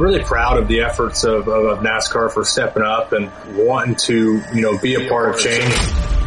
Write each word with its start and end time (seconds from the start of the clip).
really 0.00 0.22
proud 0.24 0.58
of 0.58 0.66
the 0.66 0.80
efforts 0.80 1.24
of, 1.24 1.46
of, 1.46 1.64
of 1.64 1.78
NASCAR 1.80 2.32
for 2.32 2.44
stepping 2.44 2.82
up 2.82 3.12
and 3.12 3.30
wanting 3.56 3.94
to, 3.96 4.42
you 4.52 4.60
know, 4.62 4.78
be 4.78 4.94
a 4.94 5.08
part 5.08 5.34
of 5.34 5.40
change. 5.40 5.74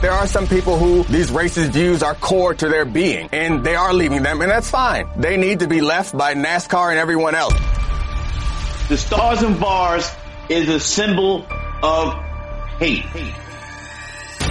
There 0.02 0.12
are 0.12 0.28
some 0.28 0.48
people 0.48 0.78
who 0.78 1.04
these 1.06 1.32
racist 1.32 1.70
views 1.70 2.04
are 2.04 2.14
core 2.14 2.54
to 2.54 2.70
their 2.70 2.86
being, 2.86 3.30
and 3.32 3.64
they 3.64 3.76
are 3.76 3.94
leaving 3.94 4.22
them, 4.22 4.42
and 4.42 4.52
that's 4.52 4.70
fine. 4.70 5.10
They 5.18 5.38
need 5.38 5.60
to 5.60 5.68
be 5.68 5.82
left 5.82 6.16
by 6.16 6.36
NASCAR 6.36 6.92
and 6.92 7.00
everyone 7.00 7.36
else. 7.36 7.54
The 8.90 8.98
stars 8.98 9.42
and 9.42 9.60
bars 9.60 10.10
is 10.50 10.68
a 10.70 10.80
symbol 10.80 11.46
of 11.82 12.14
hate. 12.80 13.06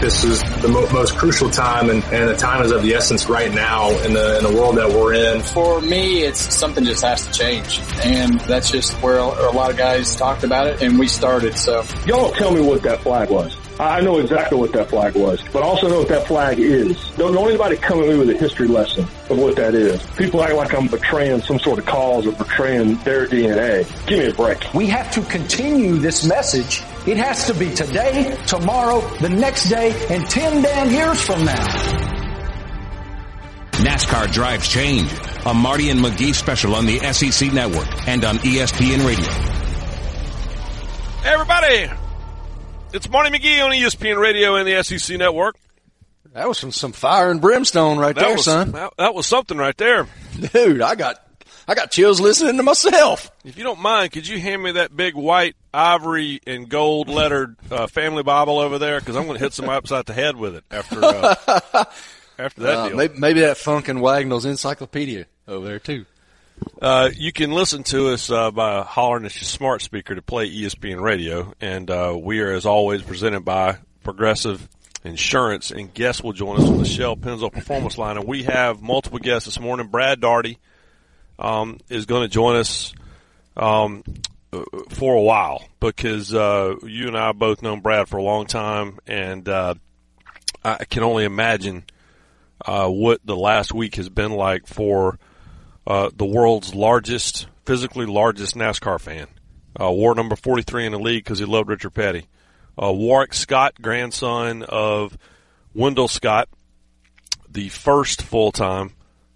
This 0.03 0.25
is 0.25 0.43
the 0.61 0.67
mo- 0.67 0.91
most 0.91 1.17
crucial 1.17 1.49
time, 1.49 1.89
and, 1.89 2.03
and 2.07 2.29
the 2.29 2.35
time 2.35 2.65
is 2.65 2.73
of 2.73 2.83
the 2.83 2.93
essence 2.93 3.29
right 3.29 3.55
now 3.55 3.91
in 4.01 4.13
the 4.13 4.37
in 4.39 4.43
the 4.43 4.53
world 4.53 4.77
that 4.77 4.89
we're 4.89 5.15
in. 5.15 5.43
For 5.43 5.81
me, 5.81 6.25
it's 6.25 6.41
something 6.41 6.85
just 6.85 7.05
has 7.05 7.25
to 7.25 7.33
change, 7.33 7.79
and 8.03 8.41
that's 8.41 8.69
just 8.69 8.95
where 8.95 9.19
a 9.19 9.53
lot 9.53 9.71
of 9.71 9.77
guys 9.77 10.17
talked 10.17 10.43
about 10.43 10.67
it, 10.67 10.83
and 10.83 10.99
we 10.99 11.07
started. 11.07 11.57
So 11.57 11.85
y'all 12.05 12.33
tell 12.33 12.53
me 12.53 12.61
what 12.61 12.83
that 12.83 13.03
flag 13.03 13.31
was. 13.31 13.57
I 13.83 14.01
know 14.01 14.19
exactly 14.19 14.59
what 14.59 14.73
that 14.73 14.89
flag 14.89 15.15
was, 15.17 15.43
but 15.53 15.63
I 15.63 15.67
also 15.67 15.89
know 15.89 15.99
what 15.99 16.09
that 16.09 16.27
flag 16.27 16.61
is. 16.61 16.97
Don't, 17.17 17.35
don't 17.35 17.49
anybody 17.49 17.77
come 17.77 18.01
at 18.01 18.09
me 18.09 18.17
with 18.17 18.31
a 18.31 18.37
history 18.37 18.69
lesson 18.69 19.05
of 19.29 19.39
what 19.39 19.57
that 19.57 19.75
is. 19.75 20.01
People 20.17 20.43
act 20.43 20.55
like 20.55 20.73
I'm 20.73 20.87
betraying 20.87 21.41
some 21.43 21.59
sort 21.59 21.79
of 21.79 21.87
cause 21.87 22.27
or 22.27 22.33
betraying 22.33 22.97
their 22.99 23.27
DNA. 23.27 23.85
Give 24.07 24.19
me 24.21 24.27
a 24.27 24.35
break. 24.35 24.73
We 24.73 24.87
have 24.87 25.11
to 25.13 25.23
continue 25.23 25.97
this 25.97 26.25
message. 26.25 26.83
It 27.07 27.17
has 27.17 27.47
to 27.49 27.55
be 27.55 27.75
today, 27.75 28.37
tomorrow, 28.47 29.01
the 29.19 29.29
next 29.29 29.69
day, 29.69 29.91
and 30.11 30.29
10 30.31 30.63
damn 30.63 30.91
years 30.91 31.21
from 31.21 31.45
now. 31.45 32.13
NASCAR 33.83 34.33
drives 34.33 34.69
change. 34.69 35.13
A 35.45 35.53
Marty 35.53 35.91
and 35.91 35.99
McGee 35.99 36.35
special 36.35 36.77
on 36.77 36.87
the 36.87 37.01
SEC 37.13 37.53
network 37.53 37.89
and 38.07 38.25
on 38.25 38.37
ESPN 38.39 39.05
radio. 39.05 39.25
Hey 41.23 41.31
everybody, 41.31 42.02
it's 42.93 43.09
Marty 43.09 43.37
McGee 43.37 43.65
on 43.65 43.71
ESPN 43.73 44.19
Radio 44.19 44.57
and 44.57 44.67
the 44.67 44.83
SEC 44.83 45.19
Network. 45.19 45.57
That 46.33 46.49
was 46.49 46.59
from 46.59 46.73
some 46.73 46.93
fire 46.93 47.31
and 47.31 47.41
brimstone 47.41 47.99
right 47.99 48.15
that 48.15 48.21
there, 48.21 48.33
was, 48.35 48.45
son. 48.45 48.73
That, 48.73 48.95
that, 48.97 49.15
was 49.15 49.27
something 49.27 49.59
right 49.59 49.77
there, 49.77 50.07
dude. 50.53 50.81
I 50.81 50.95
got 50.95 51.23
I 51.69 51.75
got 51.75 51.91
chills 51.91 52.21
listening 52.21 52.57
to 52.57 52.63
myself. 52.63 53.31
If 53.45 53.59
you 53.59 53.65
don't 53.65 53.81
mind, 53.81 54.13
could 54.13 54.27
you 54.27 54.41
hand 54.41 54.63
me 54.63 54.73
that 54.73 54.97
big 54.97 55.15
white 55.15 55.57
ivory 55.75 56.41
and 56.47 56.69
gold 56.69 57.09
lettered 57.09 57.57
uh, 57.71 57.87
family 57.87 58.23
Bible 58.23 58.59
over 58.59 58.79
there? 58.79 58.99
Because 58.99 59.17
I'm 59.17 59.27
going 59.27 59.37
to 59.37 59.45
hit 59.45 59.53
somebody 59.53 59.77
upside 59.77 60.07
the 60.07 60.15
head 60.15 60.37
with 60.37 60.57
it 60.57 60.65
after 60.71 61.05
uh, 61.05 61.35
after 62.39 62.63
that 62.63 62.77
uh, 62.77 62.89
deal. 62.89 62.97
Maybe, 62.97 63.19
maybe 63.19 63.41
that 63.41 63.59
Funkin' 63.59 64.01
Wagnall's 64.01 64.47
Encyclopedia 64.47 65.27
over 65.47 65.67
there 65.67 65.79
too. 65.79 66.07
Uh, 66.81 67.11
you 67.15 67.33
can 67.33 67.53
listen 67.53 67.85
to 67.85 68.09
us 68.09 68.31
uh, 68.31 68.51
by 68.51 68.83
hollering 68.83 69.25
at 69.25 69.35
your 69.37 69.45
smart 69.45 69.83
speaker 69.83 70.15
to 70.15 70.23
play 70.23 70.51
ESPN 70.51 71.01
Radio, 71.01 71.55
and 71.61 71.89
uh, 71.91 72.17
we 72.21 72.41
are, 72.41 72.53
as 72.53 72.67
always, 72.67 73.03
presented 73.03 73.45
by 73.45 73.79
Progressive 74.03 74.69
Insurance. 75.05 75.71
And 75.71 75.95
guests 75.95 76.23
will 76.23 76.33
join 76.33 76.61
us 76.61 76.69
on 76.69 76.79
the 76.79 76.85
Shell 76.85 77.17
Pennzoil 77.17 77.53
Performance 77.53 77.99
Line, 77.99 78.17
and 78.17 78.27
we 78.27 78.43
have 78.45 78.83
multiple 78.83 79.21
guests 79.21 79.47
this 79.47 79.61
morning. 79.61 79.89
Brad 79.89 80.21
Daugherty 80.21 80.59
um, 81.39 81.79
is 81.89 82.07
going 82.07 82.23
to 82.23 82.29
join 82.29 82.57
us 82.57 82.93
um, 83.57 84.03
for 84.91 85.15
a 85.15 85.23
while 85.23 85.65
because 85.79 86.35
uh, 86.35 86.75
you 86.83 87.07
and 87.07 87.17
I 87.17 87.29
have 87.29 87.39
both 87.39 87.63
known 87.63 87.81
Brad 87.81 88.09
for 88.09 88.17
a 88.17 88.23
long 88.25 88.47
time, 88.47 88.99
and 89.07 89.49
uh, 89.49 89.75
I 90.65 90.85
can 90.85 91.05
only 91.05 91.25
imagine 91.25 91.85
what 92.67 93.21
the 93.25 93.37
last 93.37 93.73
week 93.73 93.95
has 93.97 94.09
been 94.09 94.33
like 94.33 94.67
for 94.67 95.19
uh, 95.87 96.11
the 96.15 96.25
world's 96.25 96.75
largest, 96.75 97.47
physically 97.65 98.07
largest 98.07 98.55
NASCAR 98.55 99.01
fan. 99.01 99.27
Uh, 99.81 99.91
wore 99.91 100.15
number 100.15 100.37
43 100.37 100.87
in 100.87 100.93
the 100.93 100.99
league 100.99 101.25
because 101.25 101.39
he 101.39 101.45
loved 101.45 101.69
Richard 101.69 101.91
Petty. 101.91 102.27
Uh, 102.81 102.93
Warrick 102.93 103.35
Scott, 103.35 103.75
grandson 103.81 104.63
of 104.63 105.17
Wendell 105.75 106.09
Scott, 106.09 106.49
the 107.51 107.69
first 107.69 108.23
full 108.23 108.53
time 108.53 108.93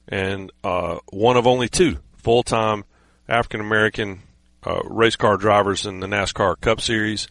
and 0.08 0.50
uh, 0.62 0.98
one 1.10 1.36
of 1.36 1.46
only 1.46 1.68
two 1.68 1.98
full 2.16 2.42
time 2.42 2.84
African 3.28 3.60
American 3.60 4.20
uh, 4.64 4.80
race 4.84 5.16
car 5.16 5.36
drivers 5.36 5.86
in 5.86 6.00
the 6.00 6.06
NASCAR 6.06 6.60
Cup 6.60 6.80
Series. 6.80 7.28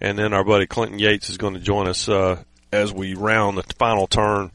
And 0.00 0.18
then 0.18 0.32
our 0.32 0.44
buddy 0.44 0.66
Clinton 0.66 0.98
Yates 0.98 1.28
is 1.28 1.38
going 1.38 1.54
to 1.54 1.60
join 1.60 1.88
us 1.88 2.08
uh, 2.08 2.42
as 2.72 2.92
we 2.92 3.14
round 3.14 3.58
the 3.58 3.64
final 3.78 4.06
turn 4.06 4.52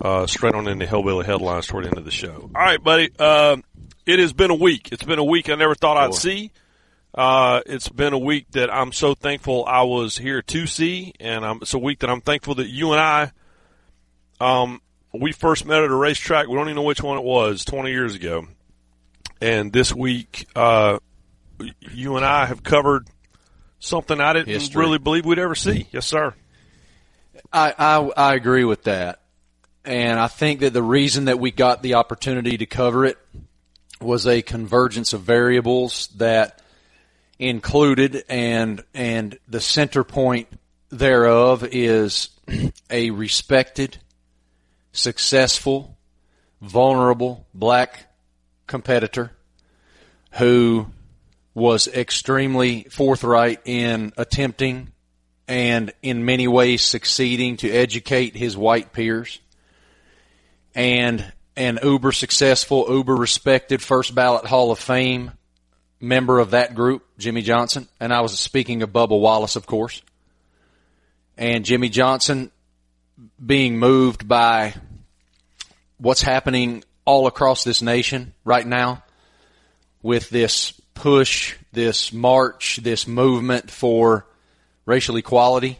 uh, 0.00 0.26
straight 0.26 0.54
on 0.54 0.68
into 0.68 0.86
Hillbilly 0.86 1.24
headlines 1.26 1.66
toward 1.66 1.84
the 1.84 1.88
end 1.88 1.98
of 1.98 2.04
the 2.04 2.10
show. 2.10 2.50
All 2.54 2.62
right, 2.62 2.82
buddy. 2.82 3.10
Uh, 3.18 3.56
it 4.04 4.18
has 4.18 4.32
been 4.32 4.50
a 4.50 4.54
week. 4.54 4.90
It's 4.92 5.02
been 5.02 5.18
a 5.18 5.24
week 5.24 5.48
I 5.50 5.54
never 5.54 5.74
thought 5.74 5.96
I'd 5.96 6.14
see. 6.14 6.52
Uh, 7.14 7.62
it's 7.66 7.88
been 7.88 8.12
a 8.12 8.18
week 8.18 8.50
that 8.52 8.72
I'm 8.72 8.92
so 8.92 9.14
thankful 9.14 9.64
I 9.66 9.82
was 9.82 10.18
here 10.18 10.42
to 10.42 10.66
see, 10.66 11.14
and 11.18 11.44
I'm, 11.46 11.58
it's 11.62 11.72
a 11.74 11.78
week 11.78 12.00
that 12.00 12.10
I'm 12.10 12.20
thankful 12.20 12.56
that 12.56 12.68
you 12.68 12.92
and 12.92 13.00
I, 13.00 13.32
um, 14.38 14.82
we 15.14 15.32
first 15.32 15.64
met 15.64 15.82
at 15.82 15.90
a 15.90 15.94
racetrack. 15.94 16.46
We 16.46 16.54
don't 16.54 16.66
even 16.66 16.76
know 16.76 16.82
which 16.82 17.02
one 17.02 17.16
it 17.16 17.24
was 17.24 17.64
20 17.64 17.90
years 17.90 18.14
ago. 18.14 18.46
And 19.40 19.72
this 19.72 19.94
week, 19.94 20.46
uh, 20.54 20.98
you 21.90 22.16
and 22.16 22.24
I 22.24 22.44
have 22.46 22.62
covered 22.62 23.08
something 23.78 24.20
I 24.20 24.34
didn't 24.34 24.48
History. 24.48 24.80
really 24.84 24.98
believe 24.98 25.24
we'd 25.24 25.38
ever 25.38 25.54
see. 25.54 25.86
Yes, 25.92 26.06
sir. 26.06 26.34
I, 27.52 27.72
I 27.78 28.10
I 28.16 28.34
agree 28.34 28.64
with 28.64 28.84
that, 28.84 29.20
and 29.86 30.18
I 30.18 30.26
think 30.26 30.60
that 30.60 30.72
the 30.72 30.82
reason 30.82 31.26
that 31.26 31.38
we 31.38 31.52
got 31.52 31.82
the 31.82 31.94
opportunity 31.94 32.58
to 32.58 32.66
cover 32.66 33.04
it 33.04 33.18
was 34.00 34.26
a 34.26 34.42
convergence 34.42 35.12
of 35.12 35.22
variables 35.22 36.08
that 36.16 36.60
included 37.38 38.24
and 38.28 38.82
and 38.94 39.38
the 39.46 39.60
center 39.60 40.02
point 40.04 40.48
thereof 40.90 41.64
is 41.70 42.30
a 42.90 43.10
respected, 43.10 43.98
successful, 44.92 45.96
vulnerable 46.60 47.46
black 47.54 48.06
competitor 48.66 49.30
who 50.32 50.86
was 51.54 51.88
extremely 51.88 52.84
forthright 52.90 53.60
in 53.64 54.12
attempting 54.16 54.92
and 55.48 55.92
in 56.02 56.24
many 56.24 56.48
ways 56.48 56.82
succeeding 56.82 57.56
to 57.56 57.70
educate 57.70 58.34
his 58.34 58.56
white 58.56 58.92
peers 58.92 59.38
and 60.76 61.24
an 61.56 61.78
uber 61.82 62.12
successful, 62.12 62.86
uber 62.88 63.16
respected 63.16 63.82
first 63.82 64.14
ballot 64.14 64.44
Hall 64.44 64.70
of 64.70 64.78
Fame 64.78 65.32
member 66.00 66.38
of 66.38 66.50
that 66.50 66.74
group, 66.74 67.04
Jimmie 67.18 67.42
Johnson. 67.42 67.88
And 67.98 68.12
I 68.12 68.20
was 68.20 68.38
speaking 68.38 68.82
of 68.82 68.90
Bubba 68.90 69.18
Wallace, 69.18 69.56
of 69.56 69.66
course. 69.66 70.02
And 71.38 71.64
Jimmie 71.64 71.88
Johnson 71.88 72.50
being 73.44 73.78
moved 73.78 74.28
by 74.28 74.74
what's 75.96 76.20
happening 76.20 76.84
all 77.06 77.26
across 77.26 77.64
this 77.64 77.80
nation 77.80 78.34
right 78.44 78.66
now 78.66 79.02
with 80.02 80.28
this 80.28 80.78
push, 80.92 81.56
this 81.72 82.12
march, 82.12 82.80
this 82.82 83.06
movement 83.06 83.70
for 83.70 84.26
racial 84.84 85.16
equality 85.16 85.78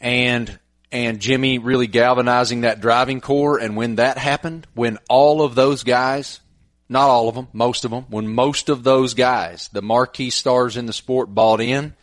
and 0.00 0.58
and 0.90 1.20
Jimmy 1.20 1.58
really 1.58 1.86
galvanizing 1.86 2.62
that 2.62 2.80
driving 2.80 3.20
core 3.20 3.58
and 3.58 3.76
when 3.76 3.96
that 3.96 4.18
happened, 4.18 4.66
when 4.74 4.98
all 5.08 5.42
of 5.42 5.54
those 5.54 5.84
guys, 5.84 6.40
not 6.88 7.08
all 7.08 7.28
of 7.28 7.34
them, 7.34 7.48
most 7.52 7.84
of 7.84 7.90
them, 7.90 8.04
when 8.08 8.28
most 8.28 8.68
of 8.68 8.84
those 8.84 9.14
guys, 9.14 9.68
the 9.72 9.82
marquee 9.82 10.30
stars 10.30 10.76
in 10.76 10.86
the 10.86 10.92
sport 10.92 11.34
bought 11.34 11.60
in 11.60 11.94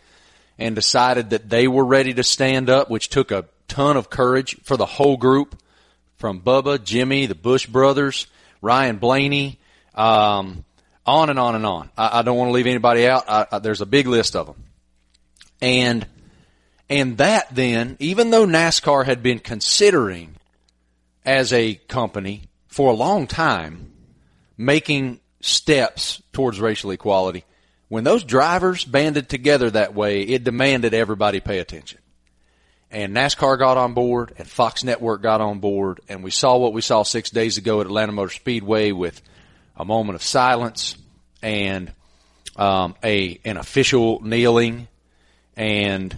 and 0.57 0.75
decided 0.75 1.31
that 1.31 1.49
they 1.49 1.67
were 1.67 1.85
ready 1.85 2.13
to 2.13 2.23
stand 2.23 2.69
up, 2.69 2.89
which 2.89 3.09
took 3.09 3.31
a 3.31 3.45
ton 3.67 3.97
of 3.97 4.09
courage 4.09 4.57
for 4.63 4.77
the 4.77 4.85
whole 4.85 5.17
group 5.17 5.59
from 6.17 6.41
Bubba, 6.41 6.83
Jimmy, 6.83 7.25
the 7.25 7.35
Busch 7.35 7.65
brothers, 7.65 8.27
Ryan 8.61 8.97
Blaney, 8.97 9.59
um, 9.95 10.63
on 11.05 11.29
and 11.29 11.39
on 11.39 11.55
and 11.55 11.65
on. 11.65 11.89
I, 11.97 12.19
I 12.19 12.21
don't 12.21 12.37
want 12.37 12.49
to 12.49 12.53
leave 12.53 12.67
anybody 12.67 13.07
out. 13.07 13.25
I, 13.27 13.47
I, 13.51 13.59
there's 13.59 13.81
a 13.81 13.85
big 13.85 14.07
list 14.07 14.35
of 14.35 14.47
them. 14.47 14.63
And, 15.61 16.05
and 16.89 17.17
that 17.17 17.53
then, 17.53 17.97
even 17.99 18.29
though 18.29 18.45
NASCAR 18.45 19.05
had 19.05 19.23
been 19.23 19.39
considering 19.39 20.35
as 21.25 21.51
a 21.51 21.75
company 21.87 22.43
for 22.67 22.91
a 22.91 22.95
long 22.95 23.25
time 23.25 23.91
making 24.57 25.19
steps 25.41 26.21
towards 26.31 26.59
racial 26.59 26.91
equality, 26.91 27.43
when 27.87 28.03
those 28.03 28.23
drivers 28.23 28.85
banded 28.85 29.29
together 29.29 29.71
that 29.71 29.95
way, 29.95 30.21
it 30.21 30.43
demanded 30.43 30.93
everybody 30.93 31.39
pay 31.39 31.59
attention. 31.59 31.99
And 32.91 33.15
NASCAR 33.15 33.57
got 33.57 33.77
on 33.77 33.93
board 33.93 34.33
and 34.37 34.47
Fox 34.47 34.83
Network 34.83 35.21
got 35.21 35.41
on 35.41 35.59
board 35.59 36.01
and 36.07 36.23
we 36.23 36.31
saw 36.31 36.57
what 36.57 36.73
we 36.73 36.81
saw 36.81 37.03
six 37.03 37.31
days 37.31 37.57
ago 37.57 37.81
at 37.81 37.87
Atlanta 37.87 38.11
Motor 38.11 38.31
Speedway 38.31 38.91
with 38.91 39.21
a 39.75 39.83
moment 39.83 40.15
of 40.15 40.23
silence 40.23 40.95
and 41.41 41.91
um, 42.55 42.95
a 43.03 43.39
an 43.43 43.57
official 43.57 44.21
kneeling 44.21 44.87
and 45.57 46.17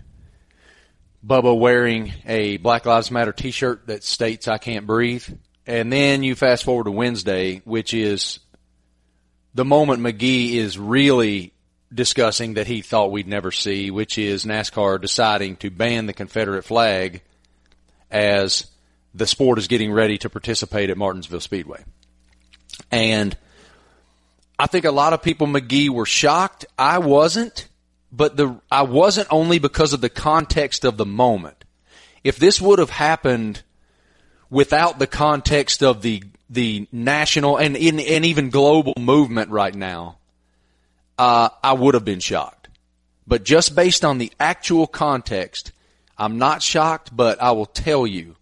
Bubba 1.27 1.57
wearing 1.57 2.13
a 2.25 2.55
Black 2.57 2.85
Lives 2.85 3.11
Matter 3.11 3.33
T-shirt 3.33 3.87
that 3.87 4.03
states 4.03 4.47
"I 4.47 4.57
can't 4.57 4.87
breathe," 4.87 5.27
and 5.65 5.91
then 5.91 6.23
you 6.23 6.35
fast 6.35 6.63
forward 6.63 6.85
to 6.85 6.91
Wednesday, 6.91 7.61
which 7.65 7.93
is 7.93 8.39
the 9.53 9.65
moment 9.65 10.01
McGee 10.01 10.53
is 10.53 10.77
really 10.77 11.51
discussing 11.93 12.53
that 12.53 12.67
he 12.67 12.81
thought 12.81 13.11
we'd 13.11 13.27
never 13.27 13.51
see, 13.51 13.91
which 13.91 14.17
is 14.17 14.45
NASCAR 14.45 15.01
deciding 15.01 15.57
to 15.57 15.69
ban 15.69 16.05
the 16.05 16.13
Confederate 16.13 16.63
flag 16.63 17.21
as 18.09 18.67
the 19.13 19.27
sport 19.27 19.57
is 19.57 19.67
getting 19.67 19.91
ready 19.91 20.17
to 20.19 20.29
participate 20.29 20.89
at 20.89 20.97
Martinsville 20.97 21.39
Speedway. 21.39 21.83
And 22.91 23.35
I 24.59 24.67
think 24.67 24.85
a 24.85 24.91
lot 24.91 25.13
of 25.13 25.21
people, 25.21 25.47
McGee, 25.47 25.89
were 25.89 26.05
shocked. 26.05 26.65
I 26.77 26.99
wasn't, 26.99 27.67
but 28.11 28.37
the, 28.37 28.59
I 28.71 28.83
wasn't 28.83 29.27
only 29.31 29.59
because 29.59 29.93
of 29.93 30.01
the 30.01 30.09
context 30.09 30.85
of 30.85 30.97
the 30.97 31.05
moment. 31.05 31.63
If 32.23 32.37
this 32.37 32.61
would 32.61 32.79
have 32.79 32.89
happened 32.89 33.63
without 34.49 34.99
the 34.99 35.07
context 35.07 35.83
of 35.83 36.01
the, 36.01 36.23
the 36.49 36.87
national 36.91 37.57
and, 37.57 37.75
in 37.75 37.99
and 37.99 38.25
even 38.25 38.49
global 38.49 38.93
movement 38.97 39.49
right 39.51 39.75
now, 39.75 40.17
uh, 41.17 41.49
I 41.63 41.73
would 41.73 41.93
have 41.93 42.05
been 42.05 42.19
shocked. 42.19 42.69
But 43.25 43.43
just 43.43 43.75
based 43.75 44.05
on 44.05 44.19
the 44.19 44.31
actual 44.39 44.87
context, 44.87 45.73
I'm 46.17 46.37
not 46.37 46.61
shocked, 46.61 47.15
but 47.15 47.41
I 47.41 47.51
will 47.51 47.65
tell 47.65 48.07
you, 48.07 48.35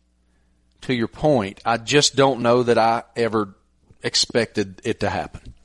to 0.81 0.93
your 0.93 1.07
point, 1.07 1.59
I 1.65 1.77
just 1.77 2.15
don't 2.15 2.41
know 2.41 2.61
that 2.63 2.77
I 2.77 3.03
ever 3.15 3.55
expected 4.03 4.81
it 4.83 4.99
to 4.99 5.09
happen. 5.09 5.55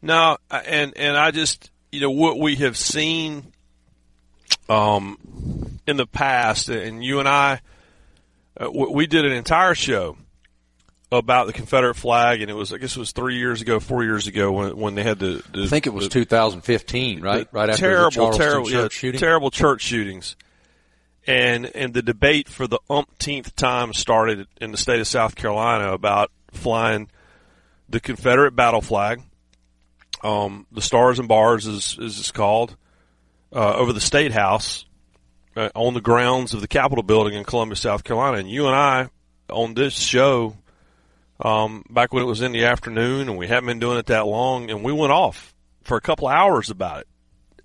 No, 0.00 0.38
and 0.50 0.96
and 0.96 1.16
I 1.16 1.30
just 1.30 1.70
you 1.94 2.00
know 2.00 2.10
what 2.10 2.38
we 2.38 2.56
have 2.56 2.76
seen 2.76 3.52
um 4.68 5.18
in 5.86 5.96
the 5.96 6.06
past, 6.06 6.68
and 6.68 7.04
you 7.04 7.20
and 7.20 7.28
I, 7.28 7.60
uh, 8.58 8.70
we 8.70 9.06
did 9.06 9.24
an 9.24 9.32
entire 9.32 9.74
show 9.74 10.16
about 11.12 11.46
the 11.46 11.52
Confederate 11.52 11.94
flag, 11.94 12.40
and 12.40 12.50
it 12.50 12.54
was 12.54 12.72
I 12.72 12.78
guess 12.78 12.96
it 12.96 12.98
was 12.98 13.12
three 13.12 13.36
years 13.36 13.62
ago, 13.62 13.80
four 13.80 14.02
years 14.02 14.26
ago 14.26 14.52
when 14.52 14.76
when 14.76 14.94
they 14.94 15.02
had 15.02 15.18
the. 15.18 15.42
the 15.52 15.64
I 15.64 15.66
think 15.66 15.86
it 15.86 15.94
was 15.94 16.04
the, 16.04 16.10
2015, 16.10 17.20
right? 17.20 17.46
Right 17.52 17.70
after 17.70 17.80
terrible, 17.80 18.32
terrible, 18.32 18.66
church 18.66 18.74
yeah, 18.74 18.88
shooting. 18.90 19.20
terrible 19.20 19.50
church 19.50 19.82
shootings, 19.82 20.36
and 21.26 21.66
and 21.66 21.94
the 21.94 22.02
debate 22.02 22.48
for 22.48 22.66
the 22.66 22.80
umpteenth 22.90 23.54
time 23.56 23.92
started 23.92 24.46
in 24.60 24.72
the 24.72 24.78
state 24.78 25.00
of 25.00 25.06
South 25.06 25.34
Carolina 25.34 25.92
about 25.92 26.30
flying 26.50 27.08
the 27.88 28.00
Confederate 28.00 28.56
battle 28.56 28.80
flag, 28.80 29.22
um, 30.24 30.66
the 30.72 30.80
Stars 30.80 31.18
and 31.18 31.28
Bars 31.28 31.68
as, 31.68 31.96
it's 32.00 32.32
called, 32.32 32.76
uh, 33.52 33.74
over 33.74 33.92
the 33.92 34.00
State 34.00 34.32
House 34.32 34.86
uh, 35.54 35.68
on 35.74 35.94
the 35.94 36.00
grounds 36.00 36.54
of 36.54 36.62
the 36.62 36.66
Capitol 36.66 37.04
building 37.04 37.34
in 37.34 37.44
Columbia, 37.44 37.76
South 37.76 38.02
Carolina. 38.02 38.38
And 38.38 38.50
you 38.50 38.66
and 38.66 38.74
I 38.74 39.08
on 39.50 39.74
this 39.74 39.92
show, 39.92 40.56
um, 41.38 41.84
back 41.90 42.12
when 42.12 42.22
it 42.22 42.26
was 42.26 42.40
in 42.40 42.52
the 42.52 42.64
afternoon 42.64 43.28
and 43.28 43.36
we 43.36 43.46
haven't 43.46 43.66
been 43.66 43.78
doing 43.78 43.98
it 43.98 44.06
that 44.06 44.26
long 44.26 44.70
and 44.70 44.82
we 44.82 44.92
went 44.92 45.12
off 45.12 45.54
for 45.82 45.96
a 45.98 46.00
couple 46.00 46.26
hours 46.26 46.70
about 46.70 47.02
it. 47.02 47.08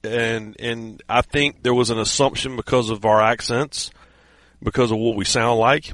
And, 0.04 0.56
and 0.60 1.02
I 1.08 1.22
think 1.22 1.64
there 1.64 1.74
was 1.74 1.90
an 1.90 2.00
assumption 2.00 2.56
because 2.58 2.90
of 2.90 3.06
our 3.06 3.22
accents, 3.22 3.92
because 4.62 4.92
of 4.92 4.98
what 4.98 5.16
we 5.16 5.24
sound 5.24 5.60
like, 5.60 5.94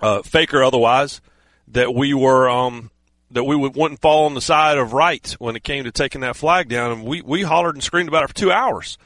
uh, 0.00 0.22
fake 0.22 0.52
or 0.52 0.62
otherwise, 0.62 1.20
that 1.68 1.94
we 1.94 2.12
were, 2.12 2.50
um, 2.50 2.90
that 3.30 3.44
we 3.44 3.56
would, 3.56 3.76
wouldn't 3.76 4.00
fall 4.00 4.26
on 4.26 4.34
the 4.34 4.40
side 4.40 4.78
of 4.78 4.92
right 4.92 5.36
when 5.38 5.56
it 5.56 5.62
came 5.62 5.84
to 5.84 5.92
taking 5.92 6.22
that 6.22 6.36
flag 6.36 6.68
down. 6.68 6.92
And 6.92 7.04
we, 7.04 7.22
we 7.22 7.42
hollered 7.42 7.76
and 7.76 7.82
screamed 7.82 8.08
about 8.08 8.24
it 8.24 8.28
for 8.28 8.34
two 8.34 8.52
hours. 8.52 8.98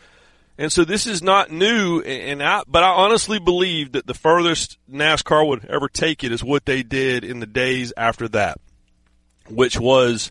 And 0.56 0.72
so 0.72 0.84
this 0.84 1.08
is 1.08 1.20
not 1.20 1.50
new, 1.50 2.00
and 2.00 2.40
I, 2.40 2.62
but 2.68 2.84
I 2.84 2.90
honestly 2.90 3.40
believe 3.40 3.92
that 3.92 4.06
the 4.06 4.14
furthest 4.14 4.78
NASCAR 4.88 5.46
would 5.48 5.64
ever 5.64 5.88
take 5.88 6.22
it 6.22 6.30
is 6.30 6.44
what 6.44 6.64
they 6.64 6.84
did 6.84 7.24
in 7.24 7.40
the 7.40 7.46
days 7.46 7.92
after 7.96 8.28
that, 8.28 8.60
which 9.48 9.80
was, 9.80 10.30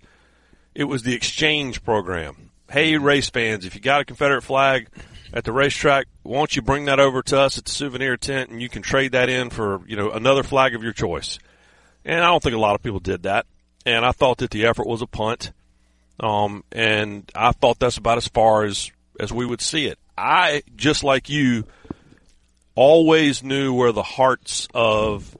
it 0.73 0.85
was 0.85 1.03
the 1.03 1.13
exchange 1.13 1.83
program. 1.83 2.51
Hey, 2.71 2.97
race 2.97 3.29
fans, 3.29 3.65
if 3.65 3.75
you 3.75 3.81
got 3.81 3.99
a 3.99 4.05
Confederate 4.05 4.43
flag 4.43 4.87
at 5.33 5.43
the 5.43 5.51
racetrack, 5.51 6.07
won't 6.23 6.55
you 6.55 6.61
bring 6.61 6.85
that 6.85 7.01
over 7.01 7.21
to 7.23 7.39
us 7.39 7.57
at 7.57 7.65
the 7.65 7.71
souvenir 7.71 8.15
tent 8.15 8.49
and 8.49 8.61
you 8.61 8.69
can 8.69 8.81
trade 8.81 9.11
that 9.11 9.27
in 9.27 9.49
for, 9.49 9.81
you 9.85 9.97
know, 9.97 10.11
another 10.11 10.43
flag 10.43 10.73
of 10.73 10.83
your 10.83 10.93
choice. 10.93 11.37
And 12.05 12.23
I 12.23 12.27
don't 12.27 12.41
think 12.41 12.55
a 12.55 12.59
lot 12.59 12.75
of 12.75 12.81
people 12.81 13.01
did 13.01 13.23
that. 13.23 13.45
And 13.85 14.05
I 14.05 14.11
thought 14.11 14.37
that 14.39 14.51
the 14.51 14.65
effort 14.65 14.87
was 14.87 15.01
a 15.01 15.07
punt. 15.07 15.51
Um, 16.19 16.63
and 16.71 17.29
I 17.35 17.51
thought 17.51 17.79
that's 17.79 17.97
about 17.97 18.17
as 18.17 18.27
far 18.27 18.63
as, 18.63 18.91
as 19.19 19.31
we 19.33 19.45
would 19.45 19.61
see 19.61 19.87
it. 19.87 19.99
I, 20.17 20.63
just 20.75 21.03
like 21.03 21.29
you, 21.29 21.65
always 22.75 23.43
knew 23.43 23.73
where 23.73 23.91
the 23.91 24.03
hearts 24.03 24.67
of 24.73 25.37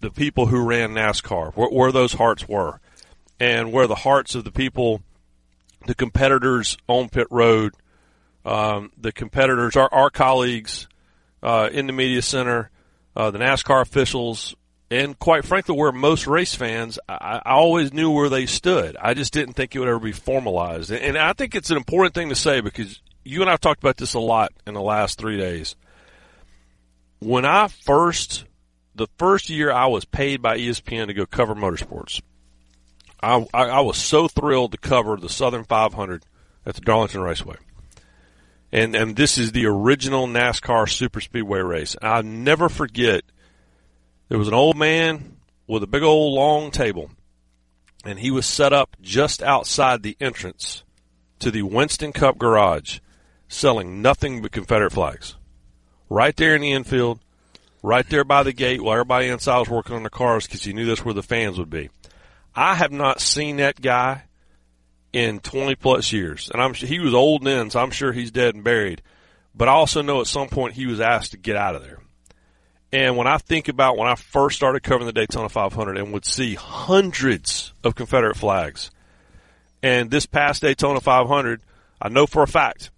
the 0.00 0.10
people 0.10 0.46
who 0.46 0.64
ran 0.64 0.90
NASCAR, 0.90 1.54
where, 1.54 1.68
where 1.68 1.92
those 1.92 2.12
hearts 2.12 2.48
were, 2.48 2.80
and 3.40 3.72
where 3.72 3.86
the 3.86 3.94
hearts 3.94 4.34
of 4.34 4.44
the 4.44 4.52
people, 4.52 5.02
the 5.86 5.94
competitors 5.94 6.76
on 6.86 7.08
pit 7.08 7.26
road, 7.30 7.74
um, 8.44 8.92
the 8.96 9.12
competitors, 9.12 9.76
our, 9.76 9.92
our 9.92 10.10
colleagues 10.10 10.86
uh, 11.42 11.68
in 11.72 11.86
the 11.86 11.92
media 11.92 12.22
center, 12.22 12.70
uh, 13.16 13.30
the 13.30 13.38
NASCAR 13.38 13.82
officials, 13.82 14.54
and 14.90 15.18
quite 15.18 15.44
frankly, 15.44 15.76
where 15.76 15.92
most 15.92 16.26
race 16.26 16.54
fans, 16.54 16.98
I, 17.08 17.40
I 17.44 17.52
always 17.52 17.92
knew 17.92 18.10
where 18.10 18.28
they 18.28 18.46
stood. 18.46 18.96
I 19.00 19.14
just 19.14 19.32
didn't 19.32 19.54
think 19.54 19.74
it 19.74 19.80
would 19.80 19.88
ever 19.88 19.98
be 19.98 20.12
formalized. 20.12 20.90
And, 20.92 21.18
I 21.18 21.32
think 21.32 21.54
it's 21.54 21.70
an 21.70 21.76
important 21.76 22.14
thing 22.14 22.28
to 22.28 22.36
say 22.36 22.60
because 22.60 23.00
you 23.24 23.40
and 23.40 23.50
I 23.50 23.54
have 23.54 23.60
talked 23.60 23.82
about 23.82 23.96
this 23.96 24.14
a 24.14 24.20
lot 24.20 24.52
in 24.66 24.74
the 24.74 24.80
last 24.80 25.18
three 25.18 25.36
days. 25.36 25.74
When 27.18 27.44
I 27.44 27.68
first, 27.68 28.44
the 28.94 29.08
first 29.18 29.50
year 29.50 29.72
I 29.72 29.86
was 29.86 30.04
paid 30.04 30.40
by 30.40 30.58
ESPN 30.58 31.08
to 31.08 31.14
go 31.14 31.26
cover 31.26 31.54
motorsports, 31.54 32.20
I, 33.20 33.44
I, 33.52 33.64
I 33.64 33.80
was 33.80 33.96
so 33.96 34.28
thrilled 34.28 34.72
to 34.72 34.78
cover 34.78 35.16
the 35.16 35.28
Southern 35.28 35.64
500 35.64 36.22
at 36.64 36.74
the 36.76 36.80
Darlington 36.80 37.22
Raceway. 37.22 37.56
And, 38.70 38.94
and 38.94 39.16
this 39.16 39.38
is 39.38 39.52
the 39.52 39.66
original 39.66 40.26
NASCAR 40.26 40.88
Super 40.88 41.20
Speedway 41.20 41.60
race. 41.60 41.96
I'll 42.02 42.22
never 42.22 42.68
forget, 42.68 43.24
there 44.28 44.38
was 44.38 44.48
an 44.48 44.54
old 44.54 44.76
man 44.76 45.36
with 45.66 45.82
a 45.82 45.86
big 45.86 46.02
old 46.02 46.34
long 46.34 46.70
table, 46.70 47.10
and 48.04 48.18
he 48.18 48.30
was 48.30 48.46
set 48.46 48.72
up 48.72 48.96
just 49.00 49.42
outside 49.42 50.02
the 50.02 50.16
entrance 50.20 50.82
to 51.38 51.50
the 51.50 51.62
Winston 51.62 52.12
Cup 52.12 52.38
garage 52.38 53.00
selling 53.48 54.02
nothing 54.02 54.42
but 54.42 54.52
Confederate 54.52 54.92
flags. 54.92 55.36
Right 56.08 56.36
there 56.36 56.54
in 56.54 56.62
the 56.62 56.72
infield, 56.72 57.20
right 57.82 58.08
there 58.08 58.24
by 58.24 58.42
the 58.42 58.52
gate 58.52 58.80
while 58.80 58.94
everybody 58.94 59.28
inside 59.28 59.58
was 59.58 59.68
working 59.68 59.94
on 59.94 60.02
their 60.02 60.10
cars 60.10 60.46
because 60.46 60.64
he 60.64 60.72
knew 60.72 60.86
that's 60.86 61.04
where 61.04 61.14
the 61.14 61.22
fans 61.22 61.58
would 61.58 61.70
be. 61.70 61.90
I 62.54 62.74
have 62.74 62.92
not 62.92 63.20
seen 63.20 63.56
that 63.56 63.80
guy 63.80 64.22
in 65.12 65.40
20 65.40 65.74
plus 65.76 66.12
years. 66.12 66.50
And 66.52 66.62
I'm 66.62 66.74
he 66.74 66.98
was 66.98 67.14
old 67.14 67.44
then, 67.44 67.70
so 67.70 67.80
I'm 67.80 67.90
sure 67.90 68.12
he's 68.12 68.30
dead 68.30 68.54
and 68.54 68.64
buried. 68.64 69.02
But 69.54 69.68
I 69.68 69.72
also 69.72 70.02
know 70.02 70.20
at 70.20 70.26
some 70.26 70.48
point 70.48 70.74
he 70.74 70.86
was 70.86 71.00
asked 71.00 71.30
to 71.30 71.38
get 71.38 71.56
out 71.56 71.74
of 71.74 71.82
there. 71.82 72.00
And 72.92 73.16
when 73.16 73.26
I 73.26 73.38
think 73.38 73.68
about 73.68 73.96
when 73.96 74.08
I 74.08 74.14
first 74.14 74.56
started 74.56 74.82
covering 74.82 75.06
the 75.06 75.12
Daytona 75.12 75.48
500 75.48 75.98
and 75.98 76.12
would 76.12 76.24
see 76.24 76.54
hundreds 76.54 77.72
of 77.82 77.94
Confederate 77.94 78.36
flags, 78.36 78.90
and 79.82 80.10
this 80.10 80.26
past 80.26 80.62
Daytona 80.62 81.00
500, 81.00 81.60
I 82.00 82.08
know 82.08 82.26
for 82.26 82.42
a 82.42 82.48
fact 82.48 82.90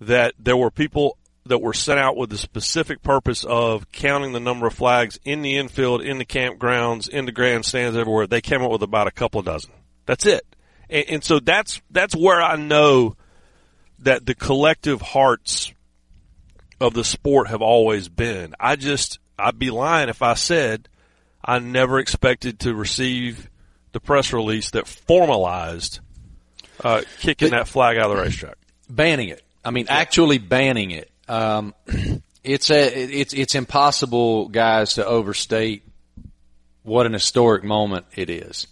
that 0.00 0.34
there 0.38 0.56
were 0.56 0.70
people 0.70 1.18
that 1.46 1.58
were 1.58 1.72
sent 1.72 1.98
out 1.98 2.16
with 2.16 2.30
the 2.30 2.38
specific 2.38 3.02
purpose 3.02 3.44
of 3.44 3.90
counting 3.90 4.32
the 4.32 4.40
number 4.40 4.66
of 4.66 4.74
flags 4.74 5.18
in 5.24 5.42
the 5.42 5.56
infield, 5.56 6.02
in 6.02 6.18
the 6.18 6.24
campgrounds, 6.24 7.08
in 7.08 7.24
the 7.24 7.32
grandstands, 7.32 7.96
everywhere. 7.96 8.26
They 8.26 8.40
came 8.40 8.62
up 8.62 8.70
with 8.70 8.82
about 8.82 9.06
a 9.08 9.12
couple 9.12 9.40
of 9.40 9.46
dozen. 9.46 9.72
That's 10.06 10.26
it. 10.26 10.44
And, 10.88 11.04
and 11.08 11.24
so 11.24 11.40
that's 11.40 11.80
that's 11.90 12.14
where 12.14 12.40
I 12.40 12.56
know 12.56 13.16
that 14.00 14.26
the 14.26 14.34
collective 14.34 15.00
hearts 15.00 15.72
of 16.80 16.94
the 16.94 17.04
sport 17.04 17.48
have 17.48 17.62
always 17.62 18.08
been. 18.08 18.54
I 18.58 18.76
just 18.76 19.18
I'd 19.38 19.58
be 19.58 19.70
lying 19.70 20.08
if 20.08 20.22
I 20.22 20.34
said 20.34 20.88
I 21.44 21.58
never 21.58 21.98
expected 21.98 22.60
to 22.60 22.74
receive 22.74 23.48
the 23.92 24.00
press 24.00 24.32
release 24.32 24.70
that 24.72 24.86
formalized 24.86 26.00
uh, 26.84 27.02
kicking 27.20 27.50
that 27.50 27.68
flag 27.68 27.96
out 27.96 28.10
of 28.10 28.16
the 28.16 28.22
racetrack, 28.22 28.56
banning 28.88 29.28
it. 29.28 29.42
I 29.64 29.70
mean, 29.70 29.86
actually 29.88 30.38
banning 30.38 30.90
it. 30.90 31.10
Um, 31.28 31.74
it's 32.44 32.70
a 32.70 32.86
it's 32.86 33.34
it's 33.34 33.54
impossible, 33.54 34.48
guys, 34.48 34.94
to 34.94 35.06
overstate 35.06 35.82
what 36.82 37.06
an 37.06 37.12
historic 37.12 37.64
moment 37.64 38.06
it 38.14 38.30
is. 38.30 38.66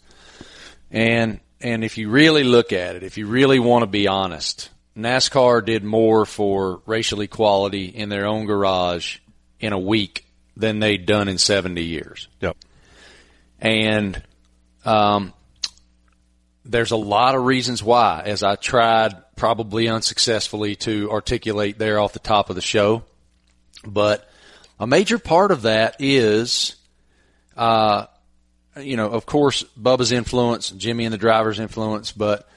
And 0.90 1.40
and 1.60 1.84
if 1.84 1.98
you 1.98 2.10
really 2.10 2.44
look 2.44 2.72
at 2.72 2.96
it, 2.96 3.02
if 3.02 3.18
you 3.18 3.26
really 3.26 3.58
want 3.58 3.82
to 3.82 3.86
be 3.86 4.08
honest, 4.08 4.70
NASCAR 4.96 5.64
did 5.64 5.84
more 5.84 6.24
for 6.24 6.80
racial 6.86 7.20
equality 7.20 7.84
in 7.86 8.08
their 8.08 8.26
own 8.26 8.46
garage 8.46 9.18
in 9.60 9.72
a 9.72 9.78
week 9.78 10.24
than 10.56 10.78
they'd 10.78 11.04
done 11.04 11.28
in 11.28 11.38
70 11.38 11.82
years. 11.82 12.28
Yep. 12.40 12.56
And 13.60 14.22
um, 14.84 15.34
there's 16.64 16.92
a 16.92 16.96
lot 16.96 17.34
of 17.34 17.44
reasons 17.44 17.82
why, 17.82 18.22
as 18.24 18.42
I 18.42 18.56
tried 18.56 19.14
probably 19.36 19.88
unsuccessfully 19.88 20.76
to 20.76 21.10
articulate 21.10 21.78
there 21.78 21.98
off 22.00 22.14
the 22.14 22.18
top 22.18 22.48
of 22.48 22.56
the 22.56 22.62
show. 22.62 23.04
But 23.86 24.28
a 24.80 24.86
major 24.86 25.18
part 25.18 25.50
of 25.50 25.62
that 25.62 25.96
is, 25.98 26.76
uh, 27.56 28.06
you 28.80 28.96
know, 28.96 29.10
of 29.10 29.26
course, 29.26 29.62
Bubba's 29.78 30.12
influence, 30.12 30.70
Jimmy 30.70 31.04
and 31.04 31.12
the 31.12 31.18
driver's 31.18 31.60
influence, 31.60 32.12
but 32.12 32.48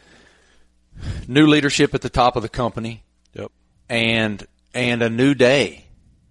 new 1.28 1.48
leadership 1.48 1.94
at 1.94 2.02
the 2.02 2.10
top 2.10 2.36
of 2.36 2.42
the 2.42 2.50
company. 2.50 3.04
Yep. 3.34 3.52
And 3.90 4.46
and 4.74 5.02
a 5.02 5.10
new 5.10 5.34
day. 5.34 5.86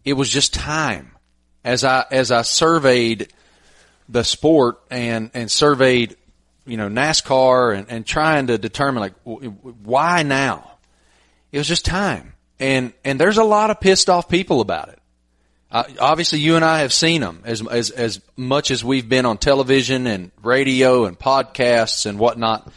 It 0.05 0.15
was 0.15 0.29
just 0.29 0.55
time. 0.55 1.13
As 1.65 1.85
I 1.85 2.05
as 2.11 2.31
I 2.31 2.43
surveyed 2.43 3.33
the 4.09 4.25
sport 4.25 4.81
and 4.91 5.31
and 5.35 5.51
surveyed, 5.51 6.17
you 6.67 6.77
know, 6.77 6.89
NASCAR 6.89 7.77
and 7.77 7.87
and 7.91 8.07
trying 8.07 8.49
to 8.49 8.59
determine 8.59 9.01
like 9.01 9.15
why 9.25 10.23
now. 10.23 10.79
It 11.53 11.59
was 11.59 11.69
just 11.69 11.85
time. 11.85 12.35
And 12.59 12.93
and 13.05 13.21
there's 13.21 13.39
a 13.39 13.45
lot 13.45 13.71
of 13.71 13.81
pissed 13.81 14.09
off 14.11 14.29
people 14.29 14.61
about 14.61 14.89
it. 14.89 14.99
Uh, 15.71 15.85
obviously, 16.01 16.39
you 16.39 16.57
and 16.57 16.65
I 16.65 16.81
have 16.81 16.93
seen 16.93 17.21
them 17.21 17.43
as 17.45 17.67
as 17.67 17.91
as 17.91 18.21
much 18.37 18.71
as 18.71 18.83
we've 18.83 19.09
been 19.09 19.27
on 19.27 19.37
television 19.37 20.07
and 20.07 20.31
radio 20.43 21.05
and 21.05 21.19
podcasts 21.19 22.07
and 22.07 22.19
whatnot 22.19 22.73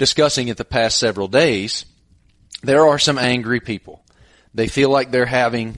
discussing 0.00 0.48
it 0.48 0.56
the 0.56 0.64
past 0.64 0.96
several 0.96 1.28
days. 1.28 1.84
There 2.62 2.88
are 2.88 2.98
some 2.98 3.18
angry 3.18 3.60
people. 3.60 4.02
They 4.54 4.66
feel 4.66 4.88
like 4.88 5.10
they're 5.10 5.26
having 5.26 5.76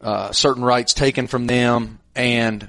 uh, 0.00 0.32
certain 0.32 0.64
rights 0.64 0.92
taken 0.92 1.28
from 1.28 1.46
them 1.46 2.00
and 2.16 2.68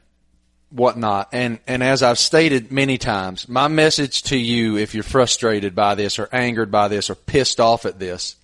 whatnot. 0.70 1.30
And 1.32 1.60
and 1.66 1.82
as 1.82 2.04
I've 2.04 2.20
stated 2.20 2.72
many 2.72 3.00
times, 3.00 3.50
my 3.50 3.68
message 3.68 4.22
to 4.24 4.38
you, 4.38 4.78
if 4.78 4.94
you're 4.94 5.04
frustrated 5.04 5.74
by 5.74 5.96
this 5.96 6.20
or 6.20 6.30
angered 6.32 6.70
by 6.72 6.90
this 6.90 7.10
or 7.10 7.16
pissed 7.16 7.60
off 7.60 7.88
at 7.88 7.98
this, 7.98 8.36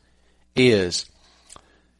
is 0.55 1.05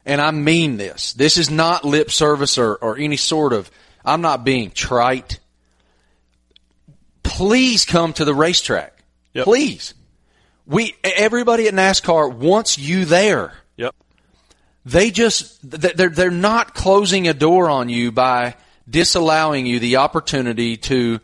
and 0.04 0.20
I 0.20 0.32
mean 0.32 0.78
this. 0.78 1.14
This 1.14 1.38
is 1.38 1.52
not 1.52 1.86
lip 1.86 2.10
service 2.10 2.58
or, 2.58 2.76
or 2.76 2.98
any 2.98 3.18
sort 3.18 3.54
of, 3.54 3.70
I'm 4.04 4.22
not 4.22 4.44
being 4.44 4.72
trite. 4.72 5.40
Please 7.22 7.86
come 7.86 8.14
to 8.14 8.26
the 8.26 8.34
racetrack. 8.34 8.91
Yep. 9.34 9.46
Please. 9.46 9.94
We, 10.66 10.96
everybody 11.04 11.68
at 11.68 11.74
NASCAR 11.74 12.34
wants 12.34 12.78
you 12.78 13.06
there. 13.06 13.54
Yep. 13.78 13.96
They 14.86 15.12
just, 15.12 15.60
they're, 15.64 16.10
they're 16.10 16.32
not 16.32 16.74
closing 16.74 17.28
a 17.28 17.34
door 17.34 17.70
on 17.70 17.90
you 17.90 18.12
by 18.12 18.56
disallowing 18.90 19.66
you 19.66 19.80
the 19.80 19.98
opportunity 19.98 20.78
to 20.78 21.20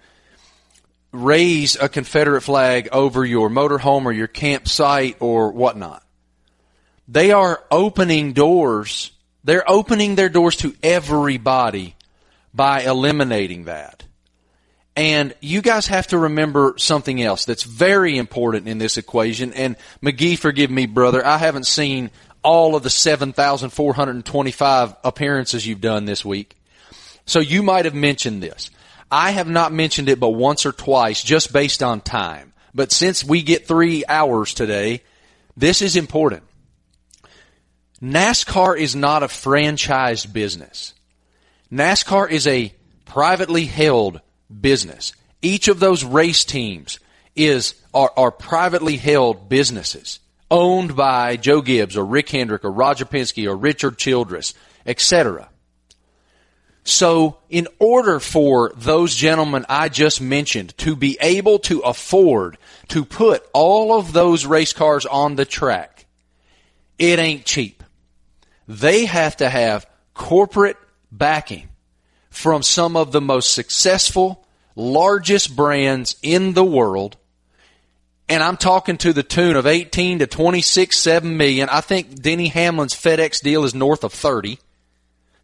raise 1.12 1.76
a 1.76 1.90
Confederate 1.90 2.42
flag 2.42 2.90
over 2.92 3.26
your 3.26 3.50
motorhome 3.50 4.06
or 4.06 4.12
your 4.12 4.28
campsite 4.28 5.18
or 5.20 5.52
whatnot. 5.52 6.04
They 7.08 7.32
are 7.32 7.64
opening 7.72 8.34
doors. 8.34 9.12
They're 9.44 9.70
opening 9.70 10.16
their 10.16 10.30
doors 10.30 10.58
to 10.58 10.76
everybody 10.84 11.96
by 12.54 12.82
eliminating 12.82 13.66
that. 13.66 14.04
And 14.98 15.34
you 15.42 15.62
guys 15.62 15.88
have 15.88 16.08
to 16.08 16.18
remember 16.18 16.74
something 16.77 17.22
else 17.22 17.46
that's 17.46 17.62
very 17.62 18.18
important 18.18 18.68
in 18.68 18.80
this 18.80 18.98
equation. 18.98 19.54
And 19.54 19.75
McGee, 20.01 20.39
forgive 20.39 20.72
me, 20.72 20.88
brother, 20.88 21.24
I 21.24 21.38
haven't 21.38 21.68
seen 21.68 22.10
all 22.42 22.75
of 22.75 22.82
the 22.82 22.89
7,425 22.89 24.96
appearances 25.04 25.68
you've 25.68 25.82
done 25.82 26.06
this 26.06 26.25
week. 26.25 26.58
So 27.27 27.39
you 27.39 27.62
might 27.62 27.86
have 27.86 27.94
mentioned 27.94 28.42
this. 28.42 28.72
I 29.12 29.30
have 29.32 29.48
not 29.48 29.72
mentioned 29.72 30.10
it 30.10 30.20
but 30.20 30.30
once 30.30 30.66
or 30.66 30.72
twice 30.72 31.22
just 31.22 31.54
based 31.54 31.84
on 31.84 32.01
time. 32.01 32.54
But 32.74 32.92
since 32.92 33.24
we 33.24 33.44
get 33.44 33.68
three 33.68 34.04
hours 34.10 34.56
today, 34.56 35.04
this 35.56 35.84
is 35.84 35.96
important. 35.96 36.42
NASCAR 38.01 38.80
is 38.80 38.96
not 38.96 39.22
a 39.22 39.27
franchised 39.27 40.34
business. 40.34 40.96
NASCAR 41.72 42.32
is 42.32 42.48
a 42.48 42.74
privately 43.06 43.66
held 43.66 44.22
business. 44.50 45.13
Each 45.42 45.68
of 45.68 45.80
those 45.80 46.04
race 46.04 46.46
teams 46.46 47.00
is 47.36 47.75
are, 47.94 48.12
are 48.18 48.32
privately 48.32 48.98
held 48.98 49.50
businesses 49.50 50.20
owned 50.50 50.96
by 50.96 51.38
Joe 51.38 51.62
Gibbs 51.62 51.98
or 51.98 52.06
Rick 52.06 52.30
Hendrick 52.30 52.63
or 52.63 52.72
Roger 52.72 53.06
Penske 53.06 53.48
or 53.48 53.56
Richard 53.56 53.98
Childress, 53.98 54.54
etc. 54.86 55.50
So, 56.84 57.39
in 57.50 57.68
order 57.80 58.20
for 58.22 58.72
those 58.75 59.13
gentlemen 59.13 59.66
I 59.68 59.89
just 59.89 60.22
mentioned 60.22 60.77
to 60.80 60.96
be 60.96 61.18
able 61.20 61.60
to 61.60 61.82
afford 61.82 62.58
to 62.89 63.04
put 63.04 63.44
all 63.54 64.00
of 64.00 64.13
those 64.13 64.46
race 64.46 64.72
cars 64.72 65.06
on 65.06 65.36
the 65.36 65.44
track, 65.44 66.06
it 66.98 67.20
ain't 67.20 67.46
cheap. 67.46 67.84
They 68.70 69.06
have 69.06 69.38
to 69.38 69.50
have 69.50 69.86
corporate 70.13 70.77
backing 71.12 71.68
from 72.38 72.62
some 72.62 72.96
of 72.96 73.12
the 73.12 73.20
most 73.20 73.51
successful, 73.53 74.46
largest 74.75 75.56
brands 75.56 76.15
in 76.22 76.53
the 76.53 76.63
world. 76.63 77.17
And 78.29 78.44
I'm 78.44 78.58
talking 78.58 78.98
to 78.98 79.12
the 79.12 79.24
tune 79.24 79.56
of 79.56 79.65
18 79.65 80.20
to 80.20 80.27
26, 80.27 80.96
7 80.96 81.36
million. 81.36 81.67
I 81.70 81.82
think 81.82 82.22
Denny 82.22 82.50
Hamlin's 82.50 82.94
FedEx 82.94 83.41
deal 83.41 83.63
is 83.63 83.74
north 83.74 84.03
of 84.03 84.13
30. 84.13 84.60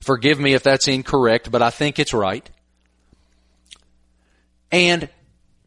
Forgive 0.02 0.40
me 0.40 0.54
if 0.54 0.62
that's 0.62 0.88
incorrect, 0.88 1.50
but 1.50 1.64
I 1.64 1.72
think 1.72 1.98
it's 1.98 2.14
right. 2.14 2.48
And 4.72 5.10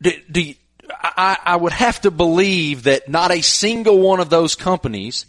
do, 0.01 0.13
do 0.31 0.55
I, 0.91 1.39
I 1.45 1.57
would 1.57 1.73
have 1.73 2.01
to 2.03 2.13
believe 2.13 2.85
that 2.85 3.09
not 3.09 3.33
a 3.33 3.41
single 3.41 3.99
one 3.99 4.21
of 4.21 4.31
those 4.31 4.55
companies 4.55 5.27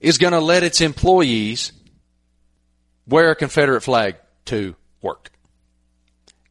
is 0.00 0.16
going 0.16 0.32
to 0.32 0.40
let 0.40 0.62
its 0.62 0.80
employees 0.80 1.72
wear 3.06 3.30
a 3.30 3.36
Confederate 3.36 3.82
flag 3.82 4.16
to 4.46 4.74
work. 5.02 5.30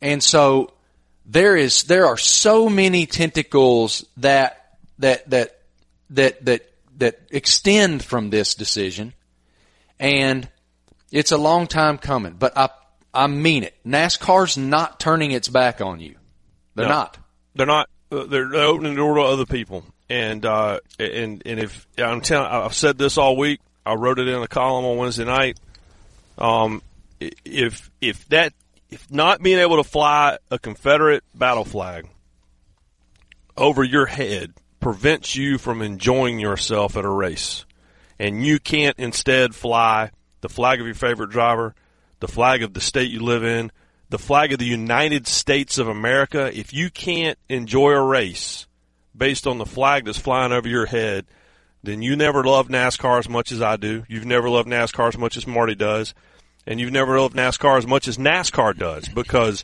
And 0.02 0.22
so 0.24 0.72
there 1.26 1.56
is 1.56 1.84
there 1.84 2.06
are 2.06 2.18
so 2.18 2.70
many 2.70 3.06
tentacles 3.06 4.06
that 4.18 4.78
that 5.00 5.30
that 5.30 5.60
that 6.12 6.46
that 6.46 6.72
that 6.98 7.20
extend 7.32 8.04
from 8.04 8.30
this 8.30 8.56
decision 8.56 9.14
and 10.00 10.48
it's 11.12 11.32
a 11.32 11.38
long 11.38 11.68
time 11.68 11.98
coming, 11.98 12.34
but 12.34 12.58
I 12.58 12.70
I 13.14 13.28
mean 13.28 13.64
it. 13.64 13.74
NASCAR's 13.86 14.58
not 14.58 15.00
turning 15.00 15.32
its 15.32 15.48
back 15.48 15.80
on 15.82 16.00
you. 16.02 16.16
They're 16.76 16.88
No. 16.88 16.92
not. 16.94 17.18
They're 17.56 17.66
not. 17.66 17.90
uh, 18.12 18.26
They're 18.26 18.54
opening 18.56 18.94
the 18.96 18.98
door 18.98 19.16
to 19.16 19.22
other 19.22 19.46
people. 19.46 19.86
And 20.10 20.46
uh, 20.46 20.80
and 21.00 21.42
and 21.46 21.60
if 21.60 21.88
I'm 21.98 22.22
telling, 22.22 22.48
I've 22.52 22.74
said 22.76 22.98
this 22.98 23.18
all 23.18 23.38
week. 23.38 23.60
I 23.86 23.94
wrote 23.94 24.20
it 24.20 24.28
in 24.28 24.42
a 24.42 24.48
column 24.48 24.84
on 24.86 24.98
Wednesday 24.98 25.26
night. 25.26 25.58
Um, 26.38 26.82
if 27.20 27.92
if 28.02 28.28
that 28.30 28.54
if 28.90 29.10
not 29.12 29.42
being 29.42 29.60
able 29.60 29.78
to 29.78 29.84
fly 29.84 30.38
a 30.52 30.60
Confederate 30.60 31.24
battle 31.34 31.66
flag 31.66 32.08
over 33.58 33.84
your 33.84 34.06
head 34.06 34.54
prevents 34.80 35.36
you 35.36 35.58
from 35.58 35.82
enjoying 35.82 36.40
yourself 36.40 36.96
at 36.96 37.06
a 37.06 37.10
race, 37.10 37.66
and 38.20 38.46
you 38.46 38.60
can't 38.60 38.98
instead 39.00 39.56
fly 39.56 40.12
the 40.42 40.50
flag 40.50 40.80
of 40.80 40.86
your 40.86 40.96
favorite 40.96 41.32
driver, 41.32 41.74
the 42.20 42.28
flag 42.28 42.62
of 42.62 42.74
the 42.74 42.82
state 42.82 43.10
you 43.10 43.20
live 43.20 43.44
in, 43.44 43.72
the 44.10 44.20
flag 44.20 44.54
of 44.54 44.60
the 44.60 44.66
United 44.66 45.26
States 45.26 45.78
of 45.78 45.88
America, 45.88 46.52
if 46.58 46.74
you 46.74 46.90
can't 46.90 47.40
enjoy 47.50 47.92
a 47.92 48.04
race 48.04 48.68
based 49.18 49.48
on 49.48 49.58
the 49.58 49.66
flag 49.66 50.06
that's 50.06 50.20
flying 50.20 50.52
over 50.52 50.68
your 50.68 50.86
head, 50.86 51.26
then 51.84 52.02
you 52.02 52.16
never 52.16 52.44
loved 52.44 52.70
NASCAR 52.70 53.20
as 53.20 53.30
much 53.30 53.52
as 53.52 53.62
I 53.62 53.78
do. 53.78 54.04
You've 54.08 54.26
never 54.26 54.50
loved 54.50 54.68
NASCAR 54.68 55.08
as 55.08 55.18
much 55.18 55.38
as 55.38 55.48
Marty 55.48 55.76
does. 55.76 56.14
And 56.68 56.80
you've 56.80 56.92
never 56.92 57.20
loved 57.20 57.36
NASCAR 57.36 57.78
as 57.78 57.86
much 57.86 58.08
as 58.08 58.18
NASCAR 58.18 58.76
does 58.78 59.08
because 59.08 59.64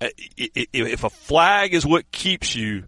uh, 0.00 0.08
if 0.36 1.04
a 1.04 1.10
flag 1.10 1.72
is 1.74 1.86
what 1.86 2.10
keeps 2.10 2.56
you 2.56 2.84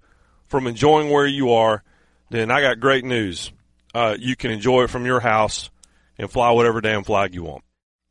from 0.48 0.66
enjoying 0.66 1.10
where 1.10 1.26
you 1.26 1.52
are, 1.52 1.82
then 2.30 2.50
I 2.50 2.60
got 2.60 2.80
great 2.80 3.04
news. 3.04 3.52
Uh, 3.94 4.16
you 4.18 4.34
can 4.34 4.50
enjoy 4.50 4.84
it 4.84 4.90
from 4.90 5.06
your 5.06 5.20
house 5.20 5.70
and 6.18 6.30
fly 6.30 6.50
whatever 6.50 6.80
damn 6.80 7.04
flag 7.04 7.34
you 7.34 7.44
want. 7.44 7.62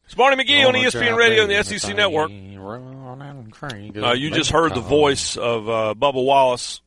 It's 0.05 0.17
Marty 0.17 0.41
McGee 0.41 0.65
on 0.65 0.73
ESPN 0.73 1.15
Radio 1.17 1.43
and 1.43 1.51
the 1.51 1.63
SEC 1.63 1.95
Network. 1.95 2.29
Uh, 2.29 4.13
you 4.13 4.31
just 4.31 4.51
heard 4.51 4.75
the 4.75 4.81
voice 4.81 5.37
of 5.37 5.69
uh, 5.69 5.93
Bubba 5.97 6.23
Wallace, 6.23 6.81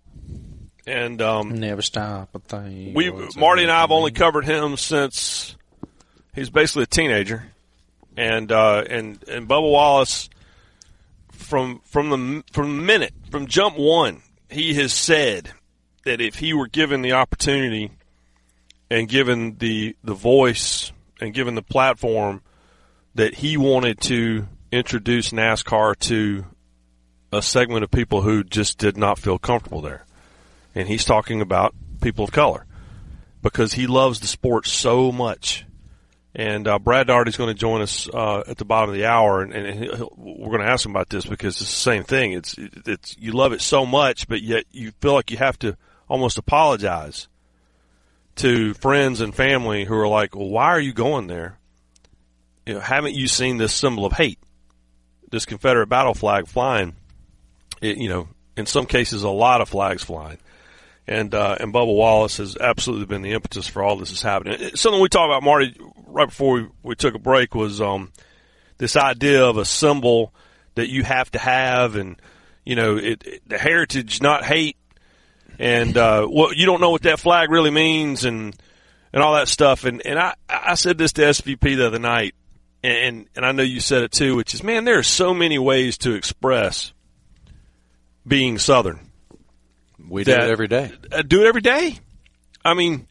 and 0.86 1.20
um, 1.22 1.58
Never 1.58 1.82
stop 1.82 2.34
a 2.34 2.38
thing. 2.38 2.94
we 2.94 3.10
Marty 3.36 3.62
and 3.62 3.70
I 3.70 3.80
have 3.80 3.90
only 3.90 4.12
covered 4.12 4.44
him 4.44 4.76
since 4.76 5.56
he's 6.34 6.50
basically 6.50 6.84
a 6.84 6.86
teenager, 6.86 7.52
and 8.16 8.50
uh, 8.52 8.84
and 8.88 9.22
and 9.28 9.48
Bubba 9.48 9.70
Wallace 9.70 10.28
from 11.32 11.80
from 11.84 12.10
the 12.10 12.44
from 12.52 12.86
minute 12.86 13.12
from 13.30 13.46
jump 13.46 13.76
one 13.78 14.22
he 14.50 14.74
has 14.74 14.92
said 14.92 15.50
that 16.04 16.20
if 16.20 16.36
he 16.36 16.52
were 16.52 16.68
given 16.68 17.02
the 17.02 17.12
opportunity 17.12 17.90
and 18.90 19.08
given 19.08 19.56
the 19.58 19.96
the 20.02 20.14
voice 20.14 20.92
and 21.20 21.34
given 21.34 21.54
the 21.54 21.62
platform 21.62 22.42
that 23.14 23.34
he 23.34 23.56
wanted 23.56 24.00
to 24.00 24.46
introduce 24.70 25.30
NASCAR 25.30 25.98
to 25.98 26.44
a 27.32 27.42
segment 27.42 27.82
of 27.84 27.90
people 27.90 28.22
who 28.22 28.44
just 28.44 28.78
did 28.78 28.96
not 28.96 29.18
feel 29.18 29.38
comfortable 29.38 29.80
there. 29.80 30.04
And 30.74 30.88
he's 30.88 31.04
talking 31.04 31.40
about 31.40 31.74
people 32.00 32.24
of 32.24 32.32
color 32.32 32.66
because 33.42 33.74
he 33.74 33.86
loves 33.86 34.20
the 34.20 34.26
sport 34.26 34.66
so 34.66 35.10
much. 35.10 35.64
And 36.38 36.68
uh, 36.68 36.78
Brad 36.78 37.08
is 37.26 37.38
going 37.38 37.48
to 37.48 37.58
join 37.58 37.80
us 37.80 38.10
uh, 38.12 38.42
at 38.46 38.58
the 38.58 38.66
bottom 38.66 38.90
of 38.90 38.94
the 38.94 39.06
hour, 39.06 39.40
and, 39.40 39.54
and 39.54 39.80
we're 40.16 40.50
going 40.50 40.60
to 40.60 40.70
ask 40.70 40.84
him 40.84 40.92
about 40.92 41.08
this 41.08 41.24
because 41.24 41.58
it's 41.62 41.70
the 41.70 41.76
same 41.76 42.04
thing. 42.04 42.32
It's 42.32 42.54
it's 42.58 43.16
you 43.18 43.32
love 43.32 43.54
it 43.54 43.62
so 43.62 43.86
much, 43.86 44.28
but 44.28 44.42
yet 44.42 44.64
you 44.70 44.92
feel 45.00 45.14
like 45.14 45.30
you 45.30 45.38
have 45.38 45.58
to 45.60 45.78
almost 46.10 46.36
apologize 46.36 47.28
to 48.36 48.74
friends 48.74 49.22
and 49.22 49.34
family 49.34 49.86
who 49.86 49.94
are 49.94 50.08
like, 50.08 50.36
well, 50.36 50.50
why 50.50 50.66
are 50.66 50.80
you 50.80 50.92
going 50.92 51.26
there? 51.26 51.58
You 52.66 52.74
know, 52.74 52.80
haven't 52.80 53.14
you 53.14 53.28
seen 53.28 53.56
this 53.56 53.72
symbol 53.72 54.04
of 54.04 54.12
hate? 54.12 54.38
This 55.30 55.46
Confederate 55.46 55.86
battle 55.86 56.12
flag 56.12 56.48
flying, 56.48 56.96
it, 57.80 57.96
you 57.96 58.10
know, 58.10 58.28
in 58.58 58.66
some 58.66 58.84
cases, 58.84 59.22
a 59.22 59.30
lot 59.30 59.62
of 59.62 59.70
flags 59.70 60.04
flying. 60.04 60.36
And, 61.08 61.34
uh, 61.34 61.56
and 61.60 61.72
Bubba 61.72 61.94
Wallace 61.94 62.38
has 62.38 62.56
absolutely 62.56 63.06
been 63.06 63.22
the 63.22 63.32
impetus 63.32 63.68
for 63.68 63.82
all 63.82 63.96
this 63.96 64.10
is 64.10 64.22
happening. 64.22 64.74
Something 64.74 65.00
we 65.00 65.08
talked 65.08 65.30
about, 65.30 65.42
Marty, 65.44 65.76
right 66.06 66.28
before 66.28 66.54
we, 66.54 66.68
we 66.82 66.94
took 66.96 67.14
a 67.14 67.18
break 67.20 67.54
was, 67.54 67.80
um, 67.80 68.12
this 68.78 68.96
idea 68.96 69.44
of 69.44 69.56
a 69.56 69.64
symbol 69.64 70.34
that 70.74 70.88
you 70.88 71.04
have 71.04 71.30
to 71.30 71.38
have 71.38 71.94
and, 71.94 72.20
you 72.64 72.74
know, 72.74 72.96
it, 72.96 73.24
it 73.24 73.42
the 73.46 73.56
heritage, 73.56 74.20
not 74.20 74.44
hate. 74.44 74.76
And, 75.58 75.96
uh, 75.96 76.26
well, 76.28 76.52
you 76.52 76.66
don't 76.66 76.80
know 76.80 76.90
what 76.90 77.02
that 77.02 77.20
flag 77.20 77.50
really 77.50 77.70
means 77.70 78.24
and, 78.24 78.54
and 79.12 79.22
all 79.22 79.34
that 79.34 79.48
stuff. 79.48 79.84
And, 79.84 80.04
and 80.04 80.18
I, 80.18 80.34
I 80.48 80.74
said 80.74 80.98
this 80.98 81.12
to 81.14 81.22
SVP 81.22 81.76
the 81.76 81.86
other 81.86 82.00
night 82.00 82.34
and, 82.86 83.26
and 83.34 83.44
I 83.44 83.52
know 83.52 83.62
you 83.62 83.80
said 83.80 84.02
it 84.02 84.12
too, 84.12 84.36
which 84.36 84.54
is, 84.54 84.62
man, 84.62 84.84
there 84.84 84.98
are 84.98 85.02
so 85.02 85.34
many 85.34 85.58
ways 85.58 85.98
to 85.98 86.14
express 86.14 86.92
being 88.26 88.58
Southern. 88.58 89.05
We 90.08 90.24
do 90.24 90.32
it 90.32 90.40
every 90.40 90.68
day. 90.68 90.92
Uh, 91.10 91.22
do 91.22 91.42
it 91.42 91.46
every 91.46 91.60
day. 91.60 91.98
I 92.64 92.74
mean, 92.74 93.06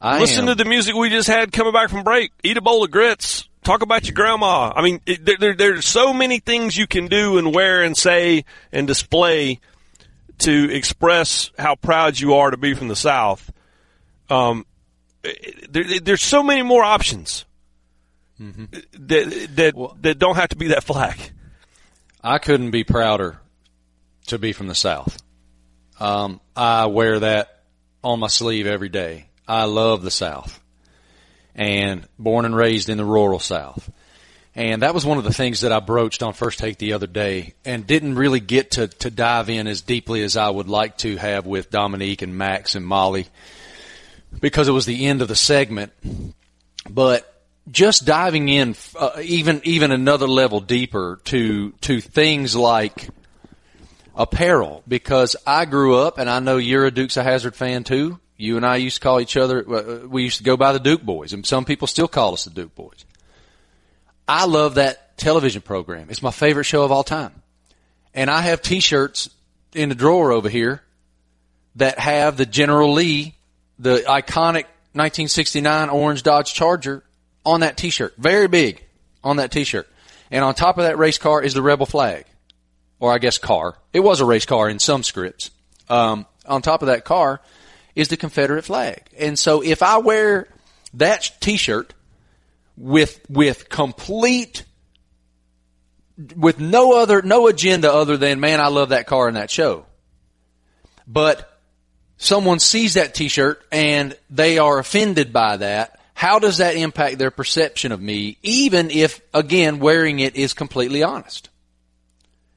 I 0.00 0.20
listen 0.20 0.42
am. 0.42 0.46
to 0.48 0.54
the 0.54 0.68
music 0.68 0.94
we 0.94 1.10
just 1.10 1.28
had 1.28 1.52
coming 1.52 1.72
back 1.72 1.90
from 1.90 2.04
break. 2.04 2.32
Eat 2.42 2.56
a 2.56 2.60
bowl 2.60 2.84
of 2.84 2.90
grits. 2.90 3.48
Talk 3.64 3.82
about 3.82 4.06
your 4.06 4.14
grandma. 4.14 4.72
I 4.74 4.82
mean, 4.82 5.00
it, 5.06 5.24
there, 5.24 5.36
there, 5.38 5.54
there's 5.54 5.86
so 5.86 6.12
many 6.12 6.38
things 6.38 6.76
you 6.76 6.86
can 6.86 7.08
do 7.08 7.38
and 7.38 7.54
wear 7.54 7.82
and 7.82 7.96
say 7.96 8.44
and 8.70 8.86
display 8.86 9.60
to 10.38 10.72
express 10.72 11.50
how 11.58 11.74
proud 11.74 12.18
you 12.18 12.34
are 12.34 12.50
to 12.50 12.56
be 12.56 12.74
from 12.74 12.88
the 12.88 12.96
South. 12.96 13.50
Um, 14.30 14.66
there, 15.68 16.00
there's 16.00 16.22
so 16.22 16.42
many 16.42 16.62
more 16.62 16.84
options 16.84 17.44
that 18.38 19.48
that 19.56 19.96
that 20.02 20.18
don't 20.18 20.36
have 20.36 20.50
to 20.50 20.56
be 20.56 20.68
that 20.68 20.84
flag. 20.84 21.18
I 22.22 22.38
couldn't 22.38 22.70
be 22.70 22.84
prouder 22.84 23.40
to 24.26 24.38
be 24.38 24.52
from 24.52 24.66
the 24.66 24.74
South. 24.74 25.22
Um, 25.98 26.40
I 26.54 26.86
wear 26.86 27.20
that 27.20 27.62
on 28.04 28.20
my 28.20 28.28
sleeve 28.28 28.66
every 28.66 28.88
day. 28.88 29.28
I 29.48 29.64
love 29.64 30.02
the 30.02 30.10
South 30.10 30.60
and 31.54 32.06
born 32.18 32.44
and 32.44 32.54
raised 32.54 32.88
in 32.88 32.98
the 32.98 33.04
rural 33.04 33.38
South. 33.38 33.90
And 34.54 34.82
that 34.82 34.94
was 34.94 35.04
one 35.04 35.18
of 35.18 35.24
the 35.24 35.32
things 35.32 35.60
that 35.60 35.72
I 35.72 35.80
broached 35.80 36.22
on 36.22 36.32
First 36.32 36.58
Take 36.58 36.78
the 36.78 36.94
other 36.94 37.06
day 37.06 37.54
and 37.64 37.86
didn't 37.86 38.14
really 38.14 38.40
get 38.40 38.72
to, 38.72 38.88
to 38.88 39.10
dive 39.10 39.50
in 39.50 39.66
as 39.66 39.82
deeply 39.82 40.22
as 40.22 40.36
I 40.36 40.48
would 40.48 40.68
like 40.68 40.96
to 40.98 41.16
have 41.16 41.46
with 41.46 41.70
Dominique 41.70 42.22
and 42.22 42.38
Max 42.38 42.74
and 42.74 42.86
Molly 42.86 43.26
because 44.40 44.68
it 44.68 44.72
was 44.72 44.86
the 44.86 45.06
end 45.06 45.20
of 45.20 45.28
the 45.28 45.36
segment. 45.36 45.92
But 46.88 47.30
just 47.70 48.06
diving 48.06 48.48
in 48.48 48.76
uh, 48.98 49.20
even 49.22 49.60
even 49.64 49.90
another 49.90 50.28
level 50.28 50.60
deeper 50.60 51.20
to 51.24 51.72
to 51.80 52.00
things 52.00 52.54
like 52.54 53.08
apparel 54.16 54.82
because 54.88 55.36
I 55.46 55.66
grew 55.66 55.96
up 55.96 56.18
and 56.18 56.28
I 56.28 56.40
know 56.40 56.56
you're 56.56 56.86
a 56.86 56.90
Dukes 56.90 57.16
of 57.16 57.24
Hazzard 57.24 57.54
fan 57.54 57.84
too. 57.84 58.18
You 58.38 58.56
and 58.56 58.66
I 58.66 58.76
used 58.76 58.96
to 58.96 59.00
call 59.02 59.20
each 59.20 59.36
other. 59.36 59.64
uh, 59.68 60.06
We 60.08 60.24
used 60.24 60.38
to 60.38 60.44
go 60.44 60.56
by 60.56 60.72
the 60.72 60.80
Duke 60.80 61.02
Boys, 61.02 61.32
and 61.32 61.46
some 61.46 61.64
people 61.64 61.86
still 61.86 62.08
call 62.08 62.34
us 62.34 62.44
the 62.44 62.50
Duke 62.50 62.74
Boys. 62.74 63.04
I 64.28 64.46
love 64.46 64.74
that 64.74 65.16
television 65.16 65.62
program. 65.62 66.08
It's 66.10 66.22
my 66.22 66.30
favorite 66.30 66.64
show 66.64 66.82
of 66.82 66.92
all 66.92 67.04
time, 67.04 67.42
and 68.14 68.28
I 68.30 68.42
have 68.42 68.60
T-shirts 68.60 69.30
in 69.74 69.88
the 69.88 69.94
drawer 69.94 70.32
over 70.32 70.48
here 70.48 70.82
that 71.76 71.98
have 71.98 72.36
the 72.36 72.46
General 72.46 72.92
Lee, 72.92 73.34
the 73.78 73.98
iconic 74.06 74.64
1969 74.92 75.88
orange 75.90 76.22
Dodge 76.22 76.52
Charger 76.52 77.04
on 77.44 77.60
that 77.60 77.76
T-shirt, 77.76 78.14
very 78.18 78.48
big 78.48 78.82
on 79.24 79.36
that 79.36 79.50
T-shirt, 79.50 79.88
and 80.30 80.44
on 80.44 80.54
top 80.54 80.76
of 80.78 80.84
that 80.84 80.98
race 80.98 81.18
car 81.18 81.42
is 81.42 81.54
the 81.54 81.62
Rebel 81.62 81.86
flag 81.86 82.26
or 82.98 83.12
I 83.12 83.18
guess 83.18 83.38
car. 83.38 83.76
It 83.92 84.00
was 84.00 84.20
a 84.20 84.24
race 84.24 84.46
car 84.46 84.68
in 84.68 84.78
some 84.78 85.02
scripts. 85.02 85.50
Um, 85.88 86.26
on 86.46 86.62
top 86.62 86.82
of 86.82 86.86
that 86.86 87.04
car 87.04 87.40
is 87.94 88.08
the 88.08 88.16
Confederate 88.16 88.62
flag. 88.62 89.02
And 89.18 89.38
so 89.38 89.62
if 89.62 89.82
I 89.82 89.98
wear 89.98 90.48
that 90.94 91.30
t-shirt 91.40 91.94
with, 92.76 93.20
with 93.28 93.68
complete, 93.68 94.64
with 96.36 96.58
no 96.58 96.98
other, 96.98 97.22
no 97.22 97.46
agenda 97.46 97.92
other 97.92 98.16
than, 98.16 98.40
man, 98.40 98.60
I 98.60 98.68
love 98.68 98.90
that 98.90 99.06
car 99.06 99.28
and 99.28 99.36
that 99.36 99.50
show. 99.50 99.86
But 101.06 101.50
someone 102.16 102.58
sees 102.58 102.94
that 102.94 103.14
t-shirt 103.14 103.62
and 103.70 104.16
they 104.30 104.58
are 104.58 104.78
offended 104.78 105.32
by 105.32 105.58
that. 105.58 106.00
How 106.14 106.38
does 106.38 106.58
that 106.58 106.76
impact 106.76 107.18
their 107.18 107.30
perception 107.30 107.92
of 107.92 108.00
me, 108.00 108.38
even 108.42 108.90
if, 108.90 109.20
again, 109.34 109.78
wearing 109.78 110.18
it 110.18 110.34
is 110.34 110.54
completely 110.54 111.02
honest? 111.02 111.50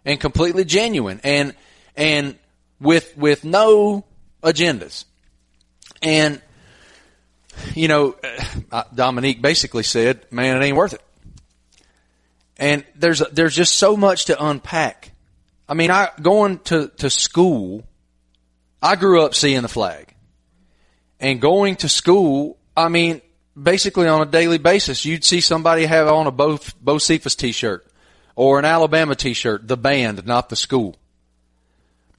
And 0.09 0.19
completely 0.19 0.65
genuine 0.65 1.21
and 1.23 1.53
and 1.95 2.35
with 2.81 3.15
with 3.15 3.43
no 3.43 4.05
agendas. 4.41 5.05
And 6.01 6.41
you 7.75 7.87
know, 7.87 8.15
uh, 8.71 8.85
Dominique 8.95 9.39
basically 9.39 9.83
said, 9.83 10.25
"Man, 10.31 10.59
it 10.59 10.65
ain't 10.65 10.75
worth 10.75 10.93
it." 10.93 11.03
And 12.57 12.83
there's 12.95 13.19
there's 13.31 13.55
just 13.55 13.75
so 13.75 13.95
much 13.95 14.25
to 14.25 14.43
unpack. 14.43 15.11
I 15.67 15.75
mean, 15.75 15.91
I 15.91 16.09
going 16.19 16.57
to 16.65 16.87
to 16.97 17.11
school. 17.11 17.83
I 18.81 18.95
grew 18.95 19.21
up 19.21 19.35
seeing 19.35 19.61
the 19.61 19.67
flag, 19.67 20.15
and 21.19 21.39
going 21.39 21.75
to 21.75 21.87
school. 21.87 22.57
I 22.75 22.89
mean, 22.89 23.21
basically 23.61 24.07
on 24.07 24.23
a 24.23 24.25
daily 24.25 24.57
basis, 24.57 25.05
you'd 25.05 25.23
see 25.23 25.39
somebody 25.39 25.85
have 25.85 26.07
on 26.07 26.25
a 26.25 26.31
Bo 26.31 26.57
Bocephus 26.83 27.37
t-shirt 27.37 27.85
or 28.39 28.57
an 28.57 28.63
Alabama 28.63 29.15
t-shirt, 29.15 29.67
the 29.67 29.75
band, 29.75 30.25
not 30.25 30.47
the 30.47 30.55
school, 30.55 30.95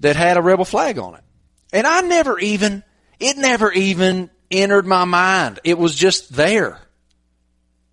that 0.00 0.16
had 0.16 0.36
a 0.36 0.42
rebel 0.42 0.66
flag 0.66 0.98
on 0.98 1.14
it. 1.14 1.22
And 1.72 1.86
I 1.86 2.02
never 2.02 2.38
even, 2.38 2.84
it 3.18 3.38
never 3.38 3.72
even 3.72 4.28
entered 4.50 4.84
my 4.86 5.06
mind. 5.06 5.60
It 5.64 5.78
was 5.78 5.94
just 5.94 6.30
there. 6.30 6.78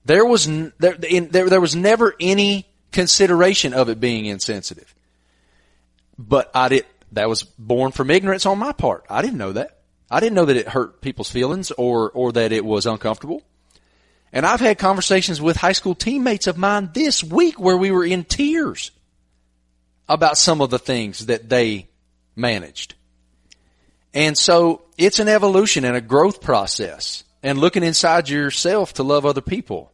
There 0.03 0.25
was, 0.25 0.45
there, 0.45 0.95
there, 0.97 1.49
there 1.49 1.61
was 1.61 1.73
never 1.73 2.15
any 2.19 2.67
consideration 2.91 3.73
of 3.73 3.87
it 3.87 4.01
being 4.01 4.25
insensitive. 4.25 4.93
But 6.19 6.51
I 6.53 6.67
did, 6.67 6.85
that 7.13 7.29
was 7.29 7.43
born 7.43 7.93
from 7.93 8.11
ignorance 8.11 8.45
on 8.45 8.59
my 8.59 8.73
part. 8.73 9.05
I 9.09 9.21
didn't 9.21 9.37
know 9.37 9.53
that. 9.53 9.79
I 10.11 10.19
didn't 10.19 10.35
know 10.35 10.45
that 10.45 10.57
it 10.57 10.67
hurt 10.67 10.99
people's 10.99 11.31
feelings 11.31 11.71
or, 11.71 12.11
or 12.11 12.33
that 12.33 12.51
it 12.51 12.65
was 12.65 12.87
uncomfortable. 12.87 13.41
And 14.37 14.45
I've 14.45 14.59
had 14.59 14.77
conversations 14.77 15.41
with 15.41 15.57
high 15.57 15.71
school 15.71 15.95
teammates 15.95 16.45
of 16.45 16.59
mine 16.59 16.91
this 16.93 17.23
week 17.23 17.59
where 17.59 17.75
we 17.75 17.89
were 17.89 18.05
in 18.05 18.23
tears 18.23 18.91
about 20.07 20.37
some 20.37 20.61
of 20.61 20.69
the 20.69 20.77
things 20.77 21.25
that 21.25 21.49
they 21.49 21.87
managed. 22.35 22.93
And 24.13 24.37
so 24.37 24.83
it's 24.95 25.17
an 25.17 25.27
evolution 25.27 25.85
and 25.85 25.95
a 25.95 26.01
growth 26.01 26.39
process 26.39 27.23
and 27.41 27.57
looking 27.57 27.81
inside 27.81 28.29
yourself 28.29 28.93
to 28.93 29.03
love 29.03 29.25
other 29.25 29.41
people. 29.41 29.91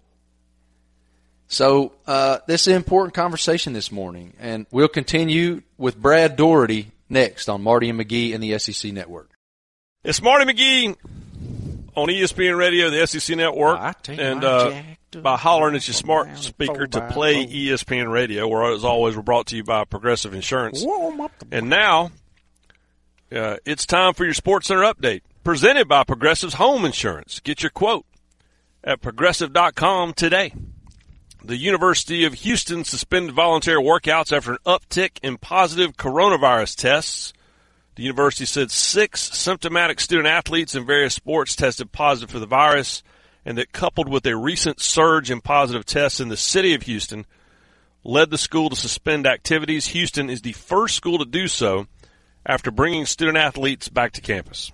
So, 1.48 1.94
uh, 2.06 2.40
this 2.46 2.64
is 2.64 2.68
an 2.68 2.76
important 2.76 3.14
conversation 3.14 3.72
this 3.72 3.94
morning 3.94 4.34
and 4.42 4.66
we'll 4.72 4.90
continue 4.90 5.62
with 5.78 5.96
Brad 5.96 6.36
Daugherty 6.36 6.92
next 7.08 7.48
on 7.48 7.62
Marty 7.62 7.90
and 7.90 7.98
McGee 7.98 8.34
and 8.34 8.44
the 8.44 8.60
SEC 8.60 8.92
Network. 8.92 9.30
It's 10.04 10.22
Marty 10.22 10.44
McGee 10.44 10.98
on 11.96 12.08
ESPN 12.08 12.58
Radio, 12.58 12.90
the 12.90 13.06
SEC 13.06 13.36
Network, 13.38 13.80
and 14.10 14.44
uh, 14.44 14.82
by 15.22 15.38
hollering 15.38 15.76
at 15.76 15.88
your 15.88 15.94
smart 15.94 16.38
speaker 16.38 16.88
to 16.88 17.08
play 17.10 17.46
ESPN 17.46 18.12
Radio, 18.12 18.48
where 18.48 18.74
as 18.74 18.84
always 18.84 19.16
we're 19.16 19.22
brought 19.22 19.48
to 19.48 19.56
you 19.56 19.64
by 19.64 19.86
Progressive 19.86 20.34
Insurance. 20.34 20.84
And 21.52 21.70
now 21.70 22.12
uh, 23.32 23.58
it's 23.66 23.86
time 23.86 24.14
for 24.14 24.26
your 24.26 24.34
Sports 24.34 24.68
Center 24.68 24.82
update, 24.82 25.22
presented 25.44 25.88
by 25.88 26.04
Progressive's 26.04 26.56
Home 26.56 26.86
Insurance. 26.86 27.40
Get 27.40 27.64
your 27.64 27.70
quote 27.70 28.06
at 28.84 29.02
progressive.com 29.02 30.14
today. 30.14 30.54
The 31.44 31.58
University 31.58 32.24
of 32.24 32.36
Houston 32.36 32.86
suspended 32.86 33.36
voluntary 33.36 33.82
workouts 33.82 34.36
after 34.36 34.54
an 34.54 34.60
uptick 34.66 35.20
in 35.22 35.38
positive 35.38 35.98
coronavirus 35.98 36.76
tests. 36.78 37.34
The 37.96 38.04
university 38.04 38.46
said 38.46 38.72
six 38.72 39.22
symptomatic 39.22 40.00
student 40.00 40.28
athletes 40.28 40.74
in 40.74 40.86
various 40.86 41.14
sports 41.14 41.56
tested 41.56 41.92
positive 41.92 42.32
for 42.32 42.40
the 42.40 42.48
virus, 42.48 43.04
and 43.46 43.58
that 43.58 43.72
coupled 43.72 44.10
with 44.10 44.26
a 44.26 44.36
recent 44.36 44.80
surge 44.80 45.30
in 45.30 45.42
positive 45.42 45.86
tests 45.86 46.20
in 46.20 46.30
the 46.30 46.38
city 46.38 46.74
of 46.74 46.84
Houston, 46.84 47.26
led 48.04 48.32
the 48.32 48.38
school 48.38 48.70
to 48.70 48.76
suspend 48.76 49.28
activities. 49.28 49.88
Houston 49.88 50.30
is 50.30 50.42
the 50.42 50.54
first 50.54 50.96
school 50.96 51.20
to 51.20 51.26
do 51.26 51.48
so 51.48 51.88
after 52.46 52.72
bringing 52.72 53.06
student 53.06 53.38
athletes 53.38 53.90
back 53.90 54.14
to 54.14 54.22
campus. 54.22 54.72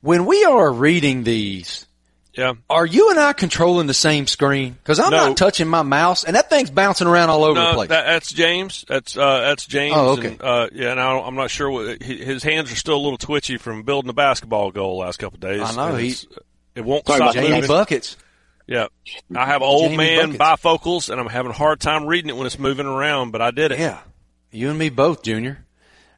When 0.00 0.26
we 0.26 0.44
are 0.44 0.72
reading 0.72 1.24
these, 1.24 1.86
Yeah. 2.34 2.54
Are 2.70 2.86
you 2.86 3.10
and 3.10 3.18
I 3.18 3.32
controlling 3.32 3.86
the 3.88 3.94
same 3.94 4.26
screen? 4.26 4.72
Because 4.74 5.00
I'm 5.00 5.10
No. 5.10 5.28
not 5.28 5.36
touching 5.36 5.66
my 5.66 5.82
mouse, 5.82 6.22
and 6.24 6.36
that 6.36 6.48
thing's 6.48 6.70
bouncing 6.70 7.06
around 7.08 7.28
all 7.30 7.42
over 7.44 7.58
the 7.60 7.72
place. 7.72 7.88
that, 7.88 8.04
that's 8.06 8.32
James. 8.32 8.84
That's 8.88 9.16
uh, 9.16 9.40
that's 9.40 9.66
James. 9.66 9.94
Oh, 9.96 10.10
okay. 10.10 10.28
And, 10.28 10.42
uh, 10.42 10.68
yeah, 10.72 10.92
and 10.92 11.00
I 11.00 11.12
don't, 11.12 11.26
I'm 11.26 11.34
not 11.34 11.50
sure 11.50 11.68
what 11.70 12.00
his 12.02 12.42
hands 12.44 12.70
are 12.72 12.76
still 12.76 12.96
a 12.96 13.02
little 13.02 13.18
twitchy 13.18 13.56
from 13.56 13.82
building 13.82 14.08
a 14.10 14.12
basketball 14.14 14.70
goal 14.70 14.98
last 14.98 15.18
couple 15.18 15.36
of 15.36 15.40
days. 15.40 15.60
I 15.62 15.74
know, 15.90 15.96
he- 15.96 16.14
it 16.76 16.84
won't 16.84 17.04
Talking 17.04 17.16
stop 17.16 17.30
about 17.34 17.42
Jamie 17.42 17.54
moving. 17.56 17.68
buckets. 17.68 18.16
Yeah, 18.68 18.86
I 19.34 19.46
have 19.46 19.62
old 19.62 19.90
Jamie 19.90 19.96
man 19.96 20.36
buckets. 20.36 20.62
bifocals, 20.64 21.10
and 21.10 21.20
I'm 21.20 21.26
having 21.26 21.50
a 21.50 21.54
hard 21.54 21.80
time 21.80 22.06
reading 22.06 22.28
it 22.30 22.36
when 22.36 22.46
it's 22.46 22.60
moving 22.60 22.86
around. 22.86 23.32
But 23.32 23.42
I 23.42 23.50
did 23.50 23.72
it. 23.72 23.80
Yeah, 23.80 23.98
you 24.52 24.70
and 24.70 24.78
me 24.78 24.88
both, 24.88 25.24
Junior. 25.24 25.64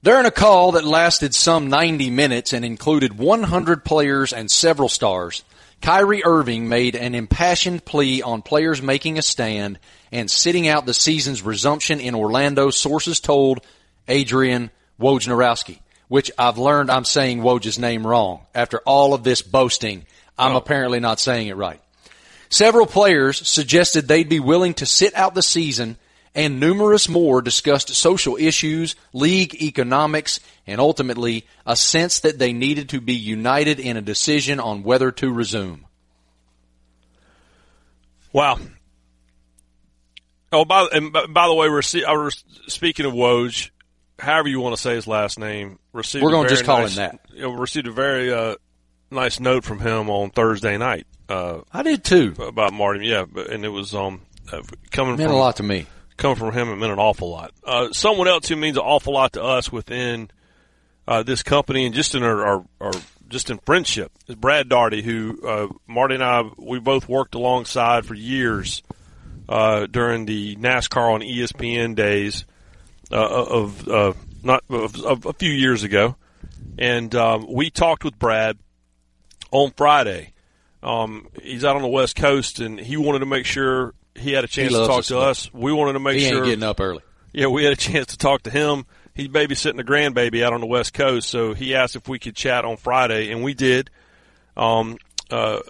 During 0.04 0.26
a 0.26 0.30
call 0.30 0.72
that 0.72 0.84
lasted 0.84 1.32
some 1.34 1.68
90 1.68 2.10
minutes 2.10 2.52
and 2.52 2.64
included 2.64 3.16
100 3.18 3.84
players 3.84 4.32
and 4.34 4.50
several 4.50 4.88
stars, 4.90 5.44
Kyrie 5.82 6.24
Irving 6.24 6.68
made 6.68 6.94
an 6.94 7.16
impassioned 7.16 7.84
plea 7.84 8.22
on 8.22 8.40
players 8.40 8.80
making 8.80 9.18
a 9.18 9.22
stand 9.22 9.80
and 10.12 10.30
sitting 10.30 10.68
out 10.68 10.86
the 10.86 10.94
season's 10.94 11.42
resumption 11.42 11.98
in 11.98 12.14
Orlando, 12.14 12.70
sources 12.70 13.18
told 13.18 13.66
Adrian 14.06 14.70
Wojnarowski, 15.00 15.80
which 16.06 16.30
I've 16.38 16.56
learned 16.56 16.88
I'm 16.90 17.04
saying 17.04 17.42
Woj's 17.42 17.80
name 17.80 18.06
wrong. 18.06 18.46
After 18.54 18.78
all 18.86 19.12
of 19.12 19.24
this 19.24 19.42
boasting, 19.42 20.06
I'm 20.38 20.52
oh. 20.52 20.58
apparently 20.58 21.00
not 21.00 21.18
saying 21.18 21.48
it 21.48 21.56
right. 21.56 21.80
Several 22.48 22.86
players 22.86 23.46
suggested 23.48 24.06
they'd 24.06 24.28
be 24.28 24.40
willing 24.40 24.74
to 24.74 24.86
sit 24.86 25.14
out 25.16 25.34
the 25.34 25.42
season, 25.42 25.96
and 26.34 26.60
numerous 26.60 27.08
more 27.08 27.42
discussed 27.42 27.88
social 27.94 28.36
issues, 28.36 28.96
league 29.12 29.54
economics, 29.62 30.40
and 30.66 30.80
ultimately 30.80 31.46
a 31.66 31.76
sense 31.76 32.20
that 32.20 32.38
they 32.38 32.52
needed 32.52 32.88
to 32.90 33.00
be 33.00 33.14
united 33.14 33.78
in 33.78 33.96
a 33.96 34.00
decision 34.02 34.58
on 34.60 34.82
whether 34.82 35.10
to 35.12 35.32
resume. 35.32 35.84
Wow. 38.32 38.58
Oh, 40.52 40.64
by 40.64 40.86
and 40.92 41.12
by, 41.12 41.46
the 41.46 41.54
way, 41.54 41.66
I 41.66 42.12
was 42.12 42.44
speaking 42.66 43.06
of 43.06 43.12
Woj, 43.12 43.70
however 44.18 44.48
you 44.48 44.60
want 44.60 44.76
to 44.76 44.80
say 44.80 44.94
his 44.94 45.06
last 45.06 45.38
name, 45.38 45.78
received. 45.92 46.22
We're 46.22 46.30
a 46.30 46.32
gonna 46.32 46.48
very 46.48 46.52
just 46.56 46.64
call 46.64 46.78
him 46.78 46.82
nice- 46.84 46.96
that. 46.96 47.20
you 47.32 47.42
know, 47.42 47.52
received 47.52 47.86
a 47.86 47.92
very 47.92 48.32
uh, 48.32 48.56
nice 49.10 49.40
note 49.40 49.64
from 49.64 49.80
him 49.80 50.10
on 50.10 50.30
Thursday 50.30 50.76
night 50.78 51.06
uh, 51.32 51.60
I 51.72 51.82
did 51.82 52.04
too. 52.04 52.34
about 52.38 52.72
Martin. 52.72 53.02
Yeah, 53.02 53.24
but 53.30 53.48
and 53.48 53.64
it 53.64 53.70
was 53.70 53.94
um 53.94 54.22
uh, 54.52 54.62
coming 54.90 55.14
It 55.14 55.18
meant 55.18 55.30
from 55.30 55.36
a 55.36 55.38
lot 55.38 55.56
to 55.56 55.62
me. 55.62 55.86
Coming 56.16 56.36
from 56.36 56.52
him. 56.52 56.68
It 56.68 56.76
meant 56.76 56.92
an 56.92 56.98
awful 56.98 57.30
lot. 57.30 57.52
Uh, 57.64 57.92
someone 57.92 58.28
else 58.28 58.48
who 58.48 58.56
means 58.56 58.76
an 58.76 58.82
awful 58.82 59.14
lot 59.14 59.32
to 59.32 59.42
us 59.42 59.72
within 59.72 60.30
uh, 61.08 61.22
this 61.22 61.42
company 61.42 61.86
and 61.86 61.94
just 61.94 62.14
in 62.14 62.22
our, 62.22 62.44
our, 62.44 62.64
our 62.80 62.92
just 63.28 63.50
in 63.50 63.58
friendship 63.58 64.12
is 64.28 64.36
Brad 64.36 64.68
Daugherty, 64.68 65.02
who 65.02 65.40
uh, 65.46 65.68
Marty 65.86 66.14
and 66.14 66.22
I 66.22 66.44
we 66.58 66.78
both 66.78 67.08
worked 67.08 67.34
alongside 67.34 68.04
for 68.04 68.14
years 68.14 68.82
uh, 69.48 69.86
during 69.86 70.26
the 70.26 70.54
NASCAR 70.56 71.14
on 71.14 71.20
ESPN 71.20 71.96
days 71.96 72.44
uh, 73.10 73.16
of 73.16 73.88
uh, 73.88 74.12
not 74.42 74.62
of, 74.68 75.02
of 75.02 75.26
a 75.26 75.32
few 75.32 75.50
years 75.50 75.82
ago, 75.82 76.16
and 76.78 77.14
um, 77.14 77.46
we 77.48 77.70
talked 77.70 78.04
with 78.04 78.18
Brad 78.18 78.58
on 79.50 79.72
Friday. 79.76 80.34
Um, 80.82 81.28
he's 81.42 81.64
out 81.64 81.76
on 81.76 81.82
the 81.82 81.88
West 81.88 82.16
Coast, 82.16 82.60
and 82.60 82.78
he 82.78 82.96
wanted 82.96 83.20
to 83.20 83.26
make 83.26 83.46
sure 83.46 83.94
he 84.14 84.32
had 84.32 84.44
a 84.44 84.48
chance 84.48 84.72
to 84.72 84.86
talk 84.86 85.00
us, 85.00 85.08
to 85.08 85.18
us. 85.18 85.52
We 85.52 85.72
wanted 85.72 85.94
to 85.94 86.00
make 86.00 86.18
He 86.18 86.28
sure 86.28 86.38
ain't 86.38 86.46
getting 86.46 86.62
up 86.64 86.80
early. 86.80 87.02
yeah, 87.32 87.46
we 87.46 87.64
had 87.64 87.72
a 87.72 87.76
chance 87.76 88.08
to 88.08 88.18
talk 88.18 88.42
to 88.42 88.50
him. 88.50 88.86
He's 89.14 89.28
babysitting 89.28 89.78
a 89.78 89.84
grandbaby 89.84 90.42
out 90.42 90.52
on 90.54 90.60
the 90.60 90.66
West 90.66 90.94
Coast, 90.94 91.28
so 91.28 91.52
he 91.54 91.74
asked 91.74 91.96
if 91.96 92.08
we 92.08 92.18
could 92.18 92.34
chat 92.34 92.64
on 92.64 92.76
Friday, 92.78 93.30
and 93.30 93.42
we 93.42 93.52
did. 93.54 93.90
Um, 94.56 94.96
uh, 95.30 95.60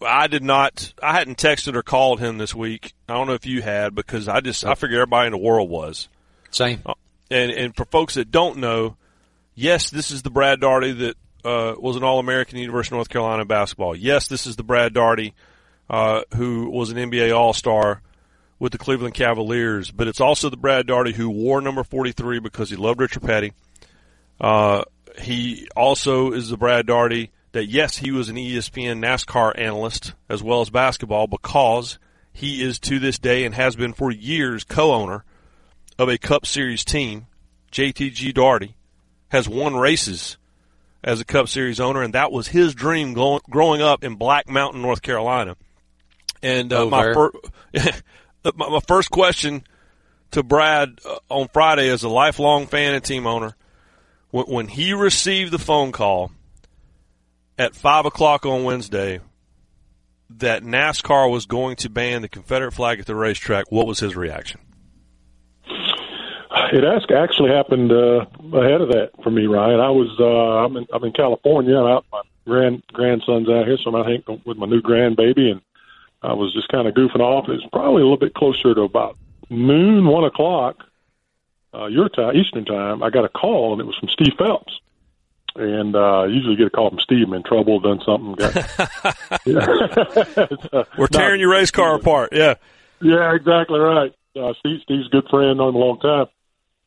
I 0.00 0.26
did 0.26 0.42
not. 0.44 0.92
I 1.02 1.12
hadn't 1.12 1.38
texted 1.38 1.74
or 1.74 1.82
called 1.82 2.20
him 2.20 2.38
this 2.38 2.54
week. 2.54 2.92
I 3.08 3.14
don't 3.14 3.26
know 3.26 3.34
if 3.34 3.46
you 3.46 3.62
had 3.62 3.94
because 3.94 4.28
I 4.28 4.40
just 4.40 4.64
I 4.64 4.74
figured 4.74 4.98
everybody 4.98 5.26
in 5.26 5.32
the 5.32 5.38
world 5.38 5.70
was. 5.70 6.08
Same. 6.50 6.82
And 7.30 7.50
and 7.50 7.74
for 7.74 7.84
folks 7.86 8.14
that 8.14 8.30
don't 8.30 8.58
know, 8.58 8.96
yes, 9.54 9.90
this 9.90 10.10
is 10.10 10.22
the 10.22 10.30
Brad 10.30 10.60
Daugherty 10.60 10.92
that 10.92 11.16
uh, 11.44 11.74
was 11.78 11.96
an 11.96 12.04
All 12.04 12.18
American 12.18 12.58
University 12.58 12.94
of 12.94 12.98
North 12.98 13.08
Carolina 13.08 13.44
basketball. 13.44 13.96
Yes, 13.96 14.28
this 14.28 14.46
is 14.46 14.56
the 14.56 14.62
Brad 14.62 14.92
Daugherty 14.94 15.34
uh, 15.88 16.22
who 16.34 16.70
was 16.70 16.90
an 16.90 16.96
NBA 16.96 17.36
All 17.36 17.52
Star 17.52 18.02
with 18.58 18.72
the 18.72 18.78
Cleveland 18.78 19.14
Cavaliers. 19.14 19.90
But 19.90 20.08
it's 20.08 20.20
also 20.20 20.50
the 20.50 20.56
Brad 20.56 20.86
Daugherty 20.86 21.12
who 21.12 21.30
wore 21.30 21.60
number 21.60 21.84
forty 21.84 22.12
three 22.12 22.38
because 22.38 22.70
he 22.70 22.76
loved 22.76 23.00
Richard 23.00 23.22
Petty. 23.22 23.52
Uh, 24.40 24.84
he 25.18 25.68
also 25.76 26.32
is 26.32 26.48
the 26.48 26.56
Brad 26.56 26.86
Daugherty 26.86 27.30
that 27.52 27.66
yes, 27.66 27.98
he 27.98 28.10
was 28.10 28.28
an 28.28 28.36
ESPN 28.36 28.98
NASCAR 28.98 29.56
analyst 29.56 30.14
as 30.28 30.42
well 30.42 30.60
as 30.60 30.70
basketball 30.70 31.26
because 31.26 31.98
he 32.32 32.62
is 32.62 32.80
to 32.80 32.98
this 32.98 33.18
day 33.18 33.44
and 33.44 33.54
has 33.54 33.76
been 33.76 33.92
for 33.92 34.10
years 34.10 34.64
co-owner 34.64 35.24
of 35.98 36.08
a 36.08 36.18
Cup 36.18 36.44
Series 36.44 36.84
team. 36.84 37.26
JTG 37.70 38.34
Daugherty 38.34 38.76
has 39.28 39.48
won 39.48 39.76
races 39.76 40.36
as 41.02 41.20
a 41.20 41.24
Cup 41.24 41.48
Series 41.48 41.80
owner, 41.80 42.02
and 42.02 42.14
that 42.14 42.32
was 42.32 42.48
his 42.48 42.74
dream 42.74 43.14
growing 43.14 43.82
up 43.82 44.02
in 44.02 44.16
Black 44.16 44.48
Mountain, 44.48 44.82
North 44.82 45.02
Carolina. 45.02 45.56
And 46.44 46.72
uh, 46.74 46.84
my, 46.84 47.14
fir- 47.14 47.32
my 48.54 48.68
my 48.68 48.80
first 48.86 49.10
question 49.10 49.64
to 50.32 50.42
Brad 50.42 50.98
uh, 51.08 51.16
on 51.30 51.48
Friday 51.52 51.88
as 51.88 52.02
a 52.02 52.08
lifelong 52.08 52.66
fan 52.66 52.94
and 52.94 53.02
team 53.02 53.26
owner, 53.26 53.56
when, 54.30 54.44
when 54.44 54.68
he 54.68 54.92
received 54.92 55.52
the 55.52 55.58
phone 55.58 55.90
call 55.90 56.30
at 57.58 57.74
five 57.74 58.04
o'clock 58.04 58.44
on 58.44 58.62
Wednesday 58.62 59.20
that 60.36 60.62
NASCAR 60.62 61.30
was 61.30 61.46
going 61.46 61.76
to 61.76 61.88
ban 61.88 62.20
the 62.20 62.28
Confederate 62.28 62.72
flag 62.72 63.00
at 63.00 63.06
the 63.06 63.14
racetrack, 63.14 63.72
what 63.72 63.86
was 63.86 64.00
his 64.00 64.14
reaction? 64.14 64.60
It 66.72 66.84
actually 66.84 67.50
happened 67.50 67.90
uh, 67.90 68.26
ahead 68.56 68.82
of 68.82 68.88
that 68.88 69.10
for 69.22 69.30
me, 69.30 69.46
Ryan. 69.46 69.80
I 69.80 69.90
was 69.90 70.14
uh, 70.20 70.64
I'm 70.66 70.76
in 70.76 70.86
I'm 70.92 71.04
in 71.04 71.12
California. 71.12 71.74
I'm 71.78 71.86
out. 71.86 72.04
My 72.12 72.20
grand 72.46 72.82
grandson's 72.92 73.48
out 73.48 73.66
here, 73.66 73.78
so 73.82 73.88
I'm 73.88 73.96
out 73.96 74.06
hanging 74.06 74.42
with 74.44 74.58
my 74.58 74.66
new 74.66 74.82
grandbaby, 74.82 75.52
and 75.52 75.62
I 76.24 76.32
was 76.32 76.54
just 76.54 76.68
kind 76.68 76.88
of 76.88 76.94
goofing 76.94 77.20
off. 77.20 77.48
It 77.48 77.52
was 77.52 77.66
probably 77.70 78.00
a 78.00 78.04
little 78.04 78.16
bit 78.16 78.34
closer 78.34 78.74
to 78.74 78.82
about 78.82 79.18
noon, 79.50 80.06
one 80.06 80.24
o'clock, 80.24 80.82
uh, 81.74 81.86
your 81.86 82.08
time, 82.08 82.34
Eastern 82.34 82.64
time. 82.64 83.02
I 83.02 83.10
got 83.10 83.24
a 83.24 83.28
call, 83.28 83.72
and 83.72 83.80
it 83.80 83.84
was 83.84 83.96
from 83.96 84.08
Steve 84.08 84.32
Phelps. 84.38 84.80
And 85.56 85.94
uh, 85.94 86.22
I 86.22 86.26
usually 86.26 86.56
get 86.56 86.66
a 86.66 86.70
call 86.70 86.90
from 86.90 86.98
Steve. 87.00 87.28
I'm 87.28 87.34
in 87.34 87.42
trouble, 87.42 87.78
done 87.78 88.00
something. 88.04 88.34
Got, 88.34 88.56
uh, 90.72 90.84
We're 90.98 91.06
tearing 91.08 91.40
your 91.40 91.50
race 91.50 91.70
car 91.70 91.94
apart. 91.94 92.30
Yeah. 92.32 92.54
yeah, 93.00 93.34
exactly 93.34 93.78
right. 93.78 94.12
Uh, 94.34 94.54
Steve, 94.58 94.80
Steve's 94.82 95.06
a 95.06 95.10
good 95.10 95.28
friend, 95.28 95.58
known 95.58 95.68
him 95.68 95.74
a 95.76 95.78
long 95.78 96.00
time, 96.00 96.26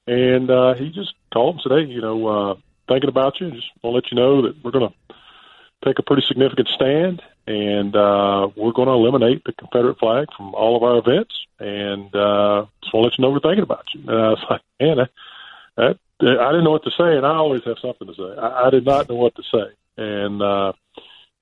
and 0.06 0.50
uh, 0.50 0.74
he 0.74 0.90
just 0.90 1.14
called 1.32 1.56
and 1.56 1.64
said, 1.64 1.72
"Hey, 1.72 1.86
you 1.86 2.02
know, 2.02 2.28
uh, 2.28 2.56
thinking 2.90 3.10
about 3.10 3.40
you. 3.40 3.52
Just 3.52 3.68
want 3.82 3.94
to 3.94 3.96
let 3.96 4.12
you 4.12 4.18
know 4.18 4.42
that 4.42 4.62
we're 4.64 4.72
going 4.72 4.90
to 4.90 5.16
take 5.86 6.00
a 6.00 6.04
pretty 6.04 6.24
significant 6.28 6.68
stand, 6.68 7.22
and 7.48 7.96
uh, 7.96 8.50
we're 8.56 8.74
going 8.74 8.88
to 8.88 8.94
eliminate 8.94 9.44
the 9.46 9.54
Confederate 9.54 9.98
flag 9.98 10.28
from 10.36 10.54
all 10.54 10.76
of 10.76 10.84
our 10.84 10.98
events. 10.98 11.34
And 11.60 12.14
uh, 12.14 12.66
just 12.84 12.94
want 12.94 13.04
to 13.06 13.10
let 13.10 13.18
you 13.18 13.22
know 13.24 13.32
we're 13.32 13.40
thinking 13.40 13.64
about 13.64 13.86
you." 13.94 14.02
And 14.02 14.12
I 14.12 14.30
was 14.30 14.46
like, 14.50 14.62
"Man, 14.80 14.98
that, 15.78 15.98
that 16.20 16.40
I 16.40 16.52
didn't 16.52 16.66
know 16.66 16.72
what 16.72 16.84
to 16.84 16.92
say, 16.92 17.18
and 17.18 17.26
I 17.26 17.36
always 17.36 17.64
have 17.64 17.80
something 17.82 18.08
to 18.08 18.14
say. 18.14 18.38
I, 18.40 18.68
I 18.68 18.70
did 18.70 18.86
not 18.86 19.10
know 19.10 19.16
what 19.16 19.34
to 19.36 19.44
say, 19.44 19.72
and 19.98 20.42
uh, 20.42 20.74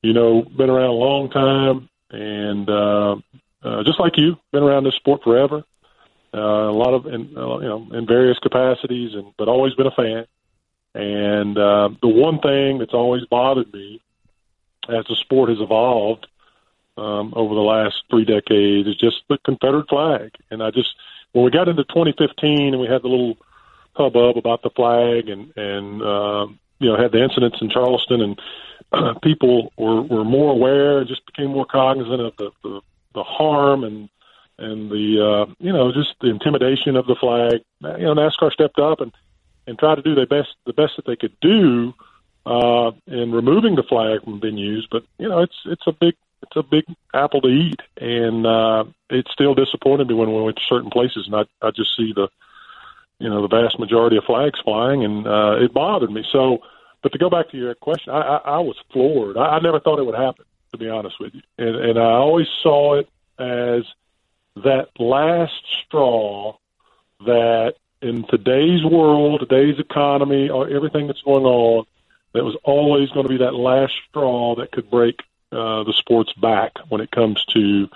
you 0.01 0.13
know, 0.13 0.43
been 0.43 0.69
around 0.69 0.89
a 0.89 0.91
long 0.91 1.29
time, 1.31 1.89
and 2.11 2.69
uh, 2.69 3.15
uh, 3.63 3.83
just 3.83 3.99
like 3.99 4.17
you, 4.17 4.37
been 4.53 4.63
around 4.63 4.83
this 4.83 4.95
sport 4.95 5.23
forever. 5.23 5.63
Uh, 6.33 6.69
a 6.69 6.75
lot 6.75 6.93
of, 6.93 7.05
in, 7.05 7.33
uh, 7.37 7.59
you 7.59 7.67
know, 7.67 7.87
in 7.93 8.05
various 8.05 8.37
capacities, 8.39 9.13
and 9.13 9.33
but 9.37 9.47
always 9.47 9.73
been 9.73 9.87
a 9.87 9.91
fan. 9.91 10.25
And 10.93 11.57
uh, 11.57 11.89
the 12.01 12.07
one 12.07 12.39
thing 12.39 12.77
that's 12.77 12.93
always 12.93 13.25
bothered 13.25 13.73
me 13.73 14.01
as 14.89 15.05
the 15.07 15.15
sport 15.15 15.49
has 15.49 15.59
evolved 15.59 16.27
um, 16.97 17.33
over 17.35 17.53
the 17.53 17.61
last 17.61 18.03
three 18.09 18.25
decades 18.25 18.87
is 18.87 18.95
just 18.95 19.21
the 19.29 19.37
Confederate 19.43 19.89
flag. 19.89 20.31
And 20.49 20.63
I 20.63 20.71
just, 20.71 20.95
when 21.33 21.43
we 21.43 21.51
got 21.51 21.67
into 21.67 21.83
2015 21.83 22.73
and 22.73 22.79
we 22.79 22.87
had 22.87 23.01
the 23.01 23.07
little 23.07 23.37
hubbub 23.95 24.37
about 24.37 24.61
the 24.61 24.69
flag 24.69 25.29
and 25.29 25.55
and 25.55 26.01
uh, 26.01 26.47
you 26.79 26.89
know 26.89 26.97
had 26.97 27.11
the 27.11 27.23
incidents 27.23 27.57
in 27.61 27.69
Charleston 27.69 28.21
and 28.21 28.41
uh, 28.91 29.13
people 29.23 29.71
were 29.77 30.01
were 30.01 30.23
more 30.23 30.51
aware 30.51 30.99
and 30.99 31.07
just 31.07 31.25
became 31.25 31.51
more 31.51 31.65
cognizant 31.65 32.21
of 32.21 32.35
the 32.37 32.51
the, 32.63 32.81
the 33.13 33.23
harm 33.23 33.83
and 33.83 34.09
and 34.57 34.89
the 34.89 35.21
uh, 35.21 35.53
you 35.59 35.71
know 35.71 35.91
just 35.91 36.15
the 36.21 36.29
intimidation 36.29 36.95
of 36.95 37.07
the 37.07 37.15
flag. 37.15 37.61
You 37.81 38.05
know, 38.05 38.15
NASCAR 38.15 38.51
stepped 38.51 38.79
up 38.79 39.01
and 39.01 39.11
and 39.67 39.79
tried 39.79 39.95
to 39.95 40.01
do 40.01 40.15
their 40.15 40.27
best 40.27 40.55
the 40.65 40.73
best 40.73 40.93
that 40.97 41.05
they 41.05 41.15
could 41.15 41.37
do 41.41 41.93
in 42.45 43.31
removing 43.31 43.75
the 43.75 43.83
flag 43.83 44.23
from 44.23 44.39
venues. 44.39 44.83
But 44.89 45.03
you 45.17 45.29
know, 45.29 45.41
it's 45.41 45.59
it's 45.65 45.87
a 45.87 45.91
big 45.91 46.15
it's 46.43 46.55
a 46.55 46.63
big 46.63 46.85
apple 47.13 47.41
to 47.41 47.47
eat, 47.47 47.81
and 47.97 48.45
uh, 48.45 48.85
it 49.09 49.27
still 49.31 49.55
disappointed 49.55 50.07
me 50.07 50.13
when 50.13 50.33
we 50.33 50.41
went 50.41 50.57
to 50.57 50.63
certain 50.67 50.89
places 50.89 51.27
and 51.27 51.35
I 51.35 51.45
I 51.65 51.71
just 51.71 51.95
see 51.95 52.13
the 52.13 52.27
you 53.19 53.29
know 53.29 53.41
the 53.41 53.47
vast 53.47 53.79
majority 53.79 54.17
of 54.17 54.23
flags 54.25 54.59
flying, 54.63 55.03
and 55.03 55.27
uh, 55.27 55.57
it 55.59 55.73
bothered 55.73 56.11
me. 56.11 56.25
So, 56.31 56.59
but 57.01 57.11
to 57.13 57.17
go 57.17 57.29
back 57.29 57.49
to 57.49 57.57
your 57.57 57.73
question, 57.75 58.13
I, 58.13 58.19
I, 58.19 58.37
I 58.37 58.59
was 58.59 58.75
floored. 58.91 59.37
I, 59.37 59.57
I 59.57 59.59
never 59.59 59.79
thought 59.79 59.99
it 59.99 60.05
would 60.05 60.15
happen. 60.15 60.45
to 60.75 60.77
be 60.77 60.89
honest 60.89 61.19
with 61.19 61.33
you. 61.33 61.41
And, 61.57 61.75
and 61.75 61.99
I 61.99 62.11
always 62.11 62.47
saw 62.61 62.95
it 62.95 63.09
as 63.39 63.83
that 64.63 64.89
last 64.99 65.63
straw 65.85 66.57
that 67.25 67.75
in 68.01 68.25
today's 68.27 68.83
world, 68.83 69.39
today's 69.39 69.79
economy, 69.79 70.49
or 70.49 70.69
everything 70.69 71.07
that's 71.07 71.21
going 71.21 71.45
on, 71.45 71.85
that 72.35 72.43
was 72.43 72.57
always 72.63 73.09
going 73.09 73.25
to 73.25 73.29
be 73.29 73.37
that 73.37 73.55
last 73.55 73.93
straw 74.09 74.55
that 74.55 74.71
could 74.71 74.89
break 74.91 75.21
uh, 75.51 75.83
the 75.83 75.93
sport's 75.97 76.33
back 76.33 76.73
when 76.89 77.01
it 77.01 77.09
comes 77.11 77.43
to 77.45 77.87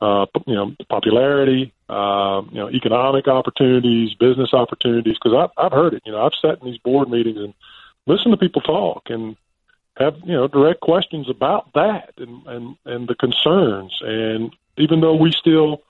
uh, 0.00 0.26
you 0.46 0.54
know 0.54 0.74
popularity, 0.88 1.72
uh, 1.88 2.42
you 2.50 2.58
know 2.58 2.70
economic 2.70 3.26
opportunities, 3.26 4.14
business 4.14 4.52
opportunities. 4.52 5.16
Because 5.22 5.34
I've, 5.34 5.66
I've 5.66 5.72
heard 5.72 5.94
it. 5.94 6.02
You 6.04 6.12
know, 6.12 6.24
I've 6.24 6.34
sat 6.40 6.60
in 6.60 6.66
these 6.66 6.78
board 6.78 7.08
meetings 7.08 7.38
and 7.38 7.54
listened 8.06 8.32
to 8.32 8.36
people 8.36 8.60
talk 8.60 9.04
and 9.08 9.36
have 9.96 10.18
you 10.24 10.34
know 10.34 10.46
direct 10.46 10.80
questions 10.80 11.30
about 11.30 11.72
that 11.72 12.12
and 12.18 12.46
and 12.46 12.76
and 12.84 13.08
the 13.08 13.14
concerns. 13.14 13.98
And 14.02 14.54
even 14.76 15.00
though 15.00 15.16
we 15.16 15.32
still 15.32 15.82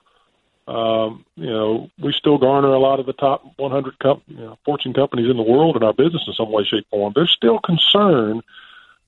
um, 0.67 1.25
you 1.35 1.49
know, 1.49 1.89
we 1.99 2.11
still 2.11 2.37
garner 2.37 2.73
a 2.73 2.79
lot 2.79 2.99
of 2.99 3.05
the 3.05 3.13
top 3.13 3.43
100 3.55 3.99
com- 3.99 4.21
you 4.27 4.37
know, 4.37 4.59
Fortune 4.65 4.93
companies 4.93 5.29
in 5.29 5.37
the 5.37 5.43
world 5.43 5.77
in 5.77 5.83
our 5.83 5.93
business 5.93 6.23
in 6.27 6.33
some 6.33 6.51
way, 6.51 6.63
shape, 6.63 6.85
or 6.91 6.99
form. 6.99 7.13
There's 7.15 7.31
still 7.31 7.59
concern 7.59 8.41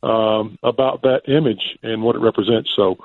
um, 0.01 0.57
about 0.63 1.01
that 1.01 1.27
image 1.27 1.77
and 1.83 2.01
what 2.01 2.15
it 2.15 2.19
represents. 2.19 2.71
So, 2.75 2.97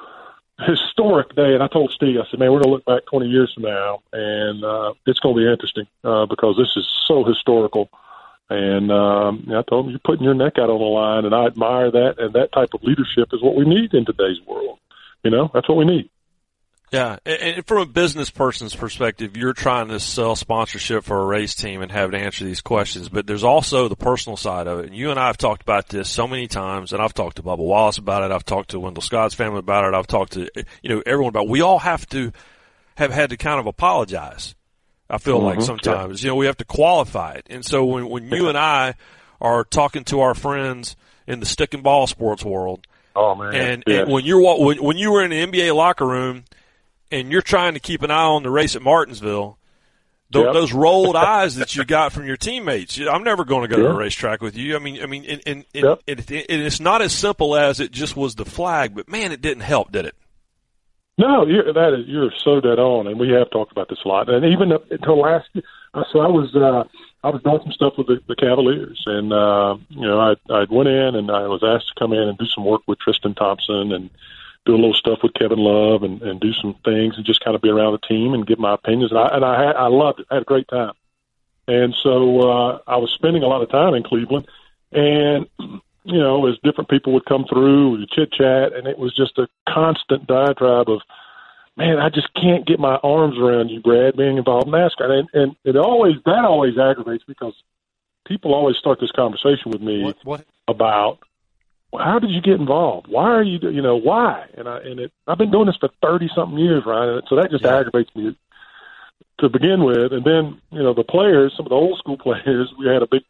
historic 0.61 1.35
day. 1.35 1.55
And 1.55 1.63
I 1.63 1.69
told 1.69 1.91
Steve, 1.91 2.21
I 2.21 2.31
said, 2.31 2.39
man, 2.39 2.53
we're 2.53 2.61
going 2.61 2.71
to 2.71 2.75
look 2.75 2.85
back 2.85 3.07
20 3.07 3.27
years 3.27 3.53
from 3.53 3.65
now, 3.65 4.03
and 4.13 4.65
uh, 4.65 4.95
it's 5.07 5.19
going 5.19 5.35
to 5.35 5.41
be 5.41 5.51
interesting 5.51 5.87
uh, 6.05 6.27
because 6.27 6.57
this 6.57 6.77
is 6.77 6.89
so 7.07 7.25
historical. 7.25 7.91
And 8.51 8.93
um, 8.93 9.49
I 9.49 9.63
told 9.63 9.87
him, 9.87 9.91
you're 9.91 10.01
putting 10.05 10.25
your 10.25 10.35
neck 10.35 10.59
out 10.59 10.71
on 10.71 10.79
the 10.79 10.85
line, 10.85 11.25
and 11.25 11.35
I 11.35 11.47
admire 11.47 11.91
that. 11.91 12.17
And 12.19 12.35
that 12.35 12.53
type 12.53 12.71
of 12.75 12.85
leadership 12.85 13.31
is 13.33 13.43
what 13.43 13.57
we 13.57 13.65
need 13.65 13.95
in 13.95 14.05
today's 14.05 14.41
world. 14.47 14.79
You 15.25 15.31
know, 15.31 15.51
that's 15.53 15.69
what 15.69 15.79
we 15.79 15.87
need. 15.87 16.11
Yeah, 16.93 17.17
and 17.27 17.67
from 17.67 17.79
a 17.79 17.87
business 17.87 18.31
person's 18.31 18.77
perspective, 18.77 19.37
you're 19.37 19.53
trying 19.53 19.89
to 19.89 19.99
sell 19.99 20.37
sponsorship 20.37 21.03
for 21.03 21.21
a 21.21 21.25
race 21.25 21.57
team 21.57 21.83
and 21.83 21.91
have 21.91 22.13
to 22.13 22.19
answer 22.19 22.45
these 22.45 22.61
questions, 22.61 23.09
but 23.09 23.27
there's 23.27 23.43
also 23.43 23.89
the 23.89 23.97
personal 23.97 24.37
side 24.37 24.69
of 24.69 24.79
it. 24.79 24.87
And 24.87 24.95
you 24.95 25.11
and 25.11 25.19
I 25.19 25.27
have 25.27 25.37
talked 25.37 25.63
about 25.63 25.89
this 25.89 26.09
so 26.09 26.29
many 26.29 26.47
times, 26.47 26.93
and 26.93 27.03
I've 27.03 27.15
talked 27.15 27.37
to 27.37 27.43
Bubba 27.43 27.59
Wallace 27.59 27.99
about 27.99 28.23
it. 28.23 28.33
I've 28.33 28.45
talked 28.45 28.71
to 28.71 28.81
Wendell 28.81 29.03
Scott's 29.03 29.35
family 29.35 29.59
about 29.59 29.85
it. 29.87 29.95
I've 29.95 30.07
talked 30.07 30.35
to 30.35 30.49
you 30.83 30.89
know 30.89 31.03
everyone 31.05 31.31
about. 31.31 31.45
It. 31.47 31.51
We 31.51 31.63
all 31.63 31.81
have 31.81 32.07
to 32.11 32.33
have 32.97 33.11
had 33.11 33.31
to 33.31 33.37
kind 33.37 33.59
of 33.59 33.67
apologize. 33.67 34.55
I 35.11 35.19
feel 35.19 35.39
mm-hmm. 35.39 35.47
like 35.47 35.63
sometimes 35.63 36.23
yeah. 36.23 36.29
you 36.29 36.31
know 36.31 36.37
we 36.37 36.47
have 36.47 36.59
to 36.59 36.65
qualify 36.65 37.33
it, 37.33 37.47
and 37.51 37.65
so 37.65 37.85
when 37.87 38.09
when 38.09 38.29
you 38.29 38.49
and 38.49 38.57
I 38.57 38.95
are 39.41 39.65
talking 39.65 40.05
to 40.05 40.21
our 40.21 40.35
friends 40.35 40.95
in 41.27 41.41
the 41.41 41.47
stick 41.47 41.75
and 41.75 41.83
ball 41.83 42.07
sports 42.07 42.45
world. 42.45 42.87
Oh 43.17 43.35
man! 43.35 43.55
And, 43.55 43.85
yeah. 43.87 44.03
and 44.03 44.13
when 44.13 44.25
you're 44.25 44.59
when 44.59 44.83
when 44.83 44.97
you 44.97 45.11
were 45.11 45.25
in 45.25 45.31
the 45.31 45.45
NBA 45.45 45.75
locker 45.75 46.07
room 46.07 46.45
and 47.15 47.31
you're 47.31 47.43
trying 47.43 47.75
to 47.75 47.81
keep 47.81 48.03
an 48.03 48.11
eye 48.11 48.25
on 48.25 48.43
the 48.43 48.51
race 48.51 48.75
at 48.75 48.83
Martinsville, 48.83 49.57
th- 50.33 50.45
yep. 50.45 50.53
those 50.53 50.73
rolled 50.73 51.17
eyes 51.17 51.55
that 51.57 51.77
you 51.77 51.85
got 51.85 52.13
from 52.13 52.27
your 52.27 52.37
teammates. 52.37 52.99
I'm 52.99 53.23
never 53.23 53.45
going 53.45 53.69
to 53.69 53.75
go 53.75 53.81
yep. 53.81 53.91
to 53.91 53.95
a 53.95 53.97
racetrack 53.97 54.43
with 54.43 54.57
you. 54.57 54.75
I 54.75 54.81
mean, 54.81 55.01
I 55.01 55.07
mean, 55.07 55.25
and, 55.25 55.43
and, 55.47 55.65
yep. 55.73 56.03
and, 56.09 56.19
and 56.19 56.63
it's 56.63 56.81
not 56.81 57.03
as 57.03 57.13
simple 57.13 57.57
as 57.57 57.79
it 57.79 57.93
just 57.93 58.17
was 58.17 58.35
the 58.35 58.45
flag, 58.45 58.95
but 58.95 59.09
man, 59.09 59.31
it 59.31 59.41
didn't 59.41 59.63
help, 59.63 59.93
did 59.93 60.07
it? 60.07 60.17
No, 61.17 61.47
you're, 61.47 61.73
that 61.73 61.95
is 61.95 62.09
you're 62.09 62.33
so 62.43 62.61
dead 62.61 62.81
on, 62.81 63.07
and 63.07 63.21
we 63.21 63.31
have 63.31 63.49
talked 63.51 63.71
about 63.71 63.89
this 63.89 64.01
a 64.05 64.09
lot. 64.09 64.29
And 64.29 64.45
even 64.47 64.73
up 64.73 64.91
until 64.91 65.21
last, 65.21 65.49
I 65.95 66.03
so 66.13 66.19
I 66.19 66.27
was 66.27 66.53
uh, 66.57 66.83
I 67.23 67.31
was 67.31 67.41
doing 67.45 67.61
some 67.63 67.71
stuff 67.71 67.93
with 67.97 68.09
the, 68.09 68.21
the 68.27 68.35
Cavaliers, 68.35 69.01
and 69.07 69.33
uh, 69.33 69.77
you 69.91 70.01
know 70.01 70.19
I 70.19 70.35
I 70.53 70.67
went 70.69 70.89
in 70.89 71.15
and 71.15 71.31
I 71.31 71.47
was 71.47 71.63
asked 71.63 71.87
to 71.95 72.01
come 72.01 72.13
in 72.13 72.29
and 72.29 72.37
do 72.37 72.47
some 72.47 72.65
work 72.65 72.83
with 72.89 72.99
Tristan 72.99 73.37
Thompson 73.37 73.93
and 73.93 74.11
do 74.67 74.75
a 74.75 74.77
little 74.77 74.95
stuff 74.95 75.19
with 75.23 75.35
Kevin 75.35 75.59
Love 75.59 76.03
and, 76.03 76.23
and 76.23 76.41
do 76.41 76.53
some 76.55 76.75
things 76.85 77.15
and 77.17 77.27
just 77.27 77.45
kind 77.45 77.55
of 77.55 77.63
be 77.63 77.69
around 77.69 77.93
the 77.93 78.07
team 78.07 78.33
and 78.35 78.47
give 78.47 78.59
my 78.59 78.75
opinions. 78.75 79.11
And 79.11 79.21
I 79.21 79.29
and 79.29 79.45
I 79.45 79.67
had, 79.67 79.77
I 79.77 79.87
loved 79.89 80.21
it. 80.21 80.27
I 80.31 80.35
had 80.35 80.43
a 80.43 80.47
great 80.47 80.69
time. 80.69 80.93
And 81.67 81.95
so 82.03 82.41
uh, 82.41 82.79
I 82.87 82.97
was 82.97 83.11
spending 83.15 83.43
a 83.43 83.47
lot 83.47 83.63
of 83.63 83.71
time 83.71 83.95
in 83.95 84.03
Cleveland, 84.03 84.47
and 84.93 85.47
you 86.05 86.19
know, 86.19 86.47
as 86.47 86.57
different 86.63 86.91
people 86.91 87.13
would 87.15 87.25
come 87.25 87.47
through, 87.49 87.99
we 87.99 88.07
chit 88.15 88.33
chat, 88.33 88.75
and 88.75 88.87
it 88.87 88.99
was 88.99 89.15
just 89.15 89.39
a 89.39 89.49
constant 89.67 90.27
diatribe 90.27 90.91
of, 90.91 91.01
man, 91.77 91.99
I 91.99 92.11
just 92.11 92.29
can't 92.35 92.67
get 92.67 92.79
my 92.79 92.97
arms 92.97 93.39
around 93.39 93.71
you, 93.71 93.81
Brad, 93.81 94.15
being 94.17 94.37
involved 94.37 94.67
in 94.67 94.73
NASCAR, 94.73 95.11
and 95.11 95.29
and 95.33 95.57
it 95.65 95.77
always 95.77 96.17
that 96.27 96.45
always 96.45 96.79
aggravates 96.79 97.25
because 97.27 97.55
people 98.27 98.55
always 98.55 98.77
start 98.77 99.01
this 99.01 99.13
conversation 99.13 99.71
with 99.71 99.83
me 99.83 100.03
what, 100.03 100.17
what? 100.25 100.47
about 100.69 101.19
how 101.99 102.19
did 102.19 102.31
you 102.31 102.41
get 102.41 102.55
involved? 102.55 103.07
Why 103.09 103.31
are 103.31 103.43
you, 103.43 103.59
you 103.71 103.83
know, 103.83 103.97
why? 103.97 104.47
And 104.57 104.69
I, 104.69 104.79
and 104.79 105.01
it, 105.01 105.13
I've 105.27 105.39
been 105.39 105.51
doing 105.51 105.67
this 105.67 105.77
for 105.77 105.91
30 106.03 106.29
something 106.35 106.59
years, 106.59 106.85
Ryan. 106.87 107.23
So 107.29 107.37
that 107.37 107.51
just 107.51 107.65
yeah. 107.65 107.79
aggravates 107.79 108.15
me 108.15 108.37
to 109.41 109.49
begin 109.49 109.85
with. 109.85 110.13
And 110.13 110.25
then, 110.25 110.61
you 110.71 110.83
know, 110.83 110.95
the 110.95 111.05
players, 111.05 111.53
some 111.57 111.67
of 111.67 111.71
the 111.71 111.77
old 111.77 111.99
school 111.99 112.19
players, 112.23 112.73
we 112.79 112.87
had 112.87 113.03
a 113.03 113.07
big, 113.07 113.23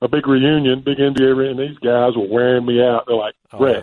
a 0.00 0.08
big 0.08 0.26
reunion, 0.26 0.82
big 0.84 0.98
NBA, 0.98 1.50
and 1.50 1.58
these 1.58 1.78
guys 1.78 2.16
were 2.16 2.28
wearing 2.28 2.66
me 2.66 2.82
out. 2.82 3.04
They're 3.06 3.16
like, 3.16 3.34
oh, 3.52 3.66
yeah. 3.66 3.82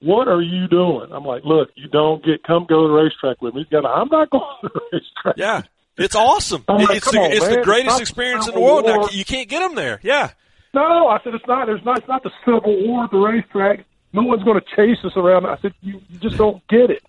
what 0.00 0.28
are 0.28 0.42
you 0.42 0.68
doing? 0.68 1.10
I'm 1.12 1.24
like, 1.24 1.44
look, 1.44 1.70
you 1.74 1.88
don't 1.88 2.24
get, 2.24 2.44
come 2.44 2.66
go 2.68 2.82
to 2.82 2.88
the 2.88 2.94
racetrack 2.94 3.42
with 3.42 3.54
me. 3.54 3.62
He's 3.62 3.70
got, 3.70 3.86
I'm 3.86 4.08
not 4.08 4.30
going 4.30 4.44
to 4.62 4.70
the 4.72 4.80
racetrack. 4.92 5.34
Yeah. 5.36 5.62
It's 5.98 6.14
awesome. 6.14 6.64
Like, 6.68 6.96
it's 6.96 7.10
the, 7.10 7.18
on, 7.18 7.32
it's 7.32 7.46
the 7.46 7.62
greatest 7.62 8.00
experience 8.00 8.48
in 8.48 8.54
the 8.54 8.60
world. 8.60 8.86
Now, 8.86 9.08
you 9.10 9.26
can't 9.26 9.48
get 9.48 9.60
them 9.60 9.74
there. 9.74 10.00
Yeah. 10.02 10.30
No, 10.74 11.08
I 11.08 11.18
said 11.22 11.34
it's 11.34 11.46
not. 11.46 11.66
There's 11.66 11.84
not. 11.84 11.98
It's 11.98 12.08
not 12.08 12.22
the 12.22 12.30
Civil 12.44 12.86
War 12.86 13.04
at 13.04 13.10
the 13.10 13.18
racetrack. 13.18 13.84
No 14.12 14.22
one's 14.22 14.42
going 14.42 14.60
to 14.60 14.76
chase 14.76 15.04
us 15.04 15.12
around. 15.16 15.46
I 15.46 15.56
said 15.60 15.74
you, 15.80 16.00
you 16.08 16.18
just 16.18 16.36
don't 16.36 16.66
get 16.68 16.90
it. 16.90 17.02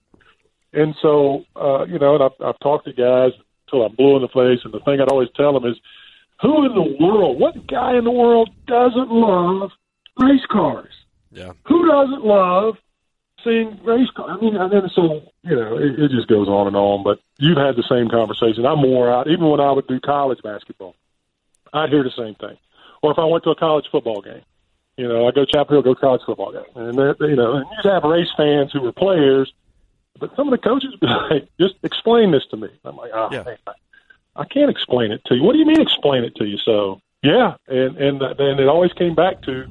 And 0.73 0.95
so, 1.02 1.45
uh, 1.56 1.86
you 1.86 1.99
know, 1.99 2.15
and 2.15 2.23
I've, 2.23 2.45
I've 2.45 2.60
talked 2.60 2.86
to 2.86 2.93
guys 2.93 3.32
until 3.67 3.86
I'm 3.86 3.95
blue 3.95 4.15
in 4.15 4.21
the 4.21 4.28
face. 4.28 4.62
And 4.63 4.73
the 4.73 4.80
thing 4.80 4.99
I'd 4.99 5.10
always 5.10 5.30
tell 5.36 5.54
them 5.54 5.69
is, 5.69 5.78
who 6.41 6.65
in 6.65 6.73
the 6.73 6.97
world, 6.99 7.39
what 7.39 7.67
guy 7.67 7.95
in 7.97 8.04
the 8.04 8.12
world 8.12 8.49
doesn't 8.67 9.12
love 9.12 9.71
race 10.19 10.45
cars? 10.49 10.91
Yeah. 11.32 11.52
Who 11.65 11.88
doesn't 11.88 12.26
love 12.26 12.76
seeing 13.43 13.80
race 13.84 14.10
cars? 14.15 14.38
I 14.38 14.43
mean, 14.43 14.56
and 14.56 14.71
then 14.71 14.89
so 14.93 15.21
you 15.43 15.56
know, 15.56 15.78
it, 15.78 15.99
it 15.99 16.12
just 16.12 16.28
goes 16.28 16.47
on 16.47 16.67
and 16.67 16.76
on. 16.76 17.04
But 17.04 17.19
you've 17.38 17.58
had 17.58 17.76
the 17.76 17.84
same 17.89 18.10
conversation. 18.10 18.65
I'm 18.65 18.80
more 18.80 19.12
out. 19.12 19.28
Even 19.28 19.49
when 19.49 19.60
I 19.60 19.71
would 19.71 19.88
do 19.88 19.99
college 19.99 20.39
basketball, 20.43 20.95
I'd 21.71 21.89
hear 21.89 22.04
the 22.04 22.12
same 22.17 22.36
thing 22.36 22.58
or 23.04 23.12
if 23.12 23.20
I 23.20 23.26
went 23.26 23.44
to 23.44 23.52
a 23.52 23.56
college 23.56 23.86
football 23.92 24.22
game. 24.22 24.42
You 24.98 25.08
know, 25.08 25.28
I 25.28 25.32
go 25.32 25.44
to 25.46 25.52
Chapel 25.52 25.76
Hill, 25.76 25.82
go 25.82 25.94
to 25.94 26.00
college 26.00 26.22
football 26.26 26.52
game, 26.52 26.63
and 26.76 26.98
they, 26.98 27.28
you 27.28 27.36
know, 27.36 27.56
and 27.58 27.66
you 27.84 27.89
have 27.89 28.04
race 28.04 28.30
fans 28.38 28.72
who 28.72 28.82
were 28.82 28.92
players, 28.92 29.52
but 30.20 30.36
some 30.36 30.48
of 30.48 30.52
the 30.52 30.58
coaches 30.58 30.96
be 31.02 31.08
like, 31.30 31.48
"Just 31.60 31.76
explain 31.84 32.32
this 32.32 32.46
to 32.52 32.58
me." 32.58 32.70
I'm 32.86 32.96
like, 32.96 33.12
"Oh, 33.13 33.30
yeah. 33.32 33.44
man, 33.44 33.58
I, 33.68 34.42
I 34.42 34.46
can't 34.46 34.70
explain 34.70 35.12
it 35.12 35.22
to 35.26 35.36
you." 35.36 35.44
What 35.44 35.54
do 35.54 35.60
you 35.60 35.66
mean 35.66 35.82
explain 35.82 36.24
it 36.24 36.36
to 36.36 36.46
you? 36.46 36.58
So, 36.60 37.02
yeah, 37.24 37.56
and 37.68 37.98
and 37.98 38.22
then 38.38 38.60
it 38.60 38.68
always 38.68 38.94
came 38.94 39.16
back 39.16 39.42
to, 39.44 39.66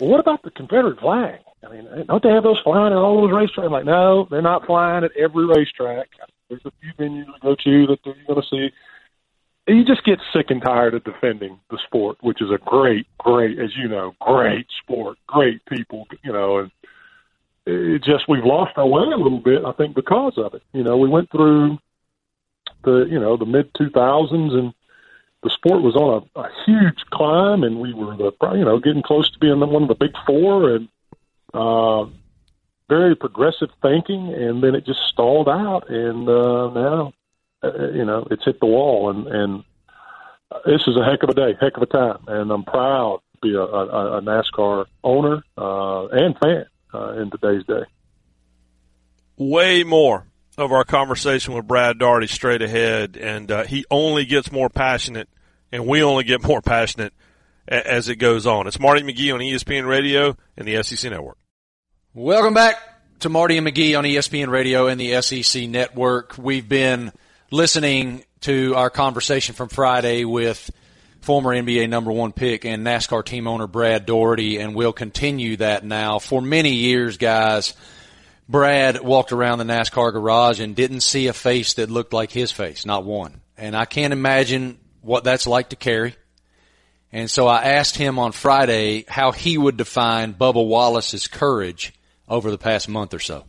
well, 0.00 0.10
what 0.10 0.20
about 0.20 0.42
the 0.42 0.50
Confederate 0.50 0.98
flag? 0.98 1.38
I 1.64 1.70
mean, 1.70 2.06
don't 2.08 2.22
they 2.22 2.30
have 2.30 2.42
those 2.42 2.58
flying 2.64 2.92
at 2.92 2.98
all 2.98 3.20
those 3.20 3.30
racetracks? 3.30 3.66
I'm 3.66 3.72
like, 3.72 3.84
no, 3.84 4.26
they're 4.30 4.42
not 4.42 4.66
flying 4.66 5.04
at 5.04 5.12
every 5.16 5.46
racetrack. 5.46 6.08
There's 6.48 6.62
a 6.64 6.72
few 6.80 6.92
venues 6.98 7.26
to 7.26 7.40
go 7.40 7.54
to 7.54 7.86
that 7.86 7.98
you're 8.04 8.14
going 8.26 8.42
to 8.42 8.48
see 8.48 8.70
you 9.76 9.84
just 9.84 10.04
get 10.04 10.18
sick 10.32 10.50
and 10.50 10.62
tired 10.62 10.94
of 10.94 11.04
defending 11.04 11.58
the 11.70 11.78
sport, 11.86 12.18
which 12.20 12.40
is 12.40 12.50
a 12.50 12.58
great, 12.58 13.06
great, 13.18 13.58
as 13.58 13.76
you 13.76 13.88
know, 13.88 14.14
great 14.20 14.66
sport, 14.82 15.18
great 15.26 15.64
people, 15.66 16.06
you 16.22 16.32
know, 16.32 16.58
and 16.58 16.70
it 17.66 18.02
just 18.02 18.28
we've 18.28 18.44
lost 18.44 18.76
our 18.76 18.86
way 18.86 19.02
a 19.02 19.16
little 19.16 19.38
bit, 19.38 19.64
I 19.64 19.72
think, 19.72 19.94
because 19.94 20.34
of 20.36 20.54
it. 20.54 20.62
You 20.72 20.82
know, 20.82 20.96
we 20.96 21.08
went 21.08 21.30
through 21.30 21.78
the 22.82 23.06
you 23.10 23.20
know 23.20 23.36
the 23.36 23.44
mid 23.44 23.70
two 23.74 23.90
thousands 23.90 24.54
and 24.54 24.72
the 25.42 25.50
sport 25.50 25.82
was 25.82 25.96
on 25.96 26.28
a, 26.36 26.40
a 26.40 26.50
huge 26.66 27.04
climb, 27.10 27.62
and 27.62 27.80
we 27.80 27.94
were 27.94 28.16
the 28.16 28.32
you 28.54 28.64
know 28.64 28.78
getting 28.78 29.02
close 29.02 29.30
to 29.30 29.38
being 29.38 29.60
one 29.60 29.82
of 29.82 29.88
the 29.88 29.94
big 29.94 30.14
four, 30.26 30.74
and 30.74 30.88
uh, 31.54 32.04
very 32.88 33.14
progressive 33.14 33.70
thinking, 33.82 34.34
and 34.34 34.62
then 34.62 34.74
it 34.74 34.84
just 34.84 35.00
stalled 35.08 35.48
out, 35.48 35.88
and 35.88 36.28
uh, 36.28 36.70
now 36.70 37.12
you 37.62 38.04
know, 38.04 38.26
it's 38.30 38.44
hit 38.44 38.60
the 38.60 38.66
wall, 38.66 39.10
and 39.10 39.26
and 39.26 39.64
this 40.64 40.82
is 40.86 40.96
a 40.96 41.04
heck 41.04 41.22
of 41.22 41.28
a 41.30 41.34
day, 41.34 41.56
heck 41.60 41.76
of 41.76 41.82
a 41.82 41.86
time, 41.86 42.18
and 42.26 42.50
I'm 42.50 42.64
proud 42.64 43.20
to 43.34 43.38
be 43.48 43.54
a, 43.54 43.60
a, 43.60 44.18
a 44.18 44.22
NASCAR 44.22 44.86
owner 45.04 45.42
uh, 45.56 46.06
and 46.08 46.36
fan 46.38 46.66
uh, 46.92 47.12
in 47.20 47.30
today's 47.30 47.64
day. 47.66 47.82
Way 49.36 49.84
more 49.84 50.26
of 50.58 50.72
our 50.72 50.84
conversation 50.84 51.54
with 51.54 51.66
Brad 51.66 51.98
Daugherty 51.98 52.26
straight 52.26 52.62
ahead, 52.62 53.16
and 53.16 53.50
uh, 53.50 53.64
he 53.64 53.84
only 53.90 54.24
gets 54.26 54.52
more 54.52 54.68
passionate, 54.68 55.28
and 55.72 55.86
we 55.86 56.02
only 56.02 56.24
get 56.24 56.42
more 56.46 56.60
passionate 56.60 57.14
a- 57.68 57.90
as 57.90 58.08
it 58.08 58.16
goes 58.16 58.46
on. 58.46 58.66
It's 58.66 58.78
Marty 58.80 59.02
McGee 59.02 59.32
on 59.32 59.40
ESPN 59.40 59.86
Radio 59.86 60.36
and 60.56 60.66
the 60.68 60.82
SEC 60.82 61.10
Network. 61.10 61.38
Welcome 62.12 62.54
back 62.54 62.76
to 63.20 63.28
Marty 63.28 63.56
and 63.56 63.66
McGee 63.66 63.96
on 63.96 64.04
ESPN 64.04 64.48
Radio 64.48 64.88
and 64.88 65.00
the 65.00 65.22
SEC 65.22 65.68
Network. 65.68 66.36
We've 66.36 66.68
been 66.68 67.12
listening 67.50 68.24
to 68.42 68.74
our 68.76 68.90
conversation 68.90 69.54
from 69.54 69.68
Friday 69.68 70.24
with 70.24 70.70
former 71.20 71.50
NBA 71.50 71.88
number 71.88 72.12
one 72.12 72.32
pick 72.32 72.64
and 72.64 72.86
NASCAR 72.86 73.24
team 73.24 73.46
owner 73.46 73.66
Brad 73.66 74.06
Daugherty, 74.06 74.58
and 74.58 74.74
we'll 74.74 74.92
continue 74.92 75.56
that 75.56 75.84
now 75.84 76.18
for 76.18 76.40
many 76.40 76.74
years, 76.74 77.16
guys. 77.16 77.74
Brad 78.48 79.00
walked 79.00 79.32
around 79.32 79.58
the 79.58 79.64
NASCAR 79.64 80.12
garage 80.12 80.60
and 80.60 80.74
didn't 80.74 81.00
see 81.00 81.26
a 81.26 81.32
face 81.32 81.74
that 81.74 81.90
looked 81.90 82.12
like 82.12 82.32
his 82.32 82.50
face, 82.50 82.86
not 82.86 83.04
one. 83.04 83.40
And 83.56 83.76
I 83.76 83.84
can't 83.84 84.12
imagine 84.12 84.78
what 85.02 85.24
that's 85.24 85.46
like 85.46 85.70
to 85.70 85.76
carry. 85.76 86.16
And 87.12 87.30
so 87.30 87.46
I 87.46 87.64
asked 87.64 87.96
him 87.96 88.18
on 88.18 88.32
Friday 88.32 89.04
how 89.08 89.32
he 89.32 89.58
would 89.58 89.76
define 89.76 90.34
Bubba 90.34 90.64
Wallace's 90.66 91.26
courage 91.26 91.92
over 92.28 92.50
the 92.50 92.58
past 92.58 92.88
month 92.88 93.12
or 93.12 93.18
so. 93.18 93.44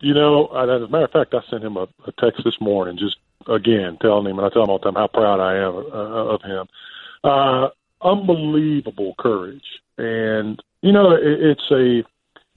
You 0.00 0.14
know, 0.14 0.46
as 0.46 0.82
a 0.82 0.88
matter 0.88 1.04
of 1.04 1.10
fact, 1.10 1.34
I 1.34 1.40
sent 1.50 1.64
him 1.64 1.76
a, 1.76 1.88
a 2.06 2.12
text 2.18 2.42
this 2.44 2.60
morning, 2.60 2.98
just 2.98 3.16
again 3.48 3.98
telling 4.00 4.26
him, 4.26 4.38
and 4.38 4.46
I 4.46 4.50
tell 4.50 4.64
him 4.64 4.70
all 4.70 4.78
the 4.78 4.84
time 4.84 4.94
how 4.94 5.06
proud 5.08 5.40
I 5.40 5.56
am 5.56 5.74
uh, 5.74 6.34
of 6.34 6.42
him. 6.42 6.68
Uh, 7.24 7.68
unbelievable 8.02 9.14
courage, 9.18 9.80
and 9.96 10.62
you 10.82 10.92
know, 10.92 11.12
it, 11.12 11.22
it's 11.22 11.70
a, 11.70 12.04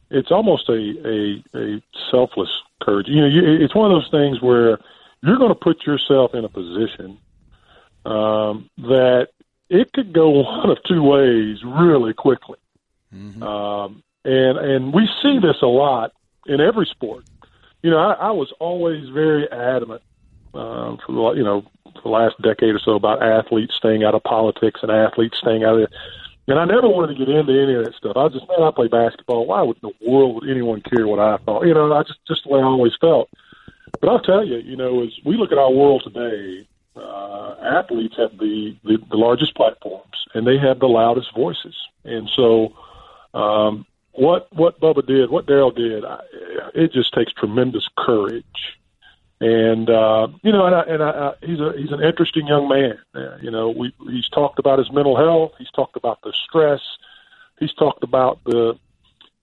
it's 0.10 0.32
almost 0.32 0.70
a, 0.70 0.74
a 0.74 1.44
a 1.58 1.82
selfless 2.12 2.50
courage. 2.82 3.08
You 3.08 3.22
know, 3.22 3.28
you, 3.28 3.64
it's 3.64 3.76
one 3.76 3.92
of 3.92 3.96
those 3.96 4.12
things 4.12 4.42
where 4.42 4.80
you're 5.24 5.38
going 5.38 5.50
to 5.50 5.56
put 5.56 5.86
yourself 5.86 6.34
in 6.34 6.46
a 6.46 6.50
position 6.50 7.18
um, 8.06 8.70
that 8.78 9.30
it 9.70 9.94
could 9.94 10.14
go 10.14 10.30
one 10.42 10.70
of 10.70 10.78
two 10.84 11.02
ways 11.02 11.64
really 11.64 12.14
quickly. 12.14 12.60
Mm-hmm. 13.14 13.42
Um, 13.44 14.04
and 14.24 14.58
and 14.58 14.94
we 14.94 15.10
see 15.22 15.40
this 15.40 15.62
a 15.62 15.68
lot 15.68 16.12
in 16.46 16.62
every 16.62 16.86
sport. 16.86 17.26
You 17.82 17.90
know, 17.90 17.98
I, 17.98 18.14
I 18.14 18.32
was 18.32 18.54
always 18.60 19.10
very 19.10 19.52
adamant 19.52 20.04
um, 20.54 20.98
for 21.06 21.36
you 21.36 21.44
know 21.44 21.64
for 21.96 22.02
the 22.04 22.10
last 22.10 22.42
decade 22.42 22.76
or 22.76 22.80
so 22.80 22.96
about 22.96 23.24
athletes 23.24 23.76
staying 23.78 24.04
out 24.04 24.16
of 24.16 24.24
politics 24.24 24.80
and 24.82 24.92
athletes 24.92 25.38
staying 25.40 25.64
out 25.64 25.76
of 25.76 25.82
it. 25.82 25.94
And 26.48 26.60
I 26.60 26.66
never 26.66 26.90
wanted 26.90 27.16
to 27.16 27.26
get 27.26 27.34
into 27.34 27.54
any 27.54 27.76
of 27.76 27.86
that 27.86 27.96
stuff. 27.96 28.18
I 28.18 28.28
just 28.30 28.48
man, 28.48 28.64
I 28.64 28.72
play 28.72 28.88
basketball. 28.88 29.46
Why 29.46 29.62
would 29.62 29.78
in 29.82 29.90
the 29.90 30.12
world 30.12 30.36
would 30.36 30.50
anyone 30.50 30.82
care 30.82 31.08
what 31.08 31.20
I 31.20 31.38
thought? 31.38 31.66
You 31.66 31.74
know, 31.74 31.94
I 31.94 32.04
just 32.04 32.20
just 32.28 32.44
the 32.44 32.50
way 32.50 32.60
I 32.60 32.64
always 32.64 32.94
felt. 33.00 33.30
But 34.00 34.10
I'll 34.10 34.22
tell 34.22 34.46
you, 34.46 34.58
you 34.58 34.76
know, 34.76 35.04
as 35.04 35.10
we 35.24 35.38
look 35.38 35.52
at 35.52 35.58
our 35.58 35.72
world 35.72 36.04
today, 36.04 36.68
uh, 36.96 37.56
athletes 37.62 38.16
have 38.18 38.38
the, 38.38 38.76
the 38.84 38.98
the 39.10 39.18
largest 39.18 39.56
platforms 39.56 40.12
and 40.34 40.48
they 40.48 40.58
have 40.58 40.80
the 40.80 40.88
loudest 40.88 41.34
voices. 41.36 41.76
And 42.04 42.30
so, 42.36 42.74
um, 43.34 43.86
what 44.14 44.48
what 44.52 44.80
Bubba 44.80 45.06
did, 45.06 45.30
what 45.30 45.46
Darrell 45.46 45.72
did, 45.72 46.04
I, 46.04 46.22
it 46.74 46.92
just 46.92 47.14
takes 47.14 47.32
tremendous 47.34 47.88
courage. 47.98 48.46
And 49.42 49.90
uh, 49.90 50.28
you 50.44 50.52
know, 50.52 50.68
and, 50.68 50.76
I, 50.76 50.82
and 50.82 51.02
I, 51.04 51.32
he's 51.42 51.60
a 51.60 51.74
he's 51.76 51.92
an 51.92 52.04
interesting 52.04 52.46
young 52.46 52.70
man. 52.70 53.00
Uh, 53.16 53.38
you 53.42 53.50
know, 53.50 53.72
we 53.72 53.92
he's 54.08 54.30
talked 54.30 54.60
about 54.60 54.78
his 54.78 54.92
mental 54.94 55.18
health. 55.18 55.54
He's 55.58 55.72
talked 55.72 55.96
about 55.96 56.22
the 56.22 56.32
stress. 56.48 56.80
He's 57.60 57.74
talked 57.74 58.04
about 58.04 58.40
the, 58.46 58.76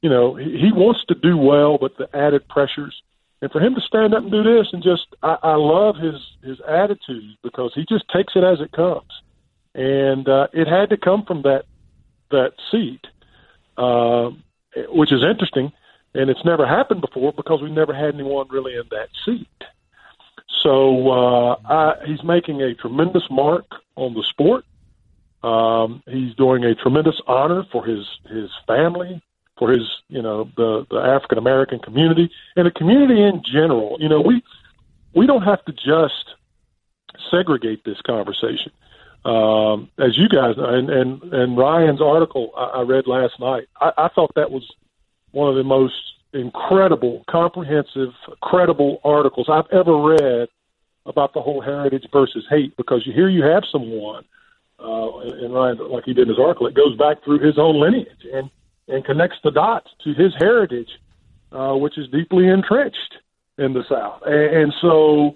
you 0.01 0.09
know, 0.09 0.37
he, 0.37 0.57
he 0.57 0.73
wants 0.73 1.05
to 1.07 1.17
do 1.17 1.37
well, 1.37 1.79
but 1.79 1.97
the 1.97 2.09
added 2.17 2.47
pressures. 2.47 3.03
And 3.43 3.51
for 3.51 3.61
him 3.61 3.75
to 3.75 3.81
stand 3.81 4.15
up 4.15 4.23
and 4.23 4.31
do 4.31 4.45
this, 4.45 4.69
and 4.73 4.85
just 4.85 5.07
I, 5.25 5.37
I 5.43 5.55
love 5.57 5.97
his 5.97 6.15
his 6.45 6.61
attitude 6.61 7.37
because 7.43 7.73
he 7.75 7.85
just 7.89 8.09
takes 8.09 8.35
it 8.37 8.45
as 8.45 8.61
it 8.61 8.71
comes, 8.71 9.11
and 9.75 10.29
uh, 10.29 10.47
it 10.53 10.69
had 10.69 10.91
to 10.91 10.97
come 10.97 11.25
from 11.25 11.43
that 11.43 11.65
that 12.31 12.53
seat. 12.71 13.05
Uh, 13.77 14.31
which 14.91 15.13
is 15.13 15.25
interesting, 15.25 15.73
and 16.15 16.31
it's 16.31 16.45
never 16.45 16.67
happened 16.67 17.01
before 17.01 17.33
because 17.33 17.63
we 17.63 17.71
never 17.71 17.93
had 17.93 18.15
anyone 18.15 18.47
really 18.49 18.75
in 18.75 18.85
that 18.91 19.09
seat. 19.25 19.49
So 20.63 21.11
uh, 21.11 21.57
I, 21.65 21.95
he's 22.07 22.23
making 22.23 22.63
a 22.63 22.75
tremendous 22.75 23.25
mark 23.31 23.67
on 23.97 24.15
the 24.15 24.23
sport. 24.23 24.65
Um, 25.43 26.03
he's 26.07 26.35
doing 26.35 26.65
a 26.65 26.75
tremendous 26.75 27.21
honor 27.27 27.65
for 27.71 27.85
his 27.85 28.07
his 28.29 28.51
family, 28.67 29.23
for 29.57 29.71
his 29.71 29.89
you 30.09 30.23
know 30.23 30.51
the 30.57 30.87
the 30.91 30.99
African 30.99 31.39
American 31.39 31.79
community 31.79 32.31
and 32.57 32.67
the 32.67 32.71
community 32.71 33.23
in 33.23 33.43
general. 33.45 33.97
You 34.01 34.09
know 34.09 34.21
we 34.21 34.43
we 35.15 35.27
don't 35.27 35.43
have 35.43 35.65
to 35.67 35.73
just 35.73 36.35
segregate 37.31 37.85
this 37.85 38.01
conversation. 38.03 38.73
Um, 39.25 39.91
as 39.99 40.17
you 40.17 40.29
guys 40.29 40.57
know, 40.57 40.65
and, 40.65 40.89
and, 40.89 41.23
and 41.35 41.59
Ryan's 41.59 42.01
article 42.01 42.51
I, 42.57 42.79
I 42.79 42.83
read 42.83 43.07
last 43.07 43.39
night, 43.41 43.69
I, 43.81 43.93
I 43.99 44.09
thought 44.09 44.33
that 44.37 44.51
was 44.51 44.67
one 45.33 45.51
of 45.51 45.57
the 45.57 45.65
most 45.65 45.95
incredible, 46.33 47.25
comprehensive, 47.29 48.11
credible 48.43 49.01
articles 49.05 49.49
I've 49.51 49.71
ever 49.73 49.97
read 49.97 50.49
about 51.07 51.33
the 51.35 51.41
whole 51.41 51.61
heritage 51.61 52.07
versus 52.13 52.45
hate. 52.51 52.77
Because 52.77 53.07
you 53.07 53.13
here 53.13 53.29
you 53.29 53.43
have 53.43 53.65
someone, 53.71 54.25
uh, 54.79 55.19
and 55.19 55.53
Ryan, 55.53 55.79
like 55.91 56.05
he 56.05 56.15
did 56.15 56.23
in 56.23 56.29
his 56.29 56.39
article, 56.39 56.67
it 56.67 56.75
goes 56.75 56.97
back 56.97 57.25
through 57.25 57.41
his 57.41 57.59
own 57.59 57.81
lineage 57.81 58.27
and 58.33 58.51
and 58.89 59.05
connects 59.05 59.37
the 59.45 59.51
dots 59.51 59.89
to 60.03 60.15
his 60.15 60.33
heritage, 60.39 60.89
uh, 61.53 61.75
which 61.75 61.99
is 61.99 62.09
deeply 62.09 62.49
entrenched 62.49 63.17
in 63.59 63.75
the 63.75 63.85
South, 63.89 64.23
and, 64.25 64.57
and 64.57 64.75
so 64.81 65.35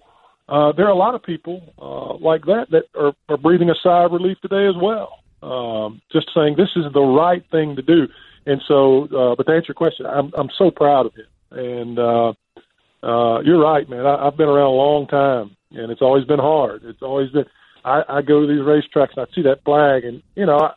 uh, 0.48 0.72
there 0.72 0.86
are 0.86 0.90
a 0.90 0.96
lot 0.96 1.14
of 1.14 1.22
people 1.22 1.62
uh, 1.80 2.14
like 2.22 2.44
that 2.44 2.66
that 2.70 2.84
are, 2.94 3.14
are 3.28 3.36
breathing 3.36 3.70
a 3.70 3.74
sigh 3.82 4.04
of 4.04 4.12
relief 4.12 4.38
today 4.40 4.66
as 4.66 4.74
well. 4.80 5.18
Um, 5.42 6.00
just 6.12 6.30
saying 6.34 6.56
this 6.56 6.70
is 6.76 6.84
the 6.92 7.00
right 7.00 7.44
thing 7.50 7.76
to 7.76 7.82
do. 7.82 8.06
And 8.46 8.60
so, 8.66 9.04
uh, 9.04 9.34
but 9.36 9.46
to 9.46 9.52
answer 9.52 9.68
your 9.68 9.74
question, 9.74 10.06
I'm 10.06 10.32
I'm 10.36 10.50
so 10.56 10.70
proud 10.70 11.06
of 11.06 11.14
him. 11.14 11.26
And 11.50 11.98
uh, 11.98 12.32
uh, 13.02 13.40
you're 13.40 13.60
right, 13.60 13.88
man. 13.88 14.06
I, 14.06 14.26
I've 14.26 14.36
been 14.36 14.48
around 14.48 14.66
a 14.66 14.70
long 14.70 15.06
time, 15.06 15.56
and 15.70 15.90
it's 15.90 16.02
always 16.02 16.24
been 16.24 16.38
hard. 16.38 16.82
It's 16.84 17.02
always 17.02 17.30
been. 17.30 17.46
I, 17.84 18.02
I 18.08 18.22
go 18.22 18.40
to 18.40 18.46
these 18.46 18.60
racetracks 18.60 19.16
and 19.16 19.26
I 19.26 19.34
see 19.34 19.42
that 19.42 19.64
flag, 19.64 20.04
and 20.04 20.22
you 20.34 20.46
know, 20.46 20.58
I, 20.58 20.72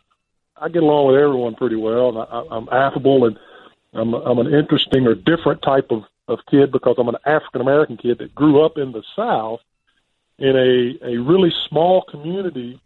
I 0.58 0.70
get 0.70 0.84
along 0.84 1.08
with 1.08 1.22
everyone 1.22 1.56
pretty 1.56 1.76
well, 1.76 2.10
and 2.10 2.18
I, 2.18 2.56
I'm 2.56 2.70
affable, 2.72 3.26
and 3.26 3.38
I'm 3.94 4.14
I'm 4.14 4.40
an 4.40 4.54
interesting 4.54 5.08
or 5.08 5.16
different 5.16 5.62
type 5.62 5.88
of 5.92 6.04
of 6.28 6.40
kid 6.50 6.72
because 6.72 6.96
I'm 6.98 7.08
an 7.08 7.18
African 7.26 7.62
American 7.62 7.98
kid 7.98 8.20
that 8.20 8.34
grew 8.36 8.64
up 8.64 8.78
in 8.78 8.92
the 8.92 9.04
South 9.16 9.62
in 10.38 10.56
a 10.56 11.14
a 11.14 11.18
really 11.18 11.54
small 11.68 12.04
community 12.04 12.80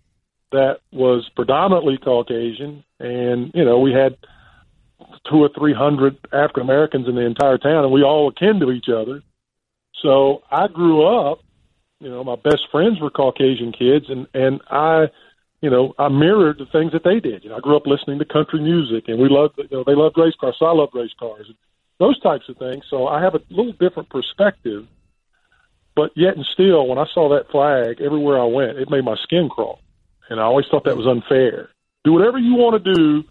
that 0.52 0.80
was 0.92 1.30
predominantly 1.36 1.98
Caucasian, 1.98 2.84
and 3.00 3.52
you 3.54 3.64
know 3.64 3.80
we 3.80 3.94
had 3.94 4.18
two 5.30 5.38
or 5.38 5.50
three 5.58 5.74
hundred 5.74 6.18
African 6.32 6.64
Americans 6.64 7.08
in 7.08 7.16
the 7.16 7.26
entire 7.26 7.58
town, 7.58 7.84
and 7.84 7.94
we 7.94 8.04
all 8.04 8.28
akin 8.28 8.60
to 8.60 8.72
each 8.72 8.90
other. 8.90 9.22
So 10.02 10.44
I 10.52 10.68
grew 10.68 11.06
up, 11.06 11.40
you 12.00 12.10
know, 12.10 12.24
my 12.24 12.36
best 12.36 12.68
friends 12.72 13.00
were 13.00 13.10
Caucasian 13.10 13.72
kids, 13.72 14.06
and 14.10 14.28
and 14.34 14.62
I, 14.70 15.08
you 15.62 15.70
know, 15.70 15.94
I 15.98 16.10
mirrored 16.10 16.60
the 16.60 16.66
things 16.66 16.94
that 16.94 17.04
they 17.04 17.20
did. 17.20 17.44
You 17.44 17.50
know, 17.50 17.58
I 17.58 17.60
grew 17.60 17.76
up 17.76 17.86
listening 17.86 18.20
to 18.20 18.26
country 18.26 18.62
music, 18.62 19.06
and 19.08 19.20
we 19.20 19.30
loved, 19.30 19.58
you 19.58 19.68
know, 19.72 19.84
they 19.86 19.96
loved 19.96 20.18
race 20.18 20.36
cars, 20.40 20.56
so 20.58 20.66
I 20.66 20.74
loved 20.74 20.96
race 20.96 21.14
cars, 21.20 21.46
and 21.48 21.58
those 22.00 22.20
types 22.22 22.48
of 22.50 22.58
things. 22.58 22.86
So 22.90 23.08
I 23.08 23.22
have 23.22 23.36
a 23.36 23.42
little 23.50 23.74
different 23.74 24.10
perspective, 24.10 24.88
but 25.96 26.12
yet 26.16 26.36
and 26.38 26.46
still, 26.54 26.88
when 26.88 26.98
I 26.98 27.06
saw 27.14 27.30
that 27.30 27.52
flag 27.52 28.02
everywhere 28.02 28.40
I 28.40 28.46
went, 28.46 28.78
it 28.78 28.90
made 28.90 29.04
my 29.04 29.18
skin 29.24 29.50
crawl, 29.50 29.80
and 30.30 30.40
I 30.40 30.44
always 30.44 30.66
thought 30.72 30.86
that 30.86 30.98
was 30.98 31.08
unfair. 31.08 31.70
Do 32.06 32.14
whatever 32.14 32.38
you 32.38 32.56
want 32.56 32.82
to 32.82 32.94
do 32.94 33.24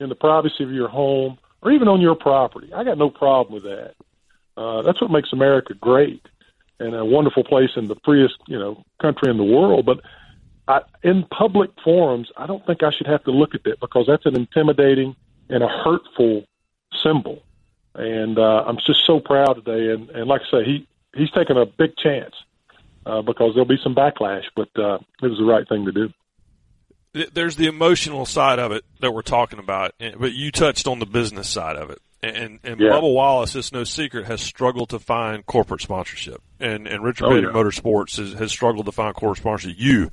in 0.00 0.08
the 0.08 0.14
privacy 0.14 0.64
of 0.64 0.72
your 0.72 0.88
home 0.88 1.38
or 1.62 1.72
even 1.72 1.88
on 1.88 2.00
your 2.00 2.14
property. 2.14 2.72
I 2.72 2.84
got 2.84 2.98
no 2.98 3.10
problem 3.10 3.54
with 3.54 3.64
that. 3.64 3.94
Uh, 4.56 4.82
that's 4.82 5.00
what 5.00 5.10
makes 5.10 5.32
America 5.32 5.74
great 5.74 6.26
and 6.78 6.94
a 6.94 7.04
wonderful 7.04 7.44
place 7.44 7.70
in 7.76 7.88
the 7.88 7.96
freest, 8.04 8.36
you 8.46 8.58
know, 8.58 8.84
country 9.00 9.30
in 9.30 9.36
the 9.36 9.44
world. 9.44 9.86
But 9.86 10.00
I, 10.68 10.80
in 11.02 11.24
public 11.24 11.70
forums, 11.82 12.28
I 12.36 12.46
don't 12.46 12.64
think 12.66 12.82
I 12.82 12.90
should 12.90 13.06
have 13.06 13.24
to 13.24 13.30
look 13.30 13.54
at 13.54 13.64
that 13.64 13.80
because 13.80 14.06
that's 14.06 14.26
an 14.26 14.36
intimidating 14.36 15.16
and 15.48 15.62
a 15.62 15.68
hurtful 15.68 16.44
symbol. 17.02 17.42
And 17.94 18.38
uh, 18.38 18.64
I'm 18.66 18.76
just 18.76 19.06
so 19.06 19.20
proud 19.20 19.54
today. 19.54 19.92
And, 19.92 20.10
and 20.10 20.26
like 20.28 20.42
I 20.48 20.58
say, 20.58 20.64
he 20.64 20.88
he's 21.14 21.30
taken 21.30 21.56
a 21.56 21.64
big 21.64 21.96
chance 21.96 22.34
uh, 23.06 23.22
because 23.22 23.54
there'll 23.54 23.64
be 23.64 23.78
some 23.82 23.94
backlash, 23.94 24.44
but 24.54 24.68
uh, 24.76 24.98
it 25.22 25.28
was 25.28 25.38
the 25.38 25.44
right 25.44 25.66
thing 25.66 25.86
to 25.86 25.92
do 25.92 26.12
there's 27.32 27.56
the 27.56 27.66
emotional 27.66 28.26
side 28.26 28.58
of 28.58 28.72
it 28.72 28.84
that 29.00 29.12
we're 29.12 29.22
talking 29.22 29.58
about, 29.58 29.94
but 30.18 30.32
you 30.32 30.50
touched 30.50 30.86
on 30.86 30.98
the 30.98 31.06
business 31.06 31.48
side 31.48 31.76
of 31.76 31.90
it. 31.90 32.00
And 32.22 32.58
and 32.64 32.80
yeah. 32.80 32.90
Bubba 32.90 33.12
Wallace, 33.12 33.54
it's 33.54 33.72
no 33.72 33.84
secret, 33.84 34.26
has 34.26 34.40
struggled 34.40 34.90
to 34.90 34.98
find 34.98 35.44
corporate 35.44 35.82
sponsorship, 35.82 36.42
and 36.58 36.86
and 36.86 37.04
Richard 37.04 37.26
oh, 37.26 37.28
Petty 37.28 37.42
yeah. 37.42 37.52
Motorsports 37.52 38.16
has, 38.16 38.32
has 38.32 38.50
struggled 38.50 38.86
to 38.86 38.92
find 38.92 39.14
corporate 39.14 39.38
sponsorship. 39.38 39.76
You, 39.78 40.10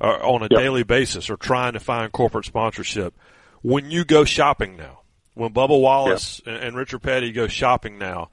uh, 0.00 0.18
on 0.22 0.42
a 0.42 0.48
yep. 0.50 0.60
daily 0.60 0.82
basis, 0.82 1.28
are 1.30 1.36
trying 1.36 1.74
to 1.74 1.80
find 1.80 2.10
corporate 2.12 2.44
sponsorship. 2.44 3.14
When 3.60 3.90
you 3.90 4.04
go 4.04 4.24
shopping 4.24 4.76
now, 4.76 5.00
when 5.34 5.52
Bubba 5.52 5.78
Wallace 5.80 6.40
yep. 6.46 6.54
and, 6.54 6.64
and, 6.64 6.76
Richard 6.76 7.02
Petty 7.02 7.32
go 7.32 7.48
shopping 7.48 7.98
now, 7.98 8.30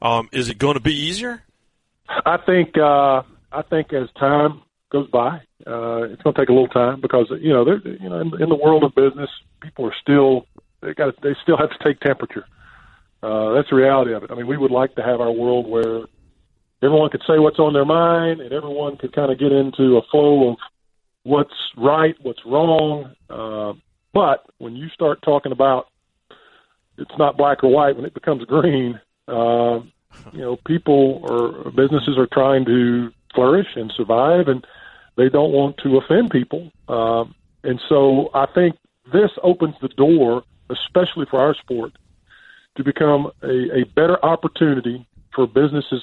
um, 0.00 0.28
is 0.32 0.48
it 0.48 0.56
going 0.56 0.74
to 0.74 0.80
be 0.80 0.94
easier? 0.94 1.42
I 2.08 2.38
think 2.38 2.78
uh, 2.78 3.22
I 3.52 3.62
think 3.68 3.92
as 3.92 4.08
time 4.18 4.62
goes 4.90 5.08
by. 5.10 5.40
Uh, 5.66 6.02
it's 6.10 6.22
going 6.22 6.34
to 6.34 6.40
take 6.40 6.48
a 6.48 6.52
little 6.52 6.68
time 6.68 7.00
because 7.00 7.26
you 7.40 7.52
know 7.52 7.64
they're 7.64 7.80
you 7.86 8.08
know 8.08 8.20
in, 8.20 8.42
in 8.42 8.48
the 8.48 8.54
world 8.54 8.84
of 8.84 8.94
business, 8.94 9.30
people 9.60 9.86
are 9.86 9.94
still 10.00 10.46
they 10.80 10.94
got 10.94 11.14
they 11.22 11.34
still 11.42 11.56
have 11.56 11.70
to 11.70 11.78
take 11.84 12.00
temperature. 12.00 12.44
Uh, 13.22 13.52
that's 13.54 13.70
the 13.70 13.76
reality 13.76 14.12
of 14.12 14.22
it. 14.22 14.30
I 14.30 14.34
mean, 14.34 14.46
we 14.46 14.56
would 14.56 14.70
like 14.70 14.94
to 14.96 15.02
have 15.02 15.20
our 15.20 15.32
world 15.32 15.66
where 15.66 16.00
everyone 16.82 17.08
could 17.10 17.22
say 17.26 17.38
what's 17.38 17.58
on 17.58 17.72
their 17.72 17.86
mind 17.86 18.40
and 18.40 18.52
everyone 18.52 18.98
could 18.98 19.14
kind 19.14 19.32
of 19.32 19.38
get 19.38 19.52
into 19.52 19.96
a 19.96 20.02
flow 20.10 20.50
of 20.50 20.56
what's 21.22 21.54
right, 21.76 22.14
what's 22.20 22.44
wrong. 22.44 23.14
Uh, 23.30 23.72
but 24.12 24.44
when 24.58 24.76
you 24.76 24.88
start 24.90 25.22
talking 25.22 25.52
about 25.52 25.88
it's 26.98 27.18
not 27.18 27.36
black 27.36 27.64
or 27.64 27.70
white, 27.70 27.96
when 27.96 28.04
it 28.04 28.14
becomes 28.14 28.44
green, 28.44 29.00
Uh, 29.26 29.80
you 30.32 30.42
know, 30.44 30.56
people 30.66 31.24
or 31.28 31.70
businesses 31.72 32.18
are 32.18 32.28
trying 32.30 32.64
to 32.66 33.10
flourish 33.34 33.68
and 33.74 33.90
survive, 33.96 34.48
and 34.48 34.66
they 35.16 35.28
don't 35.28 35.52
want 35.52 35.78
to 35.78 35.96
offend 35.96 36.30
people. 36.30 36.70
Um, 36.88 37.34
and 37.62 37.80
so 37.88 38.30
I 38.34 38.46
think 38.54 38.76
this 39.12 39.30
opens 39.42 39.74
the 39.80 39.88
door, 39.88 40.44
especially 40.70 41.26
for 41.30 41.40
our 41.40 41.54
sport, 41.54 41.92
to 42.76 42.84
become 42.84 43.30
a, 43.42 43.80
a 43.80 43.84
better 43.94 44.22
opportunity 44.24 45.06
for 45.34 45.46
businesses 45.46 46.02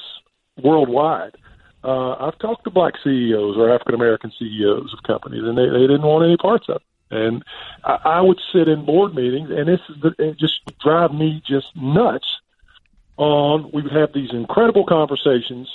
worldwide. 0.61 1.35
Uh, 1.83 2.13
I've 2.13 2.37
talked 2.39 2.63
to 2.65 2.69
black 2.69 2.93
CEOs 3.03 3.57
or 3.57 3.73
African 3.73 3.95
American 3.95 4.31
CEOs 4.37 4.93
of 4.93 5.03
companies, 5.03 5.43
and 5.43 5.57
they, 5.57 5.67
they 5.67 5.81
didn't 5.81 6.03
want 6.03 6.25
any 6.25 6.37
parts 6.37 6.69
of 6.69 6.77
it. 6.77 6.81
And 7.11 7.43
I, 7.83 7.97
I 8.05 8.21
would 8.21 8.39
sit 8.53 8.67
in 8.67 8.85
board 8.85 9.15
meetings, 9.15 9.49
and 9.49 9.67
this 9.67 9.81
is 9.89 9.95
the, 10.01 10.13
it 10.19 10.37
just 10.37 10.61
drive 10.79 11.13
me 11.13 11.41
just 11.45 11.67
nuts. 11.75 12.27
On 13.17 13.69
we 13.73 13.81
would 13.83 13.91
have 13.91 14.13
these 14.13 14.31
incredible 14.31 14.85
conversations, 14.85 15.67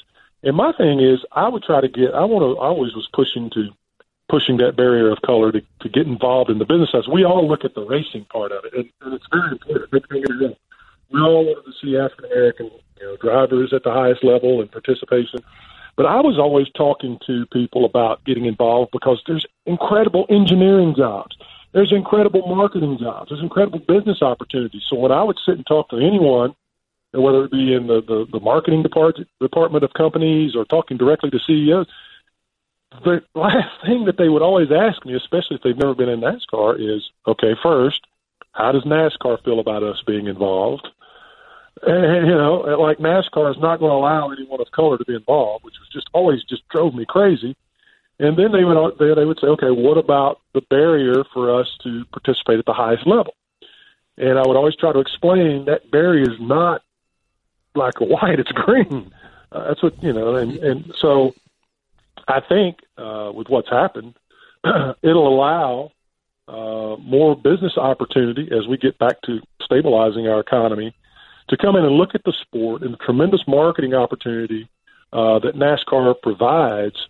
and 0.43 0.57
my 0.57 0.73
thing 0.73 1.01
is, 1.01 1.21
I 1.33 1.49
would 1.49 1.63
try 1.63 1.81
to 1.81 1.89
get. 1.89 2.15
I 2.15 2.25
want 2.25 2.43
to. 2.43 2.61
I 2.61 2.67
always 2.67 2.95
was 2.95 3.09
pushing 3.13 3.51
to 3.51 3.71
pushing 4.29 4.57
that 4.59 4.77
barrier 4.77 5.11
of 5.11 5.23
color 5.23 5.53
to, 5.53 5.61
to 5.81 5.89
get 5.89 6.07
involved 6.07 6.51
in 6.51 6.59
the 6.59 6.65
business. 6.65 6.91
As 6.95 7.09
we 7.09 7.25
all 7.25 7.47
look 7.49 7.65
at 7.65 7.75
the 7.75 7.85
racing 7.85 8.27
part 8.27 8.53
of 8.53 8.65
it, 8.65 8.75
and, 8.75 8.91
and 9.03 9.15
it's 9.15 9.27
very 9.33 9.53
important. 9.53 10.59
We 11.11 11.21
all 11.21 11.45
wanted 11.45 11.65
to 11.65 11.73
see 11.81 11.97
African 11.97 12.25
American 12.27 12.71
you 13.01 13.07
know, 13.07 13.17
drivers 13.17 13.73
at 13.73 13.85
the 13.85 13.93
highest 13.93 14.25
level 14.25 14.61
and 14.61 14.71
participation. 14.71 15.41
But 15.97 16.07
I 16.07 16.21
was 16.21 16.39
always 16.39 16.69
talking 16.77 17.19
to 17.27 17.47
people 17.47 17.85
about 17.85 18.23
getting 18.25 18.45
involved 18.45 18.91
because 18.93 19.23
there's 19.27 19.47
incredible 19.65 20.27
engineering 20.29 20.95
jobs. 20.95 21.37
There's 21.73 21.93
incredible 21.93 22.43
marketing 22.55 22.99
jobs. 23.01 23.31
There's 23.31 23.43
incredible 23.43 23.79
business 23.79 24.21
opportunities. 24.23 24.83
So 24.89 24.97
when 24.97 25.13
I 25.13 25.23
would 25.23 25.39
sit 25.45 25.57
and 25.57 25.67
talk 25.67 25.89
to 25.91 25.97
anyone, 25.97 26.55
whether 27.23 27.45
it 27.45 27.51
be 27.51 27.75
in 27.75 27.87
the, 27.87 28.01
the, 28.03 28.27
the 28.31 28.41
marketing 28.41 28.83
department, 28.83 29.29
department 29.41 29.85
of 29.85 29.93
companies 29.93 30.55
or 30.55 30.65
talking 30.65 30.97
directly 30.97 31.31
to 31.31 31.39
CEOs, 31.39 31.87
the 33.05 33.23
last 33.35 33.81
thing 33.87 34.05
that 34.07 34.17
they 34.17 34.29
would 34.29 34.43
always 34.43 34.71
ask 34.71 35.05
me, 35.05 35.15
especially 35.15 35.57
if 35.57 35.63
they've 35.63 35.77
never 35.77 35.95
been 35.95 36.09
in 36.09 36.21
NASCAR, 36.21 36.79
is, 36.79 37.11
okay, 37.27 37.55
first, 37.63 38.07
how 38.53 38.73
does 38.73 38.85
NASCAR 38.85 39.43
feel 39.45 39.61
about 39.61 39.83
us 39.83 40.03
being 40.07 40.27
involved? 40.27 40.89
And, 41.83 42.27
you 42.27 42.35
know, 42.35 42.61
like 42.81 42.99
NASCAR 42.99 43.51
is 43.51 43.61
not 43.61 43.81
going 43.81 43.91
to 43.91 43.97
allow 43.97 44.31
anyone 44.31 44.61
of 44.61 44.71
color 44.71 44.97
to 44.97 45.05
be 45.05 45.15
involved, 45.15 45.65
which 45.65 45.75
was 45.79 45.89
just 45.93 46.09
always 46.15 46.43
just 46.45 46.67
drove 46.69 46.95
me 46.95 47.05
crazy. 47.07 47.55
And 48.19 48.39
then 48.39 48.51
they 48.51 48.65
would 48.65 48.99
they 48.99 49.25
would 49.25 49.39
say, 49.41 49.49
okay, 49.49 49.71
what 49.71 49.99
about 49.99 50.41
the 50.55 50.63
barrier 50.63 51.23
for 51.35 51.61
us 51.61 51.77
to 51.83 52.07
participate 52.07 52.59
at 52.59 52.65
the 52.65 52.73
highest 52.73 53.07
level? 53.07 53.35
And 54.17 54.39
I 54.39 54.43
would 54.47 54.57
always 54.57 54.75
try 54.75 54.93
to 54.93 55.01
explain 55.01 55.67
that 55.67 55.91
barrier 55.91 56.23
is 56.23 56.41
not 56.41 56.81
black 57.77 58.01
or 58.01 58.09
white; 58.09 58.41
it's 58.41 58.51
green. 58.51 59.13
Uh, 59.53 59.69
that's 59.69 59.83
what 59.83 60.03
you 60.03 60.13
know. 60.13 60.35
And 60.35 60.53
and 60.59 60.93
so 60.99 61.35
I 62.27 62.41
think 62.41 62.79
uh, 62.99 63.31
with 63.33 63.49
what's 63.49 63.71
happened, 63.71 64.15
it'll 65.03 65.29
allow 65.29 65.93
uh, 66.49 66.97
more 67.01 67.37
business 67.37 67.77
opportunity 67.77 68.49
as 68.51 68.67
we 68.67 68.77
get 68.77 68.99
back 68.99 69.21
to 69.23 69.41
stabilizing 69.63 70.27
our 70.27 70.41
economy 70.41 70.95
to 71.49 71.57
come 71.57 71.77
in 71.77 71.85
and 71.85 71.95
look 71.95 72.15
at 72.15 72.25
the 72.25 72.33
sport 72.33 72.83
and 72.83 72.93
the 72.93 72.99
tremendous 72.99 73.43
marketing 73.47 73.95
opportunity 73.95 74.69
uh, 75.13 75.39
that 75.39 75.55
NASCAR 75.55 76.15
provides 76.21 77.09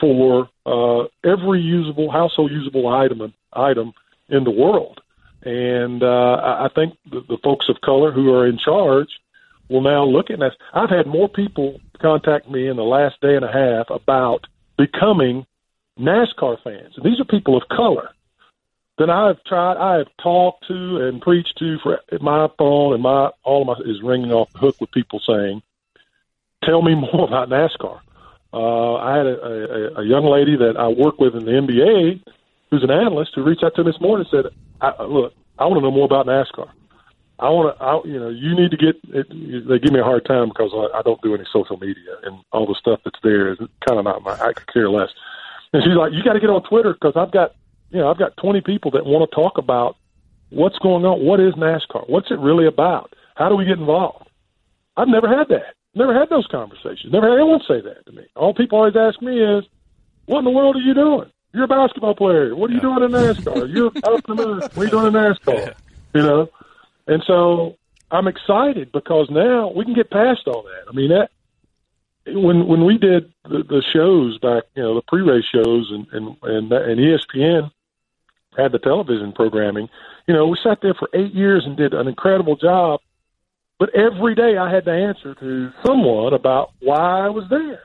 for 0.00 0.48
uh, 0.66 1.04
every 1.24 1.60
usable 1.60 2.10
household 2.10 2.50
usable 2.50 2.88
item 2.88 3.32
item 3.52 3.92
in 4.28 4.44
the 4.44 4.50
world. 4.50 5.00
And 5.42 6.02
uh, 6.02 6.66
I 6.66 6.68
think 6.74 6.96
the, 7.10 7.20
the 7.20 7.38
folks 7.42 7.68
of 7.68 7.80
color 7.80 8.10
who 8.10 8.34
are 8.34 8.46
in 8.46 8.58
charge 8.58 9.08
will 9.68 9.82
now 9.82 10.04
look 10.04 10.30
at 10.30 10.38
that. 10.38 10.52
I've 10.72 10.90
had 10.90 11.06
more 11.06 11.28
people 11.28 11.80
contact 12.00 12.50
me 12.50 12.68
in 12.68 12.76
the 12.76 12.84
last 12.84 13.20
day 13.20 13.36
and 13.36 13.44
a 13.44 13.52
half 13.52 13.90
about 13.90 14.46
becoming 14.78 15.46
NASCAR 15.98 16.62
fans. 16.62 16.94
And 16.96 17.04
these 17.04 17.20
are 17.20 17.24
people 17.24 17.56
of 17.56 17.68
color 17.68 18.10
then 18.98 19.10
I've 19.10 19.42
tried, 19.44 19.76
I 19.76 19.98
have 19.98 20.08
talked 20.22 20.66
to 20.68 21.06
and 21.06 21.20
preached 21.20 21.56
to 21.58 21.78
for 21.82 22.00
my 22.20 22.48
phone 22.58 22.94
and 22.94 23.02
my 23.02 23.30
all 23.44 23.62
of 23.62 23.78
my 23.78 23.84
is 23.84 24.02
ringing 24.02 24.32
off 24.32 24.52
the 24.52 24.58
hook 24.58 24.80
with 24.80 24.90
people 24.90 25.20
saying, 25.26 25.62
"Tell 26.64 26.82
me 26.82 26.94
more 27.12 27.26
about 27.26 27.48
NASCAR." 27.48 28.00
Uh, 28.54 28.94
I 28.94 29.16
had 29.18 29.26
a, 29.26 29.96
a, 29.98 30.00
a 30.00 30.04
young 30.04 30.24
lady 30.24 30.56
that 30.56 30.76
I 30.78 30.88
work 30.88 31.18
with 31.18 31.34
in 31.34 31.44
the 31.44 31.50
NBA, 31.50 32.22
who's 32.70 32.82
an 32.82 32.90
analyst, 32.90 33.32
who 33.34 33.42
reached 33.42 33.64
out 33.64 33.74
to 33.74 33.84
me 33.84 33.92
this 33.92 34.00
morning 34.00 34.26
and 34.30 34.44
said, 34.44 34.52
I, 34.80 35.02
"Look, 35.02 35.34
I 35.58 35.66
want 35.66 35.78
to 35.78 35.82
know 35.82 35.90
more 35.90 36.06
about 36.06 36.26
NASCAR. 36.26 36.70
I 37.38 37.50
want 37.50 37.76
to, 37.76 37.84
I, 37.84 38.00
you 38.04 38.18
know, 38.18 38.28
you 38.28 38.54
need 38.54 38.70
to 38.70 38.76
get." 38.76 38.96
It, 39.12 39.28
they 39.68 39.78
give 39.78 39.92
me 39.92 40.00
a 40.00 40.04
hard 40.04 40.24
time 40.24 40.48
because 40.48 40.72
I, 40.72 40.98
I 40.98 41.02
don't 41.02 41.20
do 41.22 41.34
any 41.34 41.44
social 41.52 41.76
media 41.76 42.16
and 42.22 42.38
all 42.52 42.66
the 42.66 42.74
stuff 42.74 43.00
that's 43.04 43.18
there 43.22 43.52
is 43.52 43.58
kind 43.86 43.98
of 43.98 44.04
not 44.04 44.22
my. 44.22 44.32
I 44.32 44.52
could 44.52 44.72
care 44.72 44.88
less. 44.88 45.10
And 45.72 45.82
she's 45.82 45.94
like, 45.94 46.12
"You 46.12 46.24
got 46.24 46.34
to 46.34 46.40
get 46.40 46.50
on 46.50 46.62
Twitter 46.62 46.94
because 46.94 47.14
I've 47.16 47.32
got 47.32 47.54
you 47.90 48.00
know, 48.00 48.10
I've 48.10 48.18
got 48.18 48.36
20 48.36 48.60
people 48.62 48.90
that 48.92 49.06
want 49.06 49.28
to 49.28 49.34
talk 49.34 49.58
about 49.58 49.96
what's 50.50 50.78
going 50.78 51.04
on. 51.04 51.24
What 51.24 51.40
is 51.40 51.54
NASCAR? 51.54 52.08
What's 52.08 52.30
it 52.30 52.38
really 52.38 52.66
about? 52.66 53.14
How 53.36 53.48
do 53.48 53.56
we 53.56 53.64
get 53.64 53.78
involved? 53.78 54.28
I've 54.96 55.08
never 55.08 55.28
had 55.28 55.48
that. 55.48 55.74
Never 55.94 56.18
had 56.18 56.28
those 56.28 56.46
conversations. 56.46 57.12
Never 57.12 57.28
had 57.28 57.38
anyone 57.38 57.60
say 57.66 57.80
that 57.80 58.04
to 58.06 58.12
me. 58.12 58.26
All 58.34 58.54
people 58.54 58.78
always 58.78 58.96
ask 58.96 59.20
me 59.22 59.40
is, 59.40 59.64
"What 60.26 60.40
in 60.40 60.44
the 60.44 60.50
world 60.50 60.76
are 60.76 60.80
you 60.80 60.94
doing? 60.94 61.30
You're 61.54 61.64
a 61.64 61.68
basketball 61.68 62.14
player. 62.14 62.54
What 62.54 62.70
are 62.70 62.74
you 62.74 62.80
doing 62.80 63.02
in 63.02 63.10
NASCAR? 63.12 63.72
You're 63.74 63.86
in 63.94 64.36
the 64.36 64.70
What 64.74 64.78
are 64.78 64.84
you 64.84 64.90
doing 64.90 65.06
in 65.06 65.12
NASCAR? 65.12 65.74
You 66.14 66.22
know." 66.22 66.48
And 67.06 67.22
so 67.26 67.76
I'm 68.10 68.28
excited 68.28 68.92
because 68.92 69.28
now 69.30 69.72
we 69.74 69.84
can 69.84 69.94
get 69.94 70.10
past 70.10 70.46
all 70.46 70.62
that. 70.62 70.84
I 70.88 70.92
mean, 70.92 71.10
that 71.10 71.30
when 72.26 72.66
when 72.66 72.84
we 72.84 72.98
did 72.98 73.32
the, 73.44 73.62
the 73.62 73.82
shows 73.92 74.38
back, 74.38 74.64
you 74.74 74.82
know, 74.82 74.94
the 74.94 75.02
pre-race 75.02 75.44
shows 75.44 75.90
and 75.90 76.06
and 76.12 76.36
and, 76.42 76.72
and 76.72 77.00
ESPN, 77.00 77.70
had 78.56 78.72
the 78.72 78.78
television 78.78 79.32
programming. 79.32 79.88
You 80.26 80.34
know, 80.34 80.46
we 80.46 80.58
sat 80.62 80.80
there 80.80 80.94
for 80.94 81.08
eight 81.14 81.34
years 81.34 81.64
and 81.64 81.76
did 81.76 81.94
an 81.94 82.08
incredible 82.08 82.56
job. 82.56 83.00
But 83.78 83.94
every 83.94 84.34
day 84.34 84.56
I 84.56 84.72
had 84.72 84.86
to 84.86 84.92
answer 84.92 85.34
to 85.34 85.72
someone 85.84 86.32
about 86.32 86.72
why 86.80 87.26
I 87.26 87.28
was 87.28 87.44
there, 87.50 87.82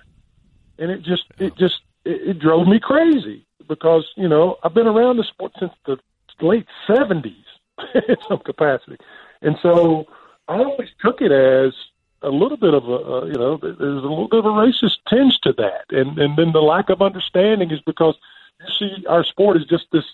and 0.80 0.90
it 0.90 1.04
just 1.04 1.26
it 1.38 1.56
just 1.58 1.82
it, 2.06 2.30
it 2.30 2.40
drove 2.40 2.68
me 2.68 2.80
crazy 2.80 3.46
because 3.68 4.10
you 4.16 4.30
know 4.30 4.58
I've 4.64 4.74
been 4.74 4.88
around 4.88 5.18
the 5.18 5.24
sport 5.26 5.52
since 5.60 5.74
the 5.86 5.98
late 6.40 6.66
seventies 6.88 7.51
in 8.08 8.16
some 8.28 8.40
capacity, 8.40 8.98
and 9.42 9.58
so 9.62 10.06
I 10.48 10.58
always 10.58 10.90
took 11.00 11.22
it 11.22 11.32
as 11.32 11.74
a 12.22 12.30
little 12.30 12.58
bit 12.58 12.74
of 12.74 12.88
a 12.88 12.96
uh, 12.96 13.26
you 13.26 13.34
know 13.34 13.58
there's 13.58 13.80
a 13.80 14.08
little 14.08 14.28
bit 14.28 14.40
of 14.40 14.46
a 14.46 14.50
racist 14.50 14.98
tinge 15.10 15.40
to 15.42 15.54
that, 15.54 15.86
and 15.90 16.18
and 16.20 16.38
then 16.38 16.52
the 16.52 16.62
lack 16.62 16.90
of 16.90 17.02
understanding 17.02 17.72
is 17.72 17.82
because 17.86 18.16
you 18.60 18.68
see 18.78 19.06
our 19.08 19.24
sport 19.24 19.58
is 19.58 19.66
just 19.66 19.86
this 19.92 20.06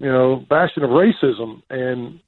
you 0.00 0.10
know, 0.10 0.44
bastion 0.48 0.82
of 0.82 0.90
racism, 0.90 1.62
and 1.70 2.18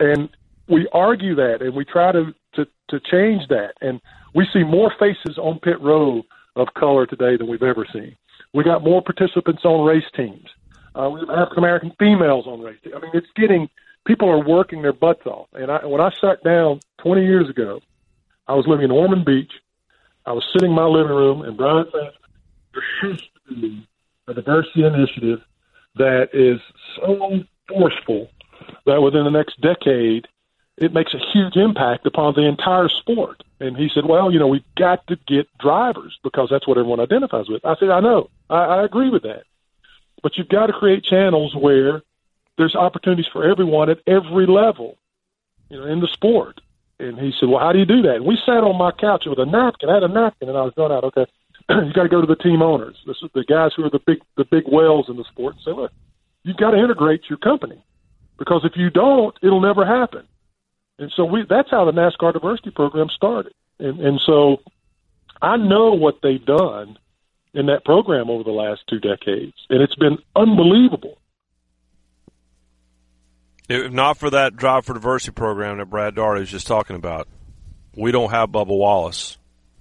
and 0.00 0.28
we 0.68 0.88
argue 0.92 1.36
that, 1.36 1.62
and 1.62 1.74
we 1.74 1.84
try 1.84 2.12
to 2.12 2.34
to 2.54 2.66
to 2.88 3.00
change 3.00 3.48
that, 3.48 3.74
and 3.80 4.00
we 4.34 4.46
see 4.52 4.64
more 4.64 4.92
faces 4.98 5.38
on 5.38 5.60
pit 5.60 5.80
road 5.80 6.24
of 6.56 6.74
color 6.74 7.06
today 7.06 7.36
than 7.36 7.46
we've 7.46 7.62
ever 7.62 7.86
seen. 7.92 8.16
We 8.52 8.64
got 8.64 8.82
more 8.82 9.00
participants 9.00 9.64
on 9.64 9.86
race 9.86 10.10
teams. 10.16 10.46
Uh, 10.96 11.08
we 11.08 11.20
have 11.20 11.30
African 11.30 11.58
American 11.58 11.92
females 12.00 12.46
on 12.48 12.60
race 12.60 12.78
teams. 12.82 12.96
I 12.96 13.00
mean, 13.00 13.12
it's 13.14 13.30
getting 13.36 13.68
people 14.06 14.28
are 14.28 14.42
working 14.42 14.82
their 14.82 14.92
butts 14.92 15.26
off. 15.26 15.48
And 15.52 15.70
I, 15.70 15.86
when 15.86 16.00
I 16.00 16.10
sat 16.20 16.42
down 16.42 16.80
20 16.98 17.24
years 17.24 17.48
ago, 17.48 17.80
I 18.46 18.54
was 18.54 18.66
living 18.66 18.84
in 18.84 18.90
Ormond 18.90 19.24
Beach. 19.24 19.52
I 20.26 20.32
was 20.32 20.44
sitting 20.52 20.70
in 20.70 20.76
my 20.76 20.84
living 20.84 21.14
room, 21.14 21.42
and 21.42 21.56
Brian 21.56 21.86
said, 21.92 22.12
"There 22.74 23.10
has 23.10 23.20
to 23.48 23.54
be 23.54 23.88
a 24.26 24.34
diversity 24.34 24.84
initiative 24.84 25.40
that 25.96 26.30
is 26.32 26.60
so 26.96 27.44
forceful 27.68 28.30
that 28.86 29.00
within 29.00 29.24
the 29.24 29.30
next 29.30 29.60
decade, 29.60 30.28
it 30.76 30.92
makes 30.92 31.14
a 31.14 31.18
huge 31.32 31.56
impact 31.56 32.06
upon 32.06 32.34
the 32.34 32.46
entire 32.46 32.88
sport. 32.88 33.42
And 33.60 33.76
he 33.76 33.90
said, 33.94 34.06
well, 34.06 34.32
you 34.32 34.38
know, 34.38 34.46
we've 34.46 34.62
got 34.76 35.06
to 35.08 35.16
get 35.26 35.46
drivers 35.58 36.18
because 36.22 36.48
that's 36.50 36.66
what 36.66 36.78
everyone 36.78 37.00
identifies 37.00 37.48
with. 37.48 37.64
I 37.64 37.76
said, 37.76 37.90
I 37.90 38.00
know. 38.00 38.30
I, 38.48 38.64
I 38.64 38.84
agree 38.84 39.10
with 39.10 39.22
that. 39.24 39.44
But 40.22 40.36
you've 40.36 40.48
got 40.48 40.66
to 40.66 40.72
create 40.72 41.04
channels 41.04 41.54
where 41.54 42.02
there's 42.60 42.76
opportunities 42.76 43.26
for 43.32 43.48
everyone 43.48 43.88
at 43.88 43.98
every 44.06 44.46
level, 44.46 44.98
you 45.70 45.78
know, 45.78 45.86
in 45.86 46.00
the 46.00 46.08
sport. 46.08 46.60
And 46.98 47.18
he 47.18 47.32
said, 47.40 47.48
well, 47.48 47.58
how 47.58 47.72
do 47.72 47.78
you 47.78 47.86
do 47.86 48.02
that? 48.02 48.16
And 48.16 48.26
we 48.26 48.36
sat 48.44 48.62
on 48.62 48.76
my 48.76 48.92
couch 48.92 49.24
with 49.26 49.38
a 49.38 49.46
napkin. 49.46 49.88
I 49.88 49.94
had 49.94 50.02
a 50.02 50.08
napkin, 50.08 50.50
and 50.50 50.58
I 50.58 50.62
was 50.62 50.74
going 50.76 50.92
out, 50.92 51.04
okay, 51.04 51.26
you 51.70 51.92
got 51.94 52.02
to 52.02 52.10
go 52.10 52.20
to 52.20 52.26
the 52.26 52.36
team 52.36 52.60
owners. 52.60 52.96
This 53.06 53.16
is 53.22 53.30
the 53.32 53.44
guys 53.44 53.72
who 53.74 53.84
are 53.84 53.90
the 53.90 54.00
big 54.06 54.18
the 54.36 54.44
big 54.44 54.64
whales 54.66 55.08
in 55.08 55.16
the 55.16 55.24
sport 55.24 55.54
and 55.54 55.64
say, 55.64 55.72
look, 55.72 55.92
you've 56.42 56.58
got 56.58 56.72
to 56.72 56.78
integrate 56.78 57.30
your 57.30 57.38
company 57.38 57.82
because 58.38 58.62
if 58.64 58.76
you 58.76 58.90
don't, 58.90 59.34
it'll 59.42 59.60
never 59.60 59.86
happen. 59.86 60.26
And 60.98 61.10
so 61.16 61.24
we 61.24 61.46
that's 61.48 61.70
how 61.70 61.86
the 61.86 61.92
NASCAR 61.92 62.34
diversity 62.34 62.70
program 62.70 63.08
started. 63.08 63.54
And 63.78 64.00
and 64.00 64.20
so 64.20 64.60
I 65.40 65.56
know 65.56 65.94
what 65.94 66.20
they've 66.22 66.44
done 66.44 66.98
in 67.54 67.66
that 67.66 67.86
program 67.86 68.28
over 68.28 68.44
the 68.44 68.50
last 68.50 68.82
two 68.88 69.00
decades, 69.00 69.54
and 69.70 69.80
it's 69.80 69.94
been 69.94 70.18
unbelievable. 70.36 71.16
If 73.70 73.92
not 73.92 74.18
for 74.18 74.30
that 74.30 74.56
Drive 74.56 74.84
for 74.84 74.94
Diversity 74.94 75.30
program 75.30 75.78
that 75.78 75.86
Brad 75.86 76.16
Daugherty 76.16 76.40
was 76.40 76.50
just 76.50 76.66
talking 76.66 76.96
about, 76.96 77.28
we 77.94 78.10
don't 78.10 78.30
have 78.30 78.50
Bubba 78.50 78.76
Wallace 78.76 79.38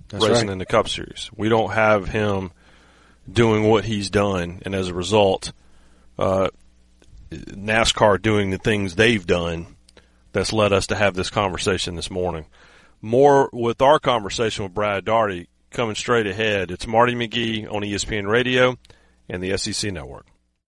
That's 0.10 0.24
racing 0.24 0.48
right. 0.48 0.54
in 0.54 0.60
the 0.60 0.68
Cup 0.68 0.88
Series. 0.88 1.32
We 1.36 1.50
don't 1.50 1.72
have 1.72 2.08
him 2.08 2.52
doing 3.32 3.64
what 3.68 3.86
he's 3.86 4.12
done, 4.12 4.62
and 4.64 4.76
as 4.76 4.90
a 4.90 4.94
result, 4.94 5.54
uh, 6.20 6.50
NASCAR 7.32 8.22
doing 8.22 8.52
the 8.52 8.60
things 8.60 8.94
they've 8.94 9.26
done 9.26 9.66
that's 10.34 10.54
led 10.54 10.72
us 10.72 10.86
to 10.88 10.96
have 10.96 11.16
this 11.16 11.32
conversation 11.32 11.96
this 11.96 12.12
morning. 12.12 12.46
More 13.02 13.50
with 13.52 13.82
our 13.82 13.98
conversation 13.98 14.66
with 14.66 14.74
Brad 14.76 15.04
Daugherty 15.04 15.48
coming 15.72 15.96
straight 15.96 16.28
ahead. 16.28 16.70
It's 16.70 16.86
Marty 16.86 17.16
McGee 17.16 17.66
on 17.66 17.82
ESPN 17.82 18.28
Radio 18.30 18.78
and 19.28 19.42
the 19.42 19.58
SEC 19.58 19.92
Network. 19.92 20.28